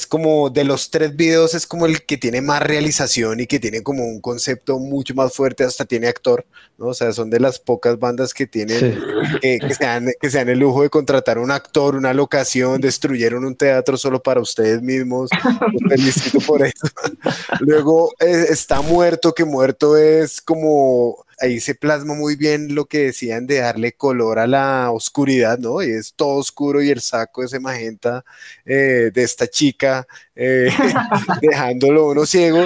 como 0.07 0.49
de 0.49 0.63
los 0.63 0.89
tres 0.89 1.15
videos, 1.15 1.53
es 1.53 1.67
como 1.67 1.85
el 1.85 2.05
que 2.05 2.17
tiene 2.17 2.41
más 2.41 2.61
realización 2.61 3.39
y 3.39 3.47
que 3.47 3.59
tiene 3.59 3.81
como 3.81 4.05
un 4.05 4.21
concepto 4.21 4.79
mucho 4.79 5.13
más 5.15 5.33
fuerte, 5.33 5.63
hasta 5.63 5.85
tiene 5.85 6.07
actor, 6.07 6.45
¿no? 6.77 6.87
O 6.87 6.93
sea, 6.93 7.11
son 7.13 7.29
de 7.29 7.39
las 7.39 7.59
pocas 7.59 7.99
bandas 7.99 8.33
que 8.33 8.47
tienen, 8.47 8.99
que, 9.41 9.59
se 9.73 9.83
dan, 9.83 10.07
que 10.19 10.29
se 10.29 10.37
dan 10.37 10.49
el 10.49 10.59
lujo 10.59 10.83
de 10.83 10.89
contratar 10.89 11.37
un 11.37 11.51
actor, 11.51 11.95
una 11.95 12.13
locación, 12.13 12.81
destruyeron 12.81 13.45
un 13.45 13.55
teatro 13.55 13.97
solo 13.97 14.21
para 14.21 14.41
ustedes 14.41 14.81
mismos. 14.81 15.29
Los 15.71 15.89
felicito 15.89 16.39
por 16.39 16.65
eso. 16.65 16.87
Luego 17.59 18.11
eh, 18.19 18.47
está 18.49 18.81
muerto, 18.81 19.33
que 19.33 19.45
muerto 19.45 19.97
es 19.97 20.41
como 20.41 21.23
ahí 21.39 21.59
se 21.59 21.75
plasma 21.75 22.13
muy 22.13 22.35
bien 22.35 22.73
lo 22.73 22.85
que 22.85 22.99
decían 22.99 23.47
de 23.47 23.59
darle 23.59 23.93
color 23.93 24.39
a 24.39 24.47
la 24.47 24.91
oscuridad, 24.91 25.59
¿no? 25.59 25.81
Y 25.83 25.91
es 25.91 26.13
todo 26.15 26.37
oscuro 26.37 26.81
y 26.81 26.89
el 26.89 27.01
saco 27.01 27.43
ese 27.43 27.59
magenta 27.59 28.23
eh, 28.65 29.11
de 29.13 29.23
esta 29.23 29.47
chica, 29.47 30.07
eh, 30.35 30.69
dejándolo 31.41 32.07
uno 32.09 32.25
ciego. 32.25 32.65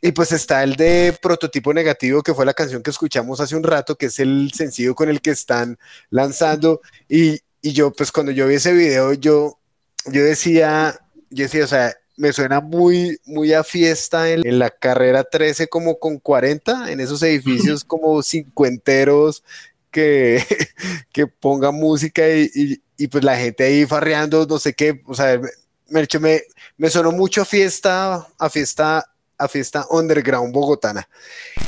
Y 0.00 0.12
pues 0.12 0.32
está 0.32 0.62
el 0.62 0.76
de 0.76 1.16
Prototipo 1.20 1.74
Negativo, 1.74 2.22
que 2.22 2.34
fue 2.34 2.46
la 2.46 2.54
canción 2.54 2.82
que 2.82 2.90
escuchamos 2.90 3.40
hace 3.40 3.56
un 3.56 3.64
rato, 3.64 3.96
que 3.96 4.06
es 4.06 4.18
el 4.20 4.52
sencillo 4.54 4.94
con 4.94 5.08
el 5.08 5.20
que 5.20 5.30
están 5.30 5.78
lanzando. 6.10 6.80
Y, 7.08 7.40
y 7.60 7.72
yo, 7.72 7.92
pues 7.92 8.12
cuando 8.12 8.30
yo 8.30 8.46
vi 8.46 8.54
ese 8.54 8.72
video, 8.72 9.12
yo, 9.14 9.58
yo 10.06 10.24
decía, 10.24 11.00
yo 11.30 11.44
decía, 11.44 11.64
o 11.64 11.68
sea, 11.68 11.94
me 12.18 12.32
suena 12.32 12.60
muy, 12.60 13.18
muy 13.24 13.52
a 13.52 13.64
fiesta 13.64 14.30
en, 14.30 14.58
la 14.58 14.70
carrera 14.70 15.24
13 15.24 15.68
como 15.68 15.98
con 15.98 16.18
40, 16.18 16.90
en 16.90 17.00
esos 17.00 17.22
edificios 17.22 17.84
como 17.86 18.22
cincuenteros 18.22 19.44
que, 19.90 20.44
que 21.12 21.26
pongan 21.26 21.74
música 21.74 22.22
y, 22.28 22.80
pues 23.08 23.22
la 23.22 23.36
gente 23.36 23.64
ahí 23.64 23.86
farreando, 23.86 24.44
no 24.46 24.58
sé 24.58 24.74
qué, 24.74 25.00
o 25.06 25.14
sea, 25.14 25.40
me, 25.88 26.06
me, 26.20 26.42
me 26.76 26.90
sonó 26.90 27.12
mucho 27.12 27.42
a 27.42 27.44
fiesta, 27.44 28.26
a 28.36 28.50
fiesta, 28.50 29.08
a 29.38 29.48
fiesta 29.48 29.86
underground 29.90 30.52
bogotana. 30.52 31.08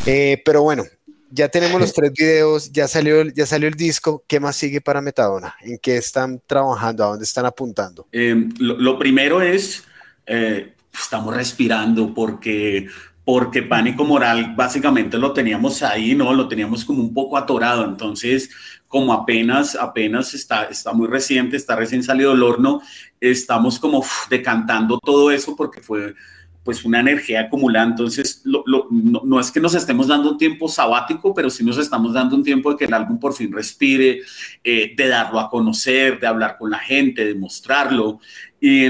Eh, 0.04 0.42
pero 0.44 0.62
bueno, 0.62 0.84
ya 1.30 1.48
tenemos 1.48 1.80
los 1.80 1.92
tres 1.94 2.12
videos, 2.12 2.72
ya 2.72 2.88
salió, 2.88 3.22
ya 3.28 3.46
salió 3.46 3.68
el 3.68 3.74
disco. 3.74 4.24
¿Qué 4.26 4.40
más 4.40 4.56
sigue 4.56 4.80
para 4.80 5.00
Metadona? 5.00 5.54
¿En 5.62 5.78
qué 5.78 5.96
están 5.96 6.40
trabajando? 6.46 7.04
¿A 7.04 7.08
dónde 7.08 7.24
están 7.24 7.46
apuntando? 7.46 8.06
Eh, 8.12 8.48
lo, 8.58 8.98
primero 8.98 9.40
es 9.40 9.84
eh, 10.26 10.74
estamos 10.92 11.34
respirando 11.34 12.12
porque 12.12 12.88
porque 13.22 13.62
pánico 13.62 14.04
moral 14.04 14.54
básicamente 14.56 15.16
lo 15.16 15.32
teníamos 15.32 15.84
ahí, 15.84 16.16
¿no? 16.16 16.32
Lo 16.32 16.48
teníamos 16.48 16.84
como 16.84 17.00
un 17.00 17.14
poco 17.14 17.36
atorado, 17.36 17.84
entonces 17.84 18.50
como 18.88 19.12
apenas, 19.12 19.76
apenas 19.76 20.34
está, 20.34 20.64
está 20.64 20.92
muy 20.92 21.06
reciente, 21.06 21.56
está 21.56 21.76
recién 21.76 22.02
salido 22.02 22.32
del 22.32 22.42
horno, 22.42 22.82
estamos 23.20 23.78
como 23.78 24.04
decantando 24.28 24.98
todo 24.98 25.30
eso 25.30 25.54
porque 25.54 25.80
fue 25.80 26.16
pues 26.64 26.84
una 26.84 27.00
energía 27.00 27.42
acumulada, 27.42 27.86
entonces 27.86 28.42
no, 28.44 29.40
es 29.40 29.50
que 29.50 29.60
nos 29.60 29.74
estemos 29.74 30.08
dando 30.08 30.32
un 30.32 30.38
tiempo 30.38 30.68
sabático, 30.68 31.32
pero 31.32 31.48
sí 31.48 31.64
nos 31.64 31.78
estamos 31.78 32.12
dando 32.12 32.36
un 32.36 32.44
tiempo 32.44 32.70
de 32.70 32.76
que 32.76 32.84
el 32.84 32.94
álbum 32.94 33.18
por 33.18 33.32
fin 33.32 33.50
respire, 33.50 34.20
eh, 34.62 34.92
de 34.94 35.08
darlo 35.08 35.40
a 35.40 35.48
conocer, 35.48 36.20
de 36.20 36.26
hablar 36.26 36.56
con 36.58 36.70
la 36.70 36.78
gente, 36.78 37.24
de 37.24 37.34
mostrarlo. 37.34 38.20
Y, 38.60 38.88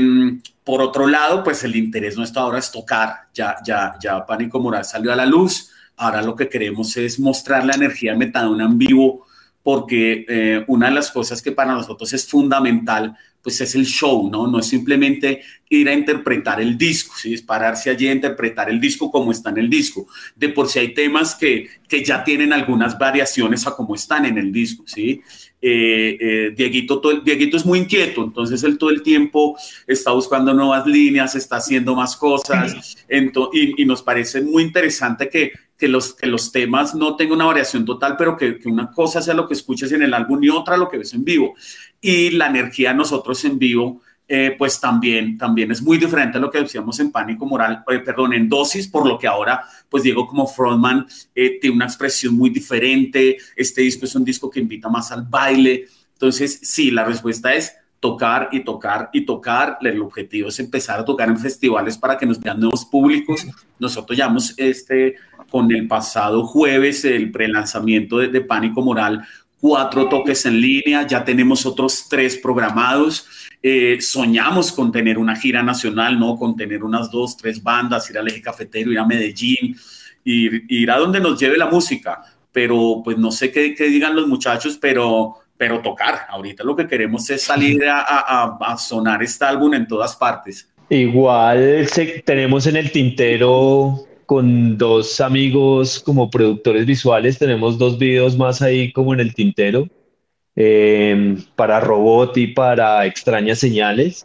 por 0.65 0.83
otro 0.83 1.07
lado, 1.07 1.43
pues 1.43 1.65
el 1.65 1.75
interés 1.75 2.17
nuestro 2.17 2.43
ahora 2.43 2.59
es 2.59 2.71
tocar. 2.71 3.29
Ya, 3.35 3.57
ya, 3.65 3.97
ya 4.01 4.25
Pánico 4.25 4.61
Moral 4.61 4.85
salió 4.85 5.13
a 5.13 5.17
la 5.17 5.27
luz. 5.27 5.71
Ahora 5.97 6.23
lo 6.23 6.37
que 6.37 6.49
queremos 6.49 6.97
es 6.97 7.19
mostrar 7.19 7.65
la 7.65 7.75
energía 7.75 8.15
Metadona 8.15 8.67
en 8.67 8.79
vivo, 8.79 9.27
porque 9.63 10.25
eh, 10.29 10.65
una 10.69 10.89
de 10.89 10.95
las 10.95 11.11
cosas 11.11 11.43
que 11.43 11.53
para 11.53 11.73
nosotros 11.73 12.13
es 12.13 12.27
fundamental, 12.27 13.17
pues 13.43 13.61
es 13.61 13.75
el 13.75 13.87
show, 13.87 14.29
¿no? 14.31 14.47
No 14.47 14.59
es 14.59 14.67
simplemente 14.67 15.43
ir 15.69 15.89
a 15.89 15.95
interpretar 15.95 16.61
el 16.61 16.77
disco, 16.77 17.15
¿sí? 17.17 17.35
Es 17.35 17.43
pararse 17.43 17.91
allí 17.91 18.09
a 18.09 18.13
interpretar 18.13 18.69
el 18.69 18.81
disco 18.81 19.11
como 19.11 19.33
está 19.33 19.51
en 19.51 19.59
el 19.59 19.71
disco. 19.71 20.07
De 20.37 20.51
por 20.51 20.69
sí 20.69 20.79
hay 20.79 20.93
temas 20.93 21.35
que, 21.35 21.69
que 21.89 22.05
ya 22.05 22.23
tienen 22.23 22.53
algunas 22.53 22.99
variaciones 22.99 23.67
a 23.67 23.75
como 23.75 23.95
están 23.95 24.27
en 24.27 24.37
el 24.37 24.53
disco, 24.53 24.85
¿sí? 24.87 25.23
Eh, 25.63 26.17
eh, 26.21 26.55
Dieguito, 26.57 27.01
todo, 27.01 27.21
Dieguito 27.21 27.59
es 27.59 27.67
muy 27.67 27.81
inquieto, 27.81 28.25
entonces 28.25 28.63
él 28.63 28.79
todo 28.79 28.89
el 28.89 29.03
tiempo 29.03 29.59
está 29.87 30.11
buscando 30.13 30.55
nuevas 30.55 30.87
líneas, 30.87 31.35
está 31.35 31.57
haciendo 31.57 31.95
más 31.95 32.17
cosas, 32.17 32.97
y, 33.53 33.85
nos 33.85 34.03
parece 34.03 34.41
muy 34.41 34.63
interesante 34.63 35.29
que, 35.29 35.53
que, 35.81 35.89
los, 35.89 36.15
que 36.15 36.27
los 36.27 36.53
temas 36.53 36.95
no 36.95 37.17
tengan 37.17 37.37
una 37.37 37.47
variación 37.47 37.85
total, 37.85 38.15
pero 38.17 38.37
que, 38.37 38.59
que, 38.59 38.69
una 38.69 38.91
cosa 38.91 39.23
sea 39.23 39.35
lo 39.35 39.49
que 39.49 39.55
escuches 39.55 39.91
en 39.93 40.03
el 40.03 40.15
álbum 40.15 40.45
y 40.45 40.51
otra 40.51 40.77
lo 40.77 40.89
que 40.89 40.99
ves 40.99 41.15
en 41.15 41.25
vivo. 41.25 41.55
Y 42.01 42.31
la 42.31 42.47
energía 42.49 42.91
de 42.91 42.97
nosotros 42.97 43.45
en 43.45 43.59
vivo 43.59 44.03
eh, 44.33 44.55
pues 44.57 44.79
también, 44.79 45.37
también 45.37 45.73
es 45.73 45.83
muy 45.83 45.99
diferente 45.99 46.39
a 46.39 46.41
lo 46.41 46.53
que 46.53 46.61
decíamos 46.61 47.01
en 47.01 47.11
Pánico 47.11 47.47
Moral, 47.47 47.83
eh, 47.91 47.99
perdón, 47.99 48.33
en 48.33 48.49
Dosis, 48.49 48.87
por 48.87 49.05
lo 49.05 49.19
que 49.19 49.27
ahora, 49.27 49.65
pues 49.89 50.05
Diego 50.05 50.25
como 50.25 50.47
frontman 50.47 51.05
eh, 51.35 51.59
tiene 51.61 51.75
una 51.75 51.87
expresión 51.87 52.37
muy 52.37 52.49
diferente, 52.49 53.39
este 53.57 53.81
disco 53.81 54.05
es 54.05 54.15
un 54.15 54.25
disco 54.25 54.49
que 54.49 54.61
invita 54.61 54.89
más 54.89 55.11
al 55.11 55.23
baile, 55.23 55.89
entonces 56.13 56.61
sí, 56.63 56.93
la 56.93 57.05
respuesta 57.05 57.53
es 57.53 57.75
tocar 57.99 58.49
y 58.53 58.61
tocar 58.61 59.11
y 59.13 59.25
tocar. 59.25 59.79
El 59.81 60.01
objetivo 60.01 60.49
es 60.49 60.61
empezar 60.61 61.01
a 61.01 61.05
tocar 61.05 61.29
en 61.29 61.39
festivales 61.39 61.99
para 61.99 62.17
que 62.17 62.27
nos 62.27 62.39
vean 62.39 62.61
nuevos 62.61 62.85
públicos. 62.85 63.47
Nosotros 63.79 64.17
llamamos 64.17 64.55
este, 64.57 65.17
con 65.51 65.71
el 65.73 65.87
pasado 65.89 66.47
jueves, 66.47 67.05
el 67.05 67.31
prelanzamiento 67.31 68.19
de, 68.19 68.29
de 68.29 68.41
Pánico 68.41 68.83
Moral, 68.83 69.23
cuatro 69.61 70.09
toques 70.09 70.47
en 70.47 70.61
línea, 70.61 71.07
ya 71.07 71.23
tenemos 71.25 71.67
otros 71.67 72.07
tres 72.09 72.39
programados. 72.39 73.27
Eh, 73.63 73.99
soñamos 74.01 74.73
con 74.73 74.91
tener 74.91 75.19
una 75.19 75.37
gira 75.37 75.63
nacional, 75.63 76.19
¿no? 76.19 76.37
Con 76.37 76.57
tener 76.57 76.83
unas 76.83 77.11
dos, 77.11 77.37
tres 77.37 77.63
bandas, 77.63 78.09
ir 78.09 78.17
al 78.17 78.29
eje 78.29 78.41
cafetero, 78.41 78.91
ir 78.91 78.99
a 78.99 79.05
Medellín, 79.05 79.77
ir, 80.25 80.65
ir 80.69 80.91
a 80.91 80.97
donde 80.97 81.21
nos 81.21 81.39
lleve 81.39 81.59
la 81.59 81.67
música. 81.67 82.23
Pero 82.53 83.03
pues 83.05 83.19
no 83.19 83.31
sé 83.31 83.53
qué, 83.53 83.75
qué 83.75 83.85
digan 83.85 84.17
los 84.17 84.27
muchachos, 84.27 84.79
pero, 84.81 85.35
pero 85.59 85.83
tocar. 85.83 86.21
Ahorita 86.31 86.65
lo 86.65 86.75
que 86.75 86.87
queremos 86.87 87.29
es 87.29 87.43
salir 87.43 87.85
a, 87.85 88.01
a, 88.01 88.59
a 88.61 88.79
sonar 88.79 89.23
este 89.23 89.45
álbum 89.45 89.75
en 89.75 89.87
todas 89.87 90.17
partes. 90.17 90.67
Igual 90.89 91.87
tenemos 92.25 92.67
en 92.67 92.77
el 92.77 92.91
tintero 92.91 94.07
con 94.31 94.79
dos 94.79 95.21
amigos 95.21 95.99
como 95.99 96.31
productores 96.31 96.87
visuales, 96.87 97.37
tenemos 97.37 97.77
dos 97.79 97.99
videos 97.99 98.39
más 98.39 98.63
ahí 98.63 98.93
como 98.93 99.13
en 99.13 99.19
el 99.19 99.35
tintero. 99.35 99.89
Eh, 100.55 101.37
para 101.57 101.81
Robot 101.81 102.37
y 102.37 102.47
para 102.47 103.05
Extrañas 103.07 103.59
Señales. 103.59 104.25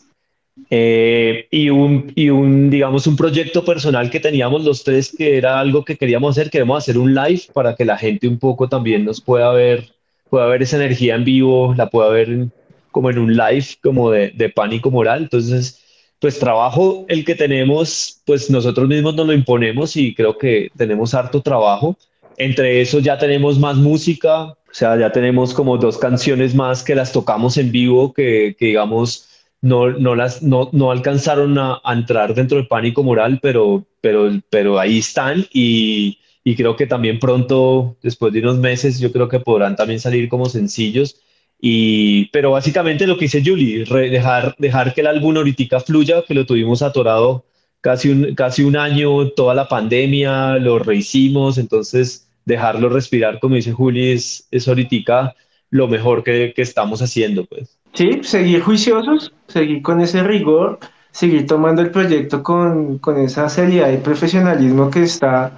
Eh, 0.69 1.47
y, 1.49 1.71
un, 1.71 2.11
y 2.13 2.29
un, 2.29 2.69
digamos, 2.69 3.07
un 3.07 3.15
proyecto 3.15 3.65
personal 3.65 4.11
que 4.11 4.19
teníamos 4.19 4.63
los 4.63 4.83
tres, 4.83 5.11
que 5.11 5.37
era 5.37 5.59
algo 5.59 5.83
que 5.83 5.97
queríamos 5.97 6.37
hacer, 6.37 6.51
queremos 6.51 6.83
hacer 6.83 6.99
un 6.99 7.15
live 7.15 7.41
para 7.51 7.75
que 7.75 7.83
la 7.83 7.97
gente 7.97 8.27
un 8.27 8.37
poco 8.37 8.69
también 8.69 9.05
nos 9.05 9.19
pueda 9.19 9.51
ver, 9.53 9.85
pueda 10.29 10.45
ver 10.45 10.61
esa 10.61 10.75
energía 10.75 11.15
en 11.15 11.23
vivo, 11.23 11.73
la 11.75 11.89
pueda 11.89 12.09
ver 12.09 12.49
como 12.91 13.09
en 13.09 13.17
un 13.17 13.35
live, 13.35 13.65
como 13.81 14.11
de, 14.11 14.29
de 14.35 14.49
pánico 14.49 14.91
moral. 14.91 15.23
Entonces, 15.23 15.83
pues 16.25 16.39
trabajo 16.39 17.05
el 17.07 17.23
que 17.23 17.35
tenemos, 17.35 18.19
pues 18.25 18.49
nosotros 18.49 18.87
mismos 18.87 19.13
nos 19.13 19.27
lo 19.27 19.33
imponemos 19.33 19.95
y 19.95 20.15
creo 20.15 20.39
que 20.39 20.71
tenemos 20.75 21.13
harto 21.13 21.39
trabajo. 21.39 21.95
Entre 22.35 22.81
eso 22.81 22.97
ya 22.97 23.15
tenemos 23.19 23.59
más 23.59 23.75
música, 23.77 24.45
o 24.45 24.57
sea, 24.71 24.97
ya 24.97 25.11
tenemos 25.11 25.53
como 25.53 25.77
dos 25.77 25.99
canciones 25.99 26.55
más 26.55 26.83
que 26.83 26.95
las 26.95 27.11
tocamos 27.11 27.57
en 27.57 27.71
vivo, 27.71 28.11
que, 28.11 28.55
digamos, 28.59 29.29
no, 29.61 29.91
no, 29.91 30.15
las, 30.15 30.41
no, 30.41 30.71
no 30.71 30.89
alcanzaron 30.89 31.59
a, 31.59 31.79
entrar 31.93 32.33
dentro 32.33 32.57
del 32.57 32.67
pánico 32.67 33.03
moral, 33.03 33.37
pero, 33.39 33.85
pero, 34.01 34.31
pero 34.49 34.79
ahí 34.79 34.97
están 34.97 35.45
y, 35.53 36.17
y 36.43 36.55
creo 36.55 36.75
que 36.75 36.87
también 36.87 37.19
pronto, 37.19 37.97
después 38.01 38.33
de 38.33 38.39
unos 38.39 38.57
meses, 38.57 38.99
yo 38.99 39.11
creo 39.11 39.29
que 39.29 39.39
podrán 39.39 39.75
también 39.75 39.99
salir 39.99 40.27
como 40.27 40.49
sencillos. 40.49 41.21
Y, 41.67 42.25
pero 42.25 42.51
básicamente 42.51 43.07
lo 43.07 43.17
que 43.17 43.25
dice 43.25 43.41
Julie, 43.43 43.85
dejar, 43.85 44.53
dejar 44.59 44.93
que 44.93 45.01
el 45.01 45.07
álbum 45.07 45.35
ahorita 45.35 45.79
fluya, 45.79 46.21
que 46.21 46.35
lo 46.35 46.45
tuvimos 46.45 46.83
atorado 46.83 47.43
casi 47.81 48.09
un, 48.09 48.35
casi 48.35 48.63
un 48.63 48.77
año, 48.77 49.29
toda 49.29 49.55
la 49.55 49.67
pandemia, 49.67 50.59
lo 50.59 50.77
rehicimos, 50.77 51.57
entonces 51.57 52.29
dejarlo 52.45 52.87
respirar, 52.89 53.39
como 53.39 53.55
dice 53.55 53.71
Julie, 53.71 54.13
es, 54.13 54.47
es 54.51 54.67
ahorita 54.67 55.33
lo 55.71 55.87
mejor 55.87 56.23
que, 56.23 56.53
que 56.55 56.61
estamos 56.61 57.01
haciendo, 57.01 57.45
pues. 57.45 57.79
Sí, 57.93 58.19
seguir 58.21 58.61
juiciosos, 58.61 59.33
seguir 59.47 59.81
con 59.81 60.01
ese 60.01 60.21
rigor, 60.21 60.77
seguir 61.09 61.47
tomando 61.47 61.81
el 61.81 61.89
proyecto 61.89 62.43
con, 62.43 62.99
con 62.99 63.17
esa 63.17 63.49
seriedad 63.49 63.91
y 63.91 63.97
profesionalismo 63.97 64.91
que 64.91 65.01
está 65.01 65.51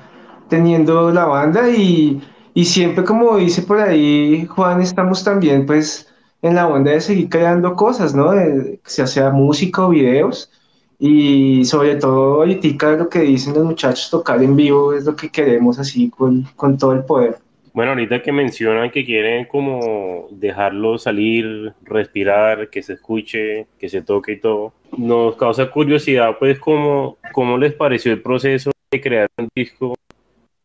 teniendo 0.47 1.11
la 1.11 1.25
banda 1.25 1.69
y, 1.69 2.21
y, 2.57 2.65
siempre 2.65 3.03
como 3.03 3.37
dice 3.37 3.61
por 3.61 3.79
ahí 3.79 4.45
Juan, 4.47 4.81
estamos 4.81 5.23
también 5.23 5.65
pues 5.67 6.11
en 6.41 6.55
la 6.55 6.67
onda 6.67 6.91
de 6.91 7.01
seguir 7.01 7.29
creando 7.29 7.75
cosas, 7.75 8.15
¿no? 8.15 8.31
De, 8.31 8.79
sea 8.83 9.05
sea 9.05 9.29
música 9.29 9.85
o 9.85 9.89
videos 9.89 10.51
y 10.97 11.63
sobre 11.65 11.97
todo 11.97 12.41
ahorita 12.41 12.93
lo 12.93 13.09
que 13.09 13.19
dicen 13.19 13.53
los 13.53 13.63
muchachos 13.63 14.09
tocar 14.09 14.41
en 14.41 14.55
vivo 14.55 14.93
es 14.93 15.05
lo 15.05 15.15
que 15.15 15.29
queremos 15.29 15.77
así 15.77 16.09
con, 16.09 16.45
con 16.55 16.79
todo 16.79 16.93
el 16.93 17.03
poder. 17.03 17.37
Bueno, 17.73 17.91
ahorita 17.91 18.23
que 18.23 18.31
mencionan 18.31 18.89
que 18.89 19.05
quieren 19.05 19.45
como 19.45 20.27
dejarlo 20.31 20.97
salir, 20.97 21.73
respirar, 21.83 22.71
que 22.71 22.81
se 22.81 22.93
escuche, 22.93 23.67
que 23.77 23.87
se 23.87 24.01
toque 24.01 24.31
y 24.31 24.39
todo, 24.39 24.73
nos 24.97 25.35
causa 25.35 25.69
curiosidad 25.69 26.37
pues 26.39 26.57
cómo, 26.57 27.17
cómo 27.33 27.55
les 27.59 27.73
pareció 27.73 28.11
el 28.11 28.23
proceso 28.23 28.71
de 28.89 28.99
crear 28.99 29.29
un 29.37 29.47
disco 29.53 29.93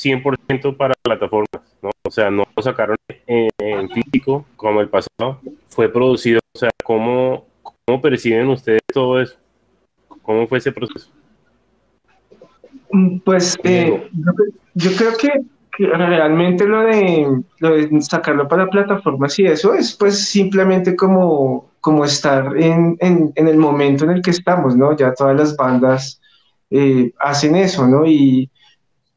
100% 0.03 0.77
para 0.77 0.95
plataformas, 1.03 1.63
¿no? 1.83 1.91
O 2.05 2.11
sea, 2.11 2.31
no 2.31 2.45
lo 2.57 2.63
sacaron 2.63 2.97
en, 3.27 3.91
físico 3.91 4.45
como 4.57 4.81
el 4.81 4.89
pasado, 4.89 5.41
fue 5.69 5.89
producido, 5.89 6.41
o 6.55 6.59
sea, 6.59 6.71
¿cómo, 6.83 7.47
¿cómo 7.63 8.01
perciben 8.01 8.49
ustedes 8.49 8.83
todo 8.93 9.21
eso? 9.21 9.37
¿Cómo 10.23 10.47
fue 10.47 10.59
ese 10.59 10.73
proceso? 10.73 11.11
Mm, 12.91 13.19
pues 13.19 13.59
eh, 13.65 14.11
yo 14.75 14.91
creo 14.97 15.17
que 15.17 15.31
realmente 15.79 16.67
lo 16.67 16.83
de, 16.83 17.43
lo 17.59 17.71
de 17.71 18.01
sacarlo 18.03 18.47
para 18.47 18.69
plataformas 18.69 19.39
y 19.39 19.47
eso 19.47 19.73
es 19.75 19.95
pues 19.95 20.29
simplemente 20.29 20.95
como, 20.95 21.71
como 21.81 22.05
estar 22.05 22.57
en, 22.57 22.97
en, 23.01 23.33
en 23.35 23.49
el 23.49 23.57
momento 23.57 24.05
en 24.05 24.11
el 24.11 24.23
que 24.23 24.33
estamos, 24.33 24.77
¿no? 24.77 24.95
Ya 24.97 25.15
todas 25.15 25.37
las 25.37 25.57
bandas 25.57 26.21
eh, 26.71 27.13
hacen 27.19 27.57
eso, 27.57 27.87
¿no? 27.87 28.07
Y 28.07 28.51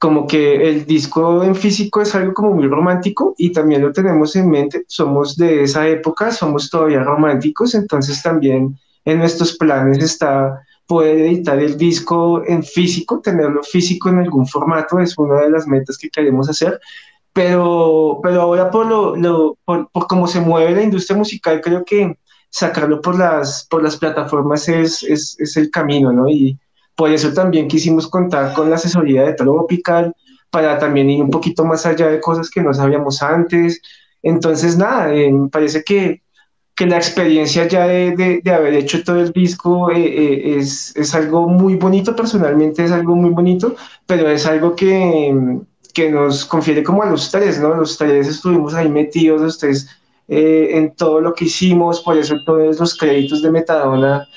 como 0.05 0.27
que 0.27 0.69
el 0.69 0.85
disco 0.85 1.43
en 1.43 1.55
físico 1.55 1.99
es 1.99 2.13
algo 2.13 2.31
como 2.35 2.53
muy 2.53 2.67
romántico 2.67 3.33
y 3.39 3.51
también 3.51 3.81
lo 3.81 3.91
tenemos 3.91 4.35
en 4.35 4.51
mente, 4.51 4.83
somos 4.87 5.35
de 5.35 5.63
esa 5.63 5.87
época, 5.87 6.31
somos 6.31 6.69
todavía 6.69 7.01
románticos, 7.01 7.73
entonces 7.73 8.21
también 8.21 8.77
en 9.03 9.17
nuestros 9.17 9.57
planes 9.57 9.97
está 10.03 10.61
poder 10.85 11.17
editar 11.17 11.57
el 11.57 11.75
disco 11.75 12.45
en 12.45 12.61
físico, 12.61 13.19
tenerlo 13.19 13.63
físico 13.63 14.09
en 14.09 14.19
algún 14.19 14.45
formato, 14.45 14.99
es 14.99 15.17
una 15.17 15.41
de 15.41 15.49
las 15.49 15.65
metas 15.65 15.97
que 15.97 16.11
queremos 16.11 16.47
hacer. 16.51 16.79
Pero, 17.33 18.19
pero 18.21 18.41
ahora 18.41 18.69
por, 18.69 18.85
lo, 18.85 19.15
lo 19.15 19.57
por, 19.65 19.89
cómo 20.07 20.27
se 20.27 20.39
mueve 20.39 20.75
la 20.75 20.83
industria 20.83 21.17
musical, 21.17 21.61
creo 21.61 21.83
que 21.83 22.15
sacarlo 22.51 23.01
por 23.01 23.17
las, 23.17 23.65
por 23.67 23.81
las 23.81 23.97
plataformas 23.97 24.69
es, 24.69 25.01
es, 25.01 25.35
es 25.39 25.57
el 25.57 25.71
camino, 25.71 26.13
¿no? 26.13 26.29
Y 26.29 26.59
por 26.95 27.11
eso 27.11 27.33
también 27.33 27.67
quisimos 27.67 28.07
contar 28.07 28.53
con 28.53 28.69
la 28.69 28.77
asesoría 28.77 29.23
de 29.23 29.33
Tropical, 29.33 30.13
para 30.49 30.79
también 30.79 31.09
ir 31.09 31.21
un 31.21 31.29
poquito 31.29 31.65
más 31.65 31.85
allá 31.85 32.07
de 32.07 32.21
cosas 32.21 32.49
que 32.49 32.61
no 32.61 32.73
sabíamos 32.73 33.21
antes. 33.21 33.81
Entonces, 34.21 34.77
nada, 34.77 35.13
eh, 35.13 35.31
me 35.31 35.49
parece 35.49 35.83
que 35.83 36.21
que 36.75 36.85
la 36.85 36.97
experiencia 36.97 37.67
ya 37.67 37.87
de, 37.87 38.41
de, 38.43 38.51
haber 38.51 38.73
hecho 38.73 39.01
todo 39.03 39.21
el 39.21 39.31
disco 39.31 39.89
eh, 39.91 40.03
eh, 40.03 40.57
es, 40.57 40.93
es, 40.97 41.15
algo 41.15 41.47
muy 41.47 41.75
bonito, 41.75 42.13
personalmente 42.15 42.83
es 42.83 42.91
algo 42.91 43.15
muy 43.15 43.29
bonito, 43.29 43.75
pero 44.05 44.29
es 44.29 44.45
algo 44.45 44.75
que, 44.75 45.33
que, 45.93 46.11
nos 46.11 46.43
confiere 46.43 46.83
como 46.83 47.01
a 47.01 47.05
los 47.09 47.31
tres, 47.31 47.61
¿no? 47.61 47.73
Los 47.73 47.97
tres 47.97 48.27
estuvimos 48.27 48.73
ahí 48.73 48.89
metidos, 48.89 49.41
los 49.41 49.57
tres 49.57 49.87
eh, 50.27 50.71
en 50.73 50.93
todo 50.95 51.21
lo 51.21 51.33
que 51.33 51.45
hicimos, 51.45 52.01
por 52.01 52.17
eso 52.17 52.35
todos 52.45 52.77
los 52.77 52.97
créditos 52.97 53.41
de 53.41 53.51
Metadona, 53.51 54.27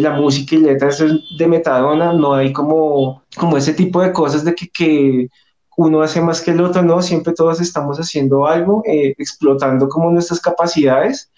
la 0.00 0.12
música 0.12 0.56
y 0.56 0.58
letras 0.58 1.02
de 1.38 1.46
Metadona, 1.46 2.12
no 2.12 2.34
hay 2.34 2.52
como, 2.52 3.22
como 3.36 3.56
ese 3.56 3.74
tipo 3.74 4.02
de 4.02 4.12
cosas 4.12 4.44
de 4.44 4.54
que, 4.54 5.28
uno 5.76 6.02
hace 6.02 6.20
más 6.20 6.42
que 6.42 6.50
el 6.50 6.60
otro, 6.60 6.82
¿no? 6.82 7.00
Siempre 7.00 7.32
todos 7.32 7.60
estamos 7.60 7.98
haciendo 7.98 8.46
algo, 8.46 8.82
explotando 8.84 9.88
como 9.88 10.10
nuestras 10.10 10.40
capacidades 10.40 11.30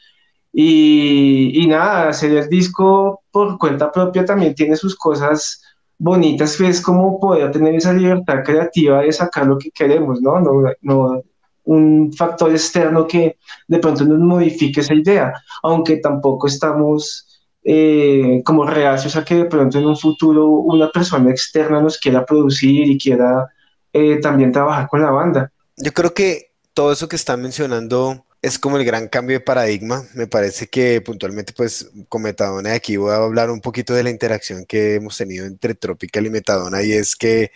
y, 0.53 1.63
y, 1.63 1.67
nada, 1.69 2.09
hacer 2.09 2.33
el 2.33 2.49
disco 2.49 3.23
por 3.31 3.59
cuenta 3.59 3.93
propia 3.93 4.25
también 4.25 4.55
tiene 4.55 4.77
sus 4.77 4.97
cosas 4.97 5.63
bonitas, 5.99 6.57
que 6.57 6.69
es 6.69 6.81
como 6.81 7.21
poder 7.21 7.53
tener 7.53 7.75
esa 7.77 7.93
libertad 7.93 8.43
creativa 8.45 9.03
de 9.03 9.13
sacar 9.13 9.47
lo 9.47 9.59
que 9.59 9.71
queremos, 9.71 10.21
¿no? 10.21 10.41
No, 10.41 10.63
no 10.81 11.23
un 11.65 12.13
factor 12.13 12.51
externo 12.51 13.07
que 13.07 13.39
de 13.69 13.79
pronto 13.79 14.05
nos 14.05 14.19
modifique 14.19 14.81
esa 14.81 14.95
idea, 14.95 15.33
aunque 15.63 15.99
tampoco 15.99 16.47
estamos 16.47 17.32
eh, 17.65 18.43
como 18.45 18.67
reacios 18.67 19.15
a 19.15 19.25
que 19.25 19.37
de 19.37 19.45
pronto 19.45 19.79
en 19.79 19.87
un 19.87 19.97
futuro 19.97 20.49
una 20.49 20.91
persona 20.91 21.31
externa 21.31 21.81
nos 21.81 21.97
quiera 21.97 22.27
producir 22.27 22.89
y 22.89 22.99
quiera 22.99 23.47
eh, 23.93 24.19
también 24.21 24.51
trabajar 24.51 24.89
con 24.89 25.01
la 25.01 25.11
banda. 25.11 25.53
Yo 25.77 25.93
creo 25.93 26.13
que 26.13 26.53
todo 26.75 26.93
eso 26.93 27.09
que 27.09 27.17
están 27.17 27.41
mencionando 27.41 28.25
es 28.41 28.59
como 28.59 28.79
el 28.79 28.85
gran 28.85 29.07
cambio 29.07 29.39
de 29.39 29.45
paradigma. 29.45 30.03
Me 30.15 30.27
parece 30.27 30.67
que 30.67 31.01
puntualmente, 31.01 31.53
pues, 31.53 31.89
con 32.09 32.23
Metadona, 32.23 32.73
aquí 32.73 32.97
voy 32.97 33.13
a 33.13 33.17
hablar 33.17 33.51
un 33.51 33.61
poquito 33.61 33.95
de 33.95 34.03
la 34.03 34.11
interacción 34.11 34.67
que 34.67 34.97
hemos 34.97 35.17
tenido 35.17 35.47
entre 35.47 35.77
Tropical 35.77 36.27
y 36.27 36.31
Metadona, 36.31 36.83
y 36.83 36.93
es 36.93 37.15
que 37.15 37.53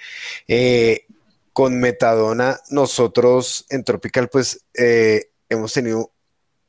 eh, 0.46 1.06
con 1.52 1.80
Metadona, 1.80 2.60
nosotros 2.70 3.66
en 3.70 3.82
Tropical, 3.82 4.28
pues, 4.28 4.64
hemos 5.48 5.72
tenido 5.72 6.12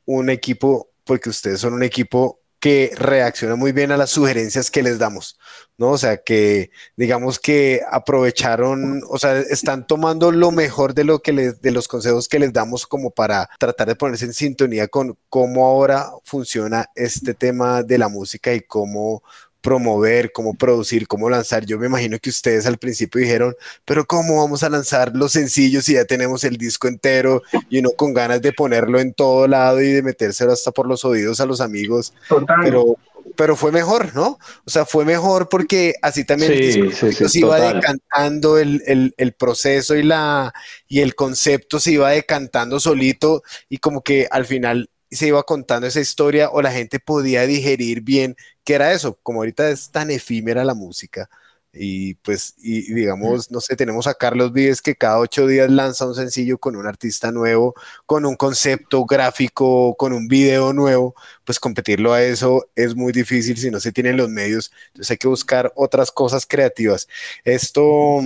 un 0.06 0.30
equipo, 0.30 0.88
porque 1.04 1.30
ustedes 1.30 1.60
son 1.60 1.74
un 1.74 1.84
equipo 1.84 2.37
que 2.60 2.92
reacciona 2.96 3.54
muy 3.56 3.72
bien 3.72 3.92
a 3.92 3.96
las 3.96 4.10
sugerencias 4.10 4.70
que 4.70 4.82
les 4.82 4.98
damos, 4.98 5.38
¿no? 5.76 5.90
O 5.90 5.98
sea, 5.98 6.18
que 6.18 6.70
digamos 6.96 7.38
que 7.38 7.82
aprovecharon, 7.88 9.02
o 9.08 9.18
sea, 9.18 9.38
están 9.38 9.86
tomando 9.86 10.32
lo 10.32 10.50
mejor 10.50 10.94
de 10.94 11.04
lo 11.04 11.20
que 11.20 11.32
les, 11.32 11.60
de 11.62 11.70
los 11.70 11.86
consejos 11.86 12.28
que 12.28 12.40
les 12.40 12.52
damos 12.52 12.86
como 12.86 13.10
para 13.10 13.48
tratar 13.58 13.88
de 13.88 13.96
ponerse 13.96 14.24
en 14.24 14.34
sintonía 14.34 14.88
con 14.88 15.16
cómo 15.28 15.66
ahora 15.66 16.10
funciona 16.24 16.86
este 16.94 17.34
tema 17.34 17.82
de 17.82 17.98
la 17.98 18.08
música 18.08 18.52
y 18.52 18.62
cómo 18.62 19.22
promover, 19.60 20.32
cómo 20.32 20.54
producir, 20.54 21.06
cómo 21.06 21.28
lanzar. 21.28 21.64
Yo 21.66 21.78
me 21.78 21.86
imagino 21.86 22.18
que 22.18 22.30
ustedes 22.30 22.66
al 22.66 22.78
principio 22.78 23.20
dijeron, 23.20 23.54
pero 23.84 24.06
¿cómo 24.06 24.38
vamos 24.38 24.62
a 24.62 24.70
lanzar 24.70 25.12
los 25.14 25.32
sencillos 25.32 25.84
si 25.84 25.94
ya 25.94 26.04
tenemos 26.04 26.44
el 26.44 26.56
disco 26.56 26.88
entero 26.88 27.42
y 27.68 27.78
uno 27.78 27.90
con 27.96 28.14
ganas 28.14 28.40
de 28.40 28.52
ponerlo 28.52 29.00
en 29.00 29.12
todo 29.12 29.46
lado 29.46 29.80
y 29.82 29.92
de 29.92 30.02
metérselo 30.02 30.52
hasta 30.52 30.70
por 30.70 30.86
los 30.86 31.04
oídos 31.04 31.40
a 31.40 31.46
los 31.46 31.60
amigos? 31.60 32.14
Pero, 32.62 32.96
pero 33.36 33.56
fue 33.56 33.72
mejor, 33.72 34.14
¿no? 34.14 34.38
O 34.64 34.70
sea, 34.70 34.84
fue 34.84 35.04
mejor 35.04 35.48
porque 35.48 35.94
así 36.02 36.24
también 36.24 36.92
se 36.92 37.38
iba 37.38 37.60
decantando 37.60 38.58
el, 38.58 38.82
el, 38.86 39.14
el, 39.16 39.32
proceso 39.32 39.96
y, 39.96 40.02
la, 40.02 40.52
y 40.86 41.00
el 41.00 41.14
concepto 41.14 41.80
se 41.80 41.92
iba 41.92 42.10
decantando 42.10 42.80
solito 42.80 43.42
y 43.68 43.78
como 43.78 44.02
que 44.02 44.28
al 44.30 44.46
final 44.46 44.88
se 45.10 45.28
iba 45.28 45.42
contando 45.42 45.86
esa 45.86 46.00
historia 46.00 46.50
o 46.50 46.62
la 46.62 46.72
gente 46.72 47.00
podía 47.00 47.46
digerir 47.46 48.02
bien 48.02 48.36
qué 48.64 48.74
era 48.74 48.92
eso, 48.92 49.18
como 49.22 49.40
ahorita 49.40 49.70
es 49.70 49.90
tan 49.90 50.10
efímera 50.10 50.64
la 50.64 50.74
música. 50.74 51.28
Y 51.72 52.14
pues, 52.16 52.54
y, 52.58 52.92
digamos, 52.94 53.50
no 53.50 53.60
sé, 53.60 53.76
tenemos 53.76 54.06
a 54.06 54.14
Carlos 54.14 54.52
Vives 54.52 54.80
que 54.82 54.96
cada 54.96 55.18
ocho 55.18 55.46
días 55.46 55.70
lanza 55.70 56.06
un 56.06 56.14
sencillo 56.14 56.58
con 56.58 56.76
un 56.76 56.86
artista 56.86 57.30
nuevo, 57.30 57.74
con 58.06 58.24
un 58.26 58.36
concepto 58.36 59.04
gráfico, 59.04 59.94
con 59.96 60.12
un 60.12 60.28
video 60.28 60.72
nuevo, 60.72 61.14
pues 61.44 61.60
competirlo 61.60 62.12
a 62.14 62.22
eso 62.22 62.68
es 62.74 62.94
muy 62.96 63.12
difícil 63.12 63.56
si 63.58 63.70
no 63.70 63.80
se 63.80 63.92
tienen 63.92 64.16
los 64.16 64.28
medios. 64.30 64.72
Entonces 64.88 65.10
hay 65.12 65.18
que 65.18 65.28
buscar 65.28 65.72
otras 65.76 66.10
cosas 66.10 66.46
creativas. 66.46 67.06
Esto 67.44 68.22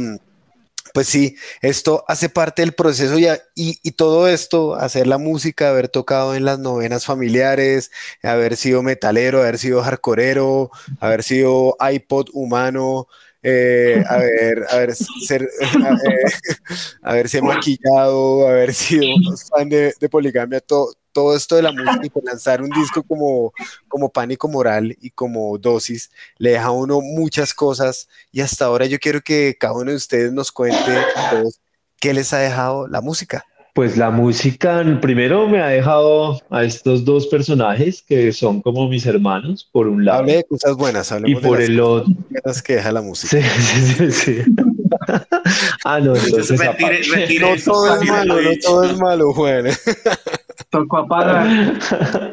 pues 0.93 1.09
sí, 1.09 1.37
esto 1.61 2.05
hace 2.09 2.29
parte 2.29 2.63
del 2.63 2.73
proceso 2.73 3.19
y, 3.19 3.29
y, 3.55 3.91
todo 3.93 4.29
esto, 4.29 4.75
hacer 4.75 5.07
la 5.07 5.19
música, 5.19 5.71
haber 5.71 5.89
tocado 5.89 6.35
en 6.35 6.45
las 6.45 6.59
novenas 6.59 7.05
familiares, 7.07 7.91
haber 8.23 8.57
sido 8.57 8.83
metalero, 8.83 9.41
haber 9.41 9.59
sido 9.59 9.83
hardcoreero, 9.83 10.71
haber 11.01 11.23
sido 11.23 11.77
iPod 11.81 12.29
humano, 12.33 13.09
eh, 13.43 14.05
haber, 14.09 14.95
ser, 14.95 15.49
a 15.85 15.91
ver, 16.03 16.33
haberse 17.03 17.43
maquillado, 17.43 18.47
haber 18.47 18.73
sido 18.73 19.05
fan 19.51 19.69
de, 19.69 19.95
poligamia, 20.11 20.61
todo, 20.61 20.93
todo 21.13 21.37
esto 21.37 21.57
de 21.57 21.63
la 21.63 21.73
música 21.73 22.01
y 22.21 22.27
lanzar 22.27 22.63
un 22.63 22.71
disco 22.71 23.03
como, 23.03 23.53
como 23.89 24.11
Pánico 24.11 24.49
Moral 24.49 24.97
y 25.01 25.11
como 25.11 25.59
Dosis, 25.59 26.11
le 26.39 26.51
deja 26.51 26.67
a 26.67 26.71
uno 26.71 27.01
muchas 27.01 27.53
cosas 27.53 28.09
y 28.31 28.41
hasta 28.41 28.67
ahora 28.67 28.87
yo 28.87 28.99
quiero 28.99 29.21
que 29.21 29.57
cada 29.59 29.75
uno 29.75 29.91
de 29.91 29.97
ustedes 29.97 30.33
nos 30.33 30.53
cuente 30.53 30.93
qué 32.01 32.15
les 32.15 32.33
ha 32.33 32.39
dejado 32.39 32.89
la 32.89 33.01
música. 33.01 33.45
Pues 33.75 33.97
la 33.97 34.11
música 34.11 34.85
primero 35.01 35.49
me 35.49 35.63
ha 35.63 35.69
dejado 35.69 36.39
a 36.51 36.63
estos 36.63 37.07
dos 37.07 37.27
personajes 37.29 38.03
que 38.03 38.31
son 38.33 38.61
como 38.61 38.87
mis 38.89 39.07
hermanos, 39.07 39.69
por 39.73 39.89
un 39.89 40.05
lado. 40.05 40.21
Hable 40.21 40.37
de 40.37 40.45
cosas 40.45 40.77
buenas, 40.77 41.15
y 41.25 41.35
por 41.37 41.61
el 41.61 41.81
otro. 41.81 42.13
que 42.65 42.75
deja 42.75 42.93
la 42.93 43.01
música. 43.01 43.43
Sí, 43.43 43.43
sí, 43.97 44.13
sí. 44.13 44.43
ah, 45.85 46.01
no, 46.01 46.15
entonces. 46.15 46.61
Retire, 46.61 47.01
retire 47.15 47.57
no 47.57 47.63
todo 47.65 47.95
es 48.01 48.09
malo, 48.09 48.43
no 48.43 48.51
todo 48.61 48.85
es 48.85 48.99
malo, 48.99 49.33
Juan. 49.33 49.67
Tocó 50.71 50.99
apagar. 50.99 51.79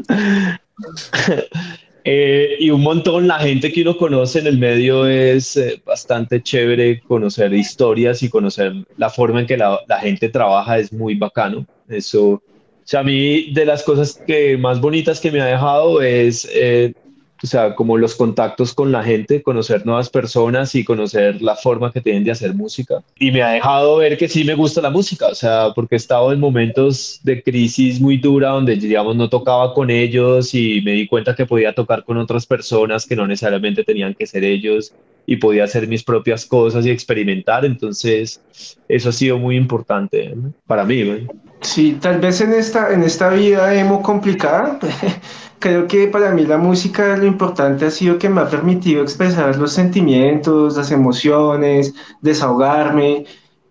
Eh, 2.04 2.56
y 2.60 2.70
un 2.70 2.82
montón, 2.82 3.28
la 3.28 3.40
gente 3.40 3.72
que 3.72 3.82
uno 3.82 3.98
conoce 3.98 4.40
en 4.40 4.48
el 4.48 4.58
medio 4.58 5.06
es 5.06 5.58
eh, 5.58 5.82
bastante 5.86 6.42
chévere 6.42 7.02
conocer 7.02 7.54
historias 7.54 8.24
y 8.24 8.30
conocer 8.30 8.74
la 8.98 9.10
forma 9.10 9.42
en 9.42 9.48
que 9.48 9.58
la, 9.58 9.80
la, 9.88 10.00
gente 10.00 10.30
trabaja 10.30 10.80
es 10.80 10.94
muy 10.94 11.16
bacano. 11.16 11.66
Eso, 11.90 12.30
o 12.30 12.42
sea, 12.84 13.02
a 13.02 13.04
mí 13.04 13.52
de 13.52 13.66
las 13.66 13.84
cosas 13.84 14.22
que 14.26 14.58
más 14.58 14.80
bonitas 14.80 15.20
que 15.20 15.32
me 15.32 15.42
ha 15.42 15.46
dejado 15.46 16.02
es 16.02 16.50
eh, 16.54 16.94
o 17.42 17.48
sea, 17.48 17.76
como 17.76 17.98
los 17.98 18.16
contactos 18.16 18.74
con 18.74 18.92
la 18.92 19.04
gente, 19.04 19.42
conocer 19.42 19.86
nuevas 19.86 20.10
personas 20.10 20.76
y 20.76 20.84
conocer 20.84 21.42
la 21.42 21.56
forma 21.56 21.92
que 21.92 22.02
tienen 22.02 22.24
de 22.24 22.32
hacer 22.32 22.54
música. 22.54 23.02
Y 23.18 23.32
me 23.32 23.42
ha 23.42 23.50
dejado 23.52 23.98
ver 23.98 24.18
que 24.18 24.28
sí 24.28 24.44
me 24.44 24.56
gusta 24.56 24.82
la 24.82 24.90
música, 24.90 25.28
o 25.28 25.36
sea, 25.36 25.72
porque 25.74 25.96
he 25.96 25.98
estado 25.98 26.32
en 26.34 26.40
momentos 26.40 27.20
de 27.24 27.42
crisis 27.42 28.00
muy 28.00 28.18
dura 28.18 28.50
donde, 28.50 28.76
digamos, 28.76 29.16
no 29.16 29.30
tocaba 29.30 29.74
con 29.74 29.90
ellos 29.90 30.54
y 30.54 30.82
me 30.82 30.92
di 30.92 31.08
cuenta 31.08 31.36
que 31.36 31.46
podía 31.46 31.74
tocar 31.74 32.04
con 32.04 32.18
otras 32.18 32.46
personas 32.46 33.06
que 33.06 33.16
no 33.16 33.26
necesariamente 33.26 33.84
tenían 33.84 34.14
que 34.14 34.28
ser 34.28 34.44
ellos 34.44 34.94
y 35.30 35.36
podía 35.36 35.64
hacer 35.66 35.88
mis 35.88 36.04
propias 36.04 36.44
cosas 36.44 36.84
y 36.88 36.90
experimentar. 36.90 37.64
Entonces, 37.64 38.42
eso 38.88 39.10
ha 39.10 39.12
sido 39.12 39.38
muy 39.38 39.58
importante 39.58 40.36
para 40.66 40.84
mí. 40.84 41.28
Sí, 41.62 42.00
tal 42.02 42.20
vez 42.20 42.42
en 42.42 42.52
esta, 42.52 42.92
en 42.92 43.04
esta 43.04 43.30
vida 43.30 43.76
emo 43.76 44.02
complicada, 44.02 44.80
creo 45.60 45.86
que 45.86 46.08
para 46.08 46.32
mí 46.32 46.48
la 46.48 46.58
música 46.58 47.16
lo 47.16 47.28
importante 47.28 47.86
ha 47.86 47.92
sido 47.92 48.18
que 48.18 48.28
me 48.28 48.42
ha 48.42 48.50
permitido 48.50 49.04
expresar 49.04 49.56
los 49.58 49.72
sentimientos, 49.72 50.76
las 50.76 50.90
emociones, 50.90 51.94
desahogarme. 52.22 53.26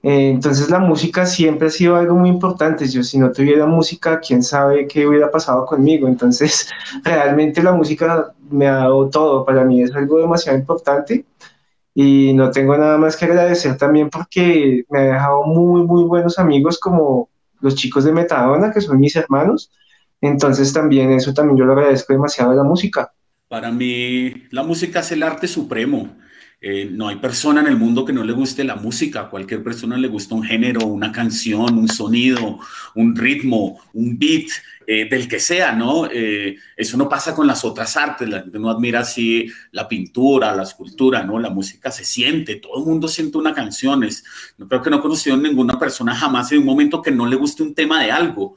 Eh, 0.04 0.30
entonces 0.30 0.70
la 0.70 0.78
música 0.78 1.26
siempre 1.26 1.66
ha 1.66 1.70
sido 1.72 1.96
algo 1.96 2.14
muy 2.14 2.28
importante. 2.28 2.86
Yo 2.86 3.02
si 3.02 3.18
no 3.18 3.32
tuviera 3.32 3.66
música, 3.66 4.20
quién 4.20 4.44
sabe 4.44 4.86
qué 4.86 5.08
hubiera 5.08 5.28
pasado 5.28 5.66
conmigo. 5.66 6.06
Entonces 6.06 6.68
realmente 7.02 7.64
la 7.64 7.72
música 7.72 8.32
me 8.48 8.68
ha 8.68 8.76
dado 8.76 9.08
todo. 9.10 9.44
Para 9.44 9.64
mí 9.64 9.82
es 9.82 9.92
algo 9.92 10.20
demasiado 10.20 10.56
importante 10.56 11.24
y 12.00 12.32
no 12.32 12.52
tengo 12.52 12.76
nada 12.76 12.96
más 12.96 13.16
que 13.16 13.24
agradecer 13.24 13.76
también 13.76 14.08
porque 14.08 14.84
me 14.88 15.00
ha 15.00 15.12
dejado 15.14 15.42
muy, 15.42 15.82
muy 15.82 16.04
buenos 16.04 16.38
amigos 16.38 16.78
como 16.78 17.28
los 17.60 17.74
chicos 17.74 18.04
de 18.04 18.12
Metadona, 18.12 18.72
que 18.72 18.80
son 18.80 19.00
mis 19.00 19.16
hermanos 19.16 19.72
entonces 20.20 20.72
también 20.72 21.12
eso 21.12 21.32
también 21.32 21.58
yo 21.58 21.64
lo 21.64 21.72
agradezco 21.72 22.12
demasiado 22.12 22.50
de 22.50 22.56
la 22.56 22.64
música. 22.64 23.12
Para 23.48 23.70
mí 23.70 24.46
la 24.50 24.62
música 24.62 25.00
es 25.00 25.12
el 25.12 25.22
arte 25.22 25.48
supremo. 25.48 26.16
Eh, 26.60 26.88
no 26.90 27.08
hay 27.08 27.16
persona 27.16 27.60
en 27.60 27.68
el 27.68 27.76
mundo 27.76 28.04
que 28.04 28.12
no 28.12 28.24
le 28.24 28.32
guste 28.32 28.64
la 28.64 28.76
música. 28.76 29.22
A 29.22 29.30
cualquier 29.30 29.62
persona 29.62 29.96
le 29.96 30.08
gusta 30.08 30.34
un 30.34 30.42
género, 30.42 30.86
una 30.86 31.12
canción, 31.12 31.78
un 31.78 31.88
sonido, 31.88 32.58
un 32.94 33.14
ritmo, 33.14 33.80
un 33.92 34.18
beat, 34.18 34.48
eh, 34.86 35.06
del 35.08 35.28
que 35.28 35.38
sea, 35.38 35.72
¿no? 35.72 36.06
Eh, 36.10 36.56
eso 36.74 36.96
no 36.96 37.08
pasa 37.08 37.34
con 37.34 37.46
las 37.46 37.64
otras 37.64 37.96
artes. 37.96 38.28
La 38.28 38.40
gente 38.40 38.58
no 38.58 38.70
admira 38.70 39.00
así 39.00 39.46
la 39.70 39.86
pintura, 39.86 40.56
la 40.56 40.62
escultura, 40.62 41.22
¿no? 41.22 41.38
La 41.38 41.50
música 41.50 41.90
se 41.90 42.04
siente. 42.04 42.56
Todo 42.56 42.78
el 42.78 42.86
mundo 42.86 43.06
siente 43.06 43.36
una 43.36 43.52
canción. 43.52 44.00
no 44.56 44.68
creo 44.68 44.82
que 44.82 44.90
no 44.90 44.98
he 44.98 45.02
conocido 45.02 45.36
a 45.36 45.38
ninguna 45.38 45.78
persona 45.78 46.14
jamás 46.14 46.50
en 46.52 46.60
un 46.60 46.64
momento 46.64 47.02
que 47.02 47.10
no 47.10 47.26
le 47.26 47.36
guste 47.36 47.62
un 47.62 47.74
tema 47.74 48.02
de 48.02 48.10
algo 48.10 48.56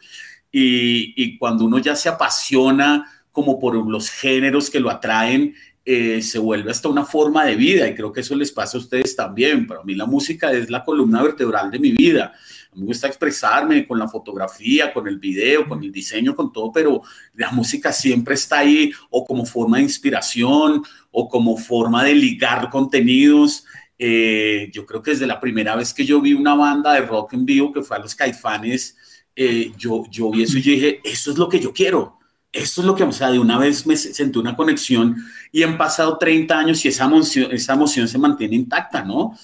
y, 0.52 1.38
cuando 1.38 1.66
uno 1.66 1.80
ya 1.80 1.96
se 1.96 2.10
apasiona 2.10 3.06
como 3.32 3.60
por 3.60 3.76
los 3.90 4.10
géneros 4.10 4.70
que 4.70 4.80
lo 4.80 4.90
atraen, 4.90 5.56
eh, 5.84 6.22
se 6.22 6.38
vuelve 6.38 6.70
hasta 6.70 6.90
una 6.90 7.06
forma 7.06 7.44
de 7.44 7.56
vida 7.56 7.88
y 7.88 7.96
creo 7.96 8.12
que 8.12 8.22
eso 8.22 8.36
les 8.36 8.52
pasa 8.52 8.78
a 8.78 8.82
ustedes 8.82 9.16
también. 9.16 9.66
Para 9.66 9.84
mí 9.84 9.96
la 9.96 10.06
música 10.06 10.52
es 10.52 10.70
la 10.70 10.84
columna 10.84 11.24
vertebral 11.24 11.72
de 11.72 11.80
mi 11.80 11.92
vida. 11.92 12.34
Me 12.76 12.86
gusta 12.86 13.08
expresarme 13.08 13.86
con 13.88 13.98
la 13.98 14.08
fotografía, 14.08 14.94
con 14.94 15.08
el 15.08 15.18
video, 15.18 15.68
con 15.68 15.84
el 15.84 15.92
diseño, 15.92 16.36
con 16.36 16.54
todo, 16.54 16.72
pero 16.72 17.02
la 17.34 17.52
música 17.52 17.92
siempre 17.92 18.36
está 18.36 18.60
ahí 18.60 18.92
o 19.10 19.26
como 19.26 19.46
forma 19.46 19.78
de 19.78 19.84
inspiración 19.84 20.84
o 21.10 21.28
como 21.28 21.58
forma 21.58 22.04
de 22.04 22.14
ligar 22.14 22.70
contenidos. 22.70 23.66
Eh, 23.98 24.70
yo 24.72 24.86
creo 24.86 25.02
que 25.02 25.12
desde 25.12 25.28
la 25.28 25.40
primera 25.40 25.76
vez 25.76 25.94
que 25.94 26.06
yo 26.06 26.22
vi 26.22 26.34
una 26.34 26.56
banda 26.56 26.94
de 26.94 27.02
rock 27.02 27.34
en 27.34 27.46
vivo, 27.46 27.74
que 27.74 27.82
fue 27.82 27.98
a 27.98 28.00
los 28.00 28.16
Caifanes, 28.16 28.96
eh, 29.36 29.72
yo, 29.78 30.04
yo 30.10 30.32
vi 30.32 30.44
eso 30.44 30.58
y 30.58 30.62
dije, 30.62 31.02
eso 31.04 31.32
es 31.32 31.38
lo 31.38 31.50
que 31.50 31.60
yo 31.60 31.74
quiero. 31.74 32.20
Esto 32.52 32.82
es 32.82 32.88
lo 32.88 32.96
que, 32.96 33.04
o 33.04 33.12
sea, 33.12 33.32
de 33.32 33.40
una 33.40 33.58
vez 33.58 33.86
me 33.88 33.96
sentí 33.96 34.38
una 34.38 34.56
conexión 34.56 35.16
y 35.52 35.64
han 35.64 35.78
pasado 35.78 36.18
30 36.18 36.58
años 36.60 36.84
y 36.84 36.90
esa 36.90 37.06
emoción, 37.06 37.52
esa 37.52 37.74
emoción 37.74 38.08
se 38.08 38.18
mantiene 38.18 38.56
intacta, 38.56 39.04
¿no? 39.04 39.38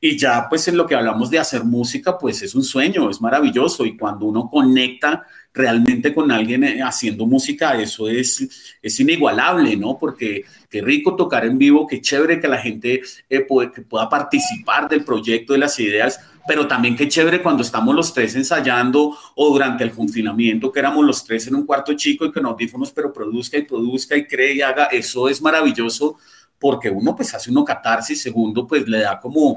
Y 0.00 0.18
ya, 0.18 0.46
pues 0.48 0.66
en 0.68 0.76
lo 0.76 0.86
que 0.86 0.94
hablamos 0.94 1.30
de 1.30 1.38
hacer 1.38 1.64
música, 1.64 2.18
pues 2.18 2.42
es 2.42 2.54
un 2.54 2.62
sueño, 2.64 3.08
es 3.08 3.20
maravilloso. 3.20 3.84
Y 3.84 3.96
cuando 3.96 4.26
uno 4.26 4.48
conecta 4.48 5.24
realmente 5.54 6.12
con 6.12 6.32
alguien 6.32 6.64
eh, 6.64 6.82
haciendo 6.82 7.26
música, 7.26 7.80
eso 7.80 8.08
es, 8.08 8.76
es 8.82 9.00
inigualable, 9.00 9.76
¿no? 9.76 9.96
Porque 9.96 10.44
qué 10.68 10.82
rico 10.82 11.14
tocar 11.14 11.46
en 11.46 11.56
vivo, 11.56 11.86
qué 11.86 12.00
chévere 12.00 12.40
que 12.40 12.48
la 12.48 12.58
gente 12.58 13.00
eh, 13.30 13.46
que 13.72 13.82
pueda 13.82 14.08
participar 14.08 14.88
del 14.88 15.04
proyecto, 15.04 15.52
de 15.52 15.60
las 15.60 15.78
ideas, 15.78 16.18
pero 16.46 16.66
también 16.66 16.96
qué 16.96 17.08
chévere 17.08 17.40
cuando 17.40 17.62
estamos 17.62 17.94
los 17.94 18.12
tres 18.12 18.34
ensayando 18.34 19.16
o 19.36 19.50
durante 19.50 19.84
el 19.84 19.92
funcionamiento, 19.92 20.72
que 20.72 20.80
éramos 20.80 21.06
los 21.06 21.24
tres 21.24 21.46
en 21.46 21.54
un 21.54 21.64
cuarto 21.64 21.94
chico 21.94 22.24
y 22.24 22.32
que 22.32 22.40
nos 22.40 22.52
audífonos, 22.52 22.90
pero 22.90 23.12
produzca 23.12 23.56
y 23.56 23.62
produzca 23.62 24.16
y 24.16 24.26
cree 24.26 24.56
y 24.56 24.60
haga, 24.60 24.86
eso 24.86 25.28
es 25.28 25.40
maravilloso 25.40 26.18
porque 26.58 26.90
uno 26.90 27.14
pues 27.14 27.32
hace 27.32 27.50
uno 27.50 27.64
catarsis, 27.64 28.20
segundo 28.20 28.66
pues 28.66 28.88
le 28.88 28.98
da 28.98 29.20
como 29.20 29.56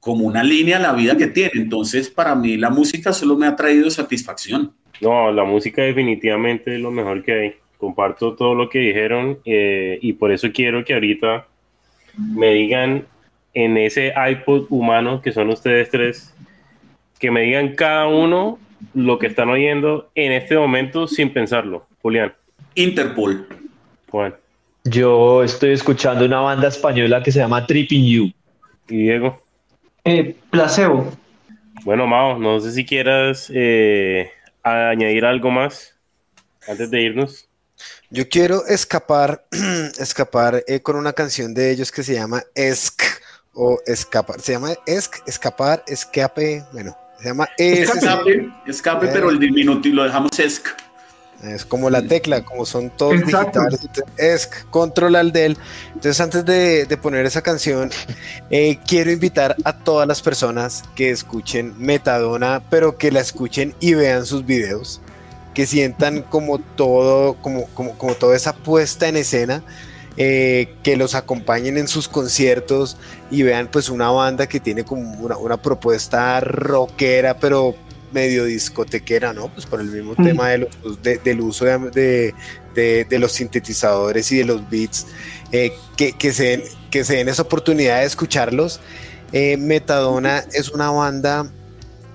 como 0.00 0.24
una 0.24 0.42
línea 0.42 0.76
a 0.76 0.80
la 0.80 0.92
vida 0.92 1.16
que 1.16 1.26
tiene. 1.26 1.52
Entonces, 1.54 2.08
para 2.08 2.34
mí 2.34 2.56
la 2.56 2.70
música 2.70 3.12
solo 3.12 3.36
me 3.36 3.46
ha 3.46 3.56
traído 3.56 3.90
satisfacción. 3.90 4.74
No, 5.00 5.30
la 5.32 5.44
música 5.44 5.82
definitivamente 5.82 6.74
es 6.74 6.80
lo 6.80 6.90
mejor 6.90 7.22
que 7.22 7.32
hay. 7.32 7.54
Comparto 7.78 8.34
todo 8.34 8.54
lo 8.54 8.68
que 8.68 8.80
dijeron 8.80 9.38
eh, 9.44 9.98
y 10.02 10.14
por 10.14 10.32
eso 10.32 10.48
quiero 10.52 10.84
que 10.84 10.94
ahorita 10.94 11.46
me 12.16 12.52
digan 12.52 13.06
en 13.54 13.76
ese 13.76 14.12
iPod 14.16 14.66
humano 14.70 15.22
que 15.22 15.30
son 15.30 15.48
ustedes 15.50 15.88
tres, 15.90 16.34
que 17.20 17.30
me 17.30 17.42
digan 17.42 17.74
cada 17.76 18.08
uno 18.08 18.58
lo 18.94 19.18
que 19.18 19.28
están 19.28 19.48
oyendo 19.48 20.10
en 20.14 20.32
este 20.32 20.56
momento 20.56 21.06
sin 21.06 21.32
pensarlo. 21.32 21.86
Julián. 22.02 22.32
Interpol. 22.74 23.46
Juan. 24.10 24.34
Yo 24.84 25.42
estoy 25.42 25.72
escuchando 25.72 26.24
una 26.24 26.40
banda 26.40 26.68
española 26.68 27.22
que 27.22 27.30
se 27.30 27.40
llama 27.40 27.66
Tripping 27.66 28.06
You. 28.06 28.32
¿Y 28.88 28.96
Diego? 28.96 29.40
Eh, 30.04 30.34
placebo. 30.50 31.12
Bueno, 31.84 32.06
Mao, 32.06 32.38
no 32.38 32.58
sé 32.60 32.72
si 32.72 32.84
quieras 32.84 33.50
eh, 33.54 34.30
añadir 34.62 35.24
algo 35.24 35.50
más 35.50 35.94
antes 36.66 36.90
de 36.90 37.02
irnos. 37.02 37.48
Yo 38.10 38.28
quiero 38.28 38.66
escapar, 38.66 39.46
escapar 39.98 40.64
eh, 40.66 40.80
con 40.80 40.96
una 40.96 41.12
canción 41.12 41.54
de 41.54 41.70
ellos 41.70 41.92
que 41.92 42.02
se 42.02 42.14
llama 42.14 42.42
Esk 42.54 43.02
o 43.52 43.80
Escapar. 43.86 44.40
Se 44.40 44.52
llama 44.52 44.74
Esk, 44.86 45.16
Escapar, 45.26 45.84
Escape, 45.86 46.64
bueno, 46.72 46.96
se 47.18 47.28
llama 47.28 47.48
Escape, 47.56 48.48
escape, 48.66 49.08
pero 49.08 49.30
el 49.30 49.38
diminutivo 49.38 49.96
lo 49.96 50.04
dejamos 50.04 50.38
Esk. 50.38 50.68
Es 51.42 51.64
como 51.64 51.88
la 51.88 52.02
tecla, 52.02 52.44
como 52.44 52.66
son 52.66 52.90
todos 52.90 53.24
digitales. 53.24 53.80
Es 54.16 54.46
control 54.70 55.14
al 55.14 55.30
del. 55.30 55.56
Entonces, 55.88 56.20
antes 56.20 56.44
de, 56.44 56.98
poner 57.00 57.26
esa 57.26 57.42
canción, 57.42 57.90
eh, 58.50 58.78
quiero 58.86 59.12
invitar 59.12 59.54
a 59.64 59.72
todas 59.72 60.08
las 60.08 60.20
personas 60.20 60.82
que 60.96 61.10
escuchen 61.10 61.74
Metadona, 61.78 62.62
pero 62.70 62.98
que 62.98 63.12
la 63.12 63.20
escuchen 63.20 63.74
y 63.78 63.94
vean 63.94 64.26
sus 64.26 64.44
videos, 64.44 65.00
que 65.54 65.66
sientan 65.66 66.22
como 66.22 66.58
todo, 66.58 67.34
como, 67.34 67.66
como, 67.68 67.96
como 67.96 68.14
toda 68.14 68.36
esa 68.36 68.54
puesta 68.54 69.08
en 69.08 69.16
escena. 69.16 69.62
Eh, 70.20 70.74
que 70.82 70.96
los 70.96 71.14
acompañen 71.14 71.78
en 71.78 71.86
sus 71.86 72.08
conciertos 72.08 72.96
y 73.30 73.44
vean 73.44 73.68
pues 73.68 73.88
una 73.88 74.10
banda 74.10 74.48
que 74.48 74.58
tiene 74.58 74.82
como 74.82 75.12
una, 75.12 75.36
una 75.36 75.58
propuesta 75.58 76.40
rockera, 76.40 77.38
pero 77.38 77.76
medio 78.12 78.44
discotequera, 78.44 79.32
¿no? 79.32 79.48
Pues 79.48 79.66
por 79.66 79.80
el 79.80 79.86
mismo 79.88 80.14
tema 80.14 80.48
de 80.50 80.58
los, 80.58 81.02
del 81.02 81.40
uso 81.40 81.64
de, 81.64 82.34
de, 82.74 83.18
los 83.18 83.32
sintetizadores 83.32 84.30
y 84.32 84.38
de 84.38 84.44
los 84.44 84.68
beats. 84.70 85.06
eh, 85.52 85.72
que, 85.96 86.12
que, 86.12 86.32
se 86.32 86.44
den, 86.44 86.62
que 86.90 87.04
se 87.04 87.16
den 87.16 87.28
esa 87.28 87.42
oportunidad 87.42 88.00
de 88.00 88.06
escucharlos. 88.06 88.80
Eh, 89.32 89.56
Metadona 89.56 90.44
es 90.52 90.70
una 90.70 90.90
banda 90.90 91.50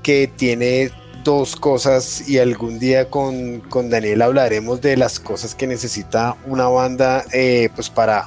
que 0.02 0.30
tiene 0.36 0.92
dos 1.24 1.56
cosas 1.56 2.28
y 2.28 2.40
algún 2.40 2.80
día 2.80 3.10
con, 3.10 3.62
con 3.62 3.90
Daniel 3.90 4.22
hablaremos 4.22 4.82
de 4.82 4.98
las 4.98 5.20
cosas 5.20 5.56
que 5.56 5.68
necesita 5.68 6.36
una 6.46 6.68
banda 6.68 7.24
eh, 7.32 7.70
pues 7.76 7.90
para, 7.90 8.26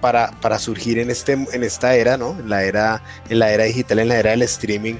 para, 0.00 0.30
para, 0.40 0.58
surgir 0.58 0.98
en, 0.98 1.10
este, 1.10 1.32
en 1.32 1.64
esta 1.64 1.96
era, 1.96 2.16
¿no? 2.16 2.30
En 2.38 2.48
la 2.48 2.62
era, 2.62 3.02
en 3.28 3.38
la 3.40 3.50
era 3.50 3.64
digital, 3.64 3.98
en 3.98 4.08
la 4.08 4.18
era 4.18 4.30
del 4.30 4.42
streaming. 4.42 4.94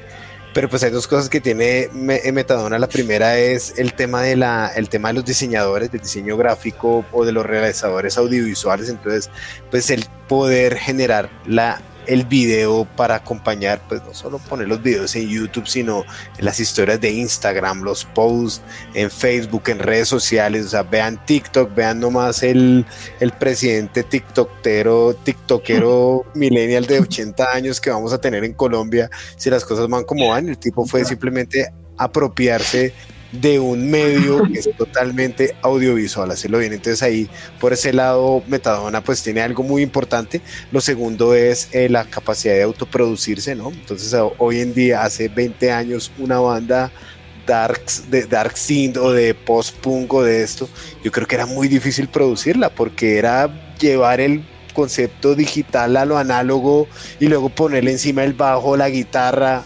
Pero 0.53 0.69
pues 0.69 0.83
hay 0.83 0.91
dos 0.91 1.07
cosas 1.07 1.29
que 1.29 1.41
tiene 1.41 1.89
eh, 1.93 2.33
Metadona. 2.33 2.79
La 2.79 2.89
primera 2.89 3.39
es 3.39 3.79
el 3.79 3.95
tema 3.95 4.23
de 4.23 4.37
la, 4.37 4.69
el 4.75 4.89
tema 4.89 5.09
de 5.09 5.15
los 5.15 5.25
diseñadores, 5.25 5.93
del 5.93 6.01
diseño 6.01 6.37
gráfico 6.37 7.05
o 7.13 7.25
de 7.25 7.33
los 7.33 7.47
realizadores 7.47 8.19
audiovisuales. 8.19 8.89
Entonces, 8.89 9.31
pues 9.71 9.91
el 9.91 10.05
poder 10.29 10.77
generar 10.77 11.31
la 11.47 11.81
el 12.11 12.25
video 12.25 12.87
para 12.97 13.15
acompañar, 13.15 13.81
pues 13.89 14.03
no 14.03 14.13
solo 14.13 14.39
poner 14.39 14.67
los 14.67 14.83
videos 14.83 15.15
en 15.15 15.29
YouTube, 15.29 15.69
sino 15.69 16.05
en 16.37 16.45
las 16.45 16.59
historias 16.59 17.01
de 17.01 17.11
Instagram, 17.13 17.83
los 17.83 18.05
posts 18.05 18.63
en 18.95 19.11
Facebook, 19.11 19.69
en 19.69 19.79
redes 19.79 20.09
sociales, 20.09 20.67
o 20.67 20.69
sea, 20.71 20.83
vean 20.83 21.25
TikTok, 21.25 21.73
vean 21.73 22.01
nomás 22.01 22.43
el, 22.43 22.85
el 23.21 23.31
presidente 23.33 24.03
TikTokero, 24.03 25.15
TikTokero 25.23 26.25
millennial 26.35 26.85
de 26.87 26.99
80 26.99 27.53
años 27.53 27.81
que 27.81 27.91
vamos 27.91 28.13
a 28.13 28.21
tener 28.21 28.43
en 28.43 28.55
Colombia, 28.55 29.09
si 29.37 29.49
las 29.49 29.65
cosas 29.65 29.89
van 29.89 30.03
como 30.03 30.31
van, 30.31 30.49
el 30.49 30.59
tipo 30.59 30.85
fue 30.87 31.05
simplemente 31.05 31.73
apropiarse 31.97 32.93
de 33.33 33.61
un 33.61 33.91
medio 33.91 34.43
que 34.45 34.59
es 34.59 34.71
totalmente 34.77 35.55
audiovisual, 35.63 36.31
hacerlo 36.31 36.59
bien. 36.59 36.73
Entonces 36.73 37.03
ahí, 37.03 37.29
por 37.61 37.73
ese 37.73 37.93
lado, 37.93 38.43
Metadona 38.49 39.03
pues 39.03 39.23
tiene 39.23 39.41
algo 39.41 39.63
muy 39.63 39.83
importante. 39.83 40.41
Lo 40.73 40.81
segundo 40.81 41.35
es 41.35 41.69
eh, 41.73 41.89
la 41.89 42.05
capacidad 42.05 42.55
de 42.55 42.63
autoproducirse, 42.63 43.55
¿no? 43.55 43.71
Entonces 43.71 44.15
hoy 44.39 44.61
en 44.61 44.75
día, 44.75 45.03
hace 45.03 45.29
20 45.29 45.71
años, 45.71 46.11
una 46.19 46.41
banda 46.41 46.91
dark, 47.47 47.85
de 48.11 48.25
dark 48.27 48.57
synth 48.57 48.97
o 48.97 49.13
de 49.13 49.35
post-punk 49.35 50.13
o 50.13 50.23
de 50.23 50.43
esto, 50.43 50.69
yo 51.03 51.11
creo 51.11 51.27
que 51.27 51.37
era 51.37 51.47
muy 51.47 51.69
difícil 51.69 52.09
producirla 52.09 52.71
porque 52.71 53.19
era 53.19 53.75
llevar 53.79 54.21
el 54.21 54.45
concepto 54.75 55.35
digital 55.35 55.97
a 55.97 56.05
lo 56.05 56.17
análogo 56.17 56.87
y 57.19 57.27
luego 57.27 57.49
ponerle 57.49 57.93
encima 57.93 58.25
el 58.25 58.35
bajo, 58.35 58.77
la 58.77 58.89
guitarra. 58.89 59.65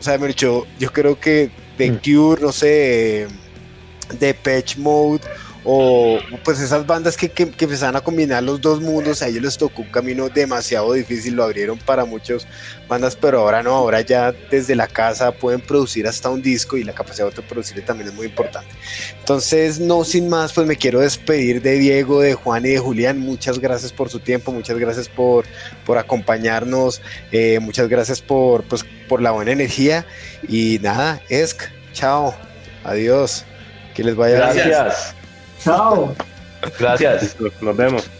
O 0.00 0.02
sea, 0.02 0.18
yo 0.18 0.92
creo 0.92 1.18
que 1.18 1.50
de 1.78 1.90
mm. 1.90 2.00
Cure, 2.04 2.42
no 2.42 2.52
sé, 2.52 3.26
de 4.18 4.34
Patch 4.34 4.76
Mode 4.76 5.22
o 5.64 6.18
pues 6.44 6.60
esas 6.60 6.86
bandas 6.86 7.16
que, 7.16 7.30
que, 7.30 7.50
que, 7.50 7.64
empezaban 7.64 7.96
a 7.96 8.02
combinar 8.02 8.42
los 8.42 8.60
dos 8.60 8.82
mundos, 8.82 9.22
a 9.22 9.28
ellos 9.28 9.42
les 9.42 9.56
tocó 9.56 9.80
un 9.80 9.88
camino 9.88 10.28
demasiado 10.28 10.92
difícil, 10.92 11.34
lo 11.34 11.44
abrieron 11.44 11.78
para 11.78 12.04
muchas 12.04 12.46
bandas, 12.86 13.16
pero 13.16 13.40
ahora 13.40 13.62
no, 13.62 13.70
ahora 13.70 14.02
ya 14.02 14.32
desde 14.50 14.76
la 14.76 14.86
casa 14.86 15.32
pueden 15.32 15.62
producir 15.62 16.06
hasta 16.06 16.28
un 16.28 16.42
disco 16.42 16.76
y 16.76 16.84
la 16.84 16.92
capacidad 16.92 17.24
de 17.24 17.30
autoproducir 17.30 17.82
también 17.82 18.10
es 18.10 18.14
muy 18.14 18.26
importante. 18.26 18.68
Entonces, 19.18 19.80
no 19.80 20.04
sin 20.04 20.28
más, 20.28 20.52
pues 20.52 20.66
me 20.66 20.76
quiero 20.76 21.00
despedir 21.00 21.62
de 21.62 21.78
Diego, 21.78 22.20
de 22.20 22.34
Juan 22.34 22.66
y 22.66 22.70
de 22.70 22.78
Julián, 22.78 23.18
muchas 23.18 23.58
gracias 23.58 23.90
por 23.90 24.10
su 24.10 24.20
tiempo, 24.20 24.52
muchas 24.52 24.78
gracias 24.78 25.08
por, 25.08 25.46
por 25.86 25.96
acompañarnos, 25.96 27.00
eh, 27.32 27.58
muchas 27.60 27.88
gracias 27.88 28.20
por, 28.20 28.64
pues, 28.64 28.84
por 29.08 29.22
la 29.22 29.30
buena 29.30 29.52
energía 29.52 30.04
y 30.48 30.78
nada, 30.82 31.20
Esk, 31.28 31.62
chao, 31.92 32.34
adiós, 32.84 33.44
que 33.94 34.04
les 34.04 34.16
vaya 34.16 34.36
Gracias. 34.36 35.14
Chao. 35.62 36.14
Gracias. 36.78 37.36
Nos 37.60 37.76
vemos. 37.76 38.10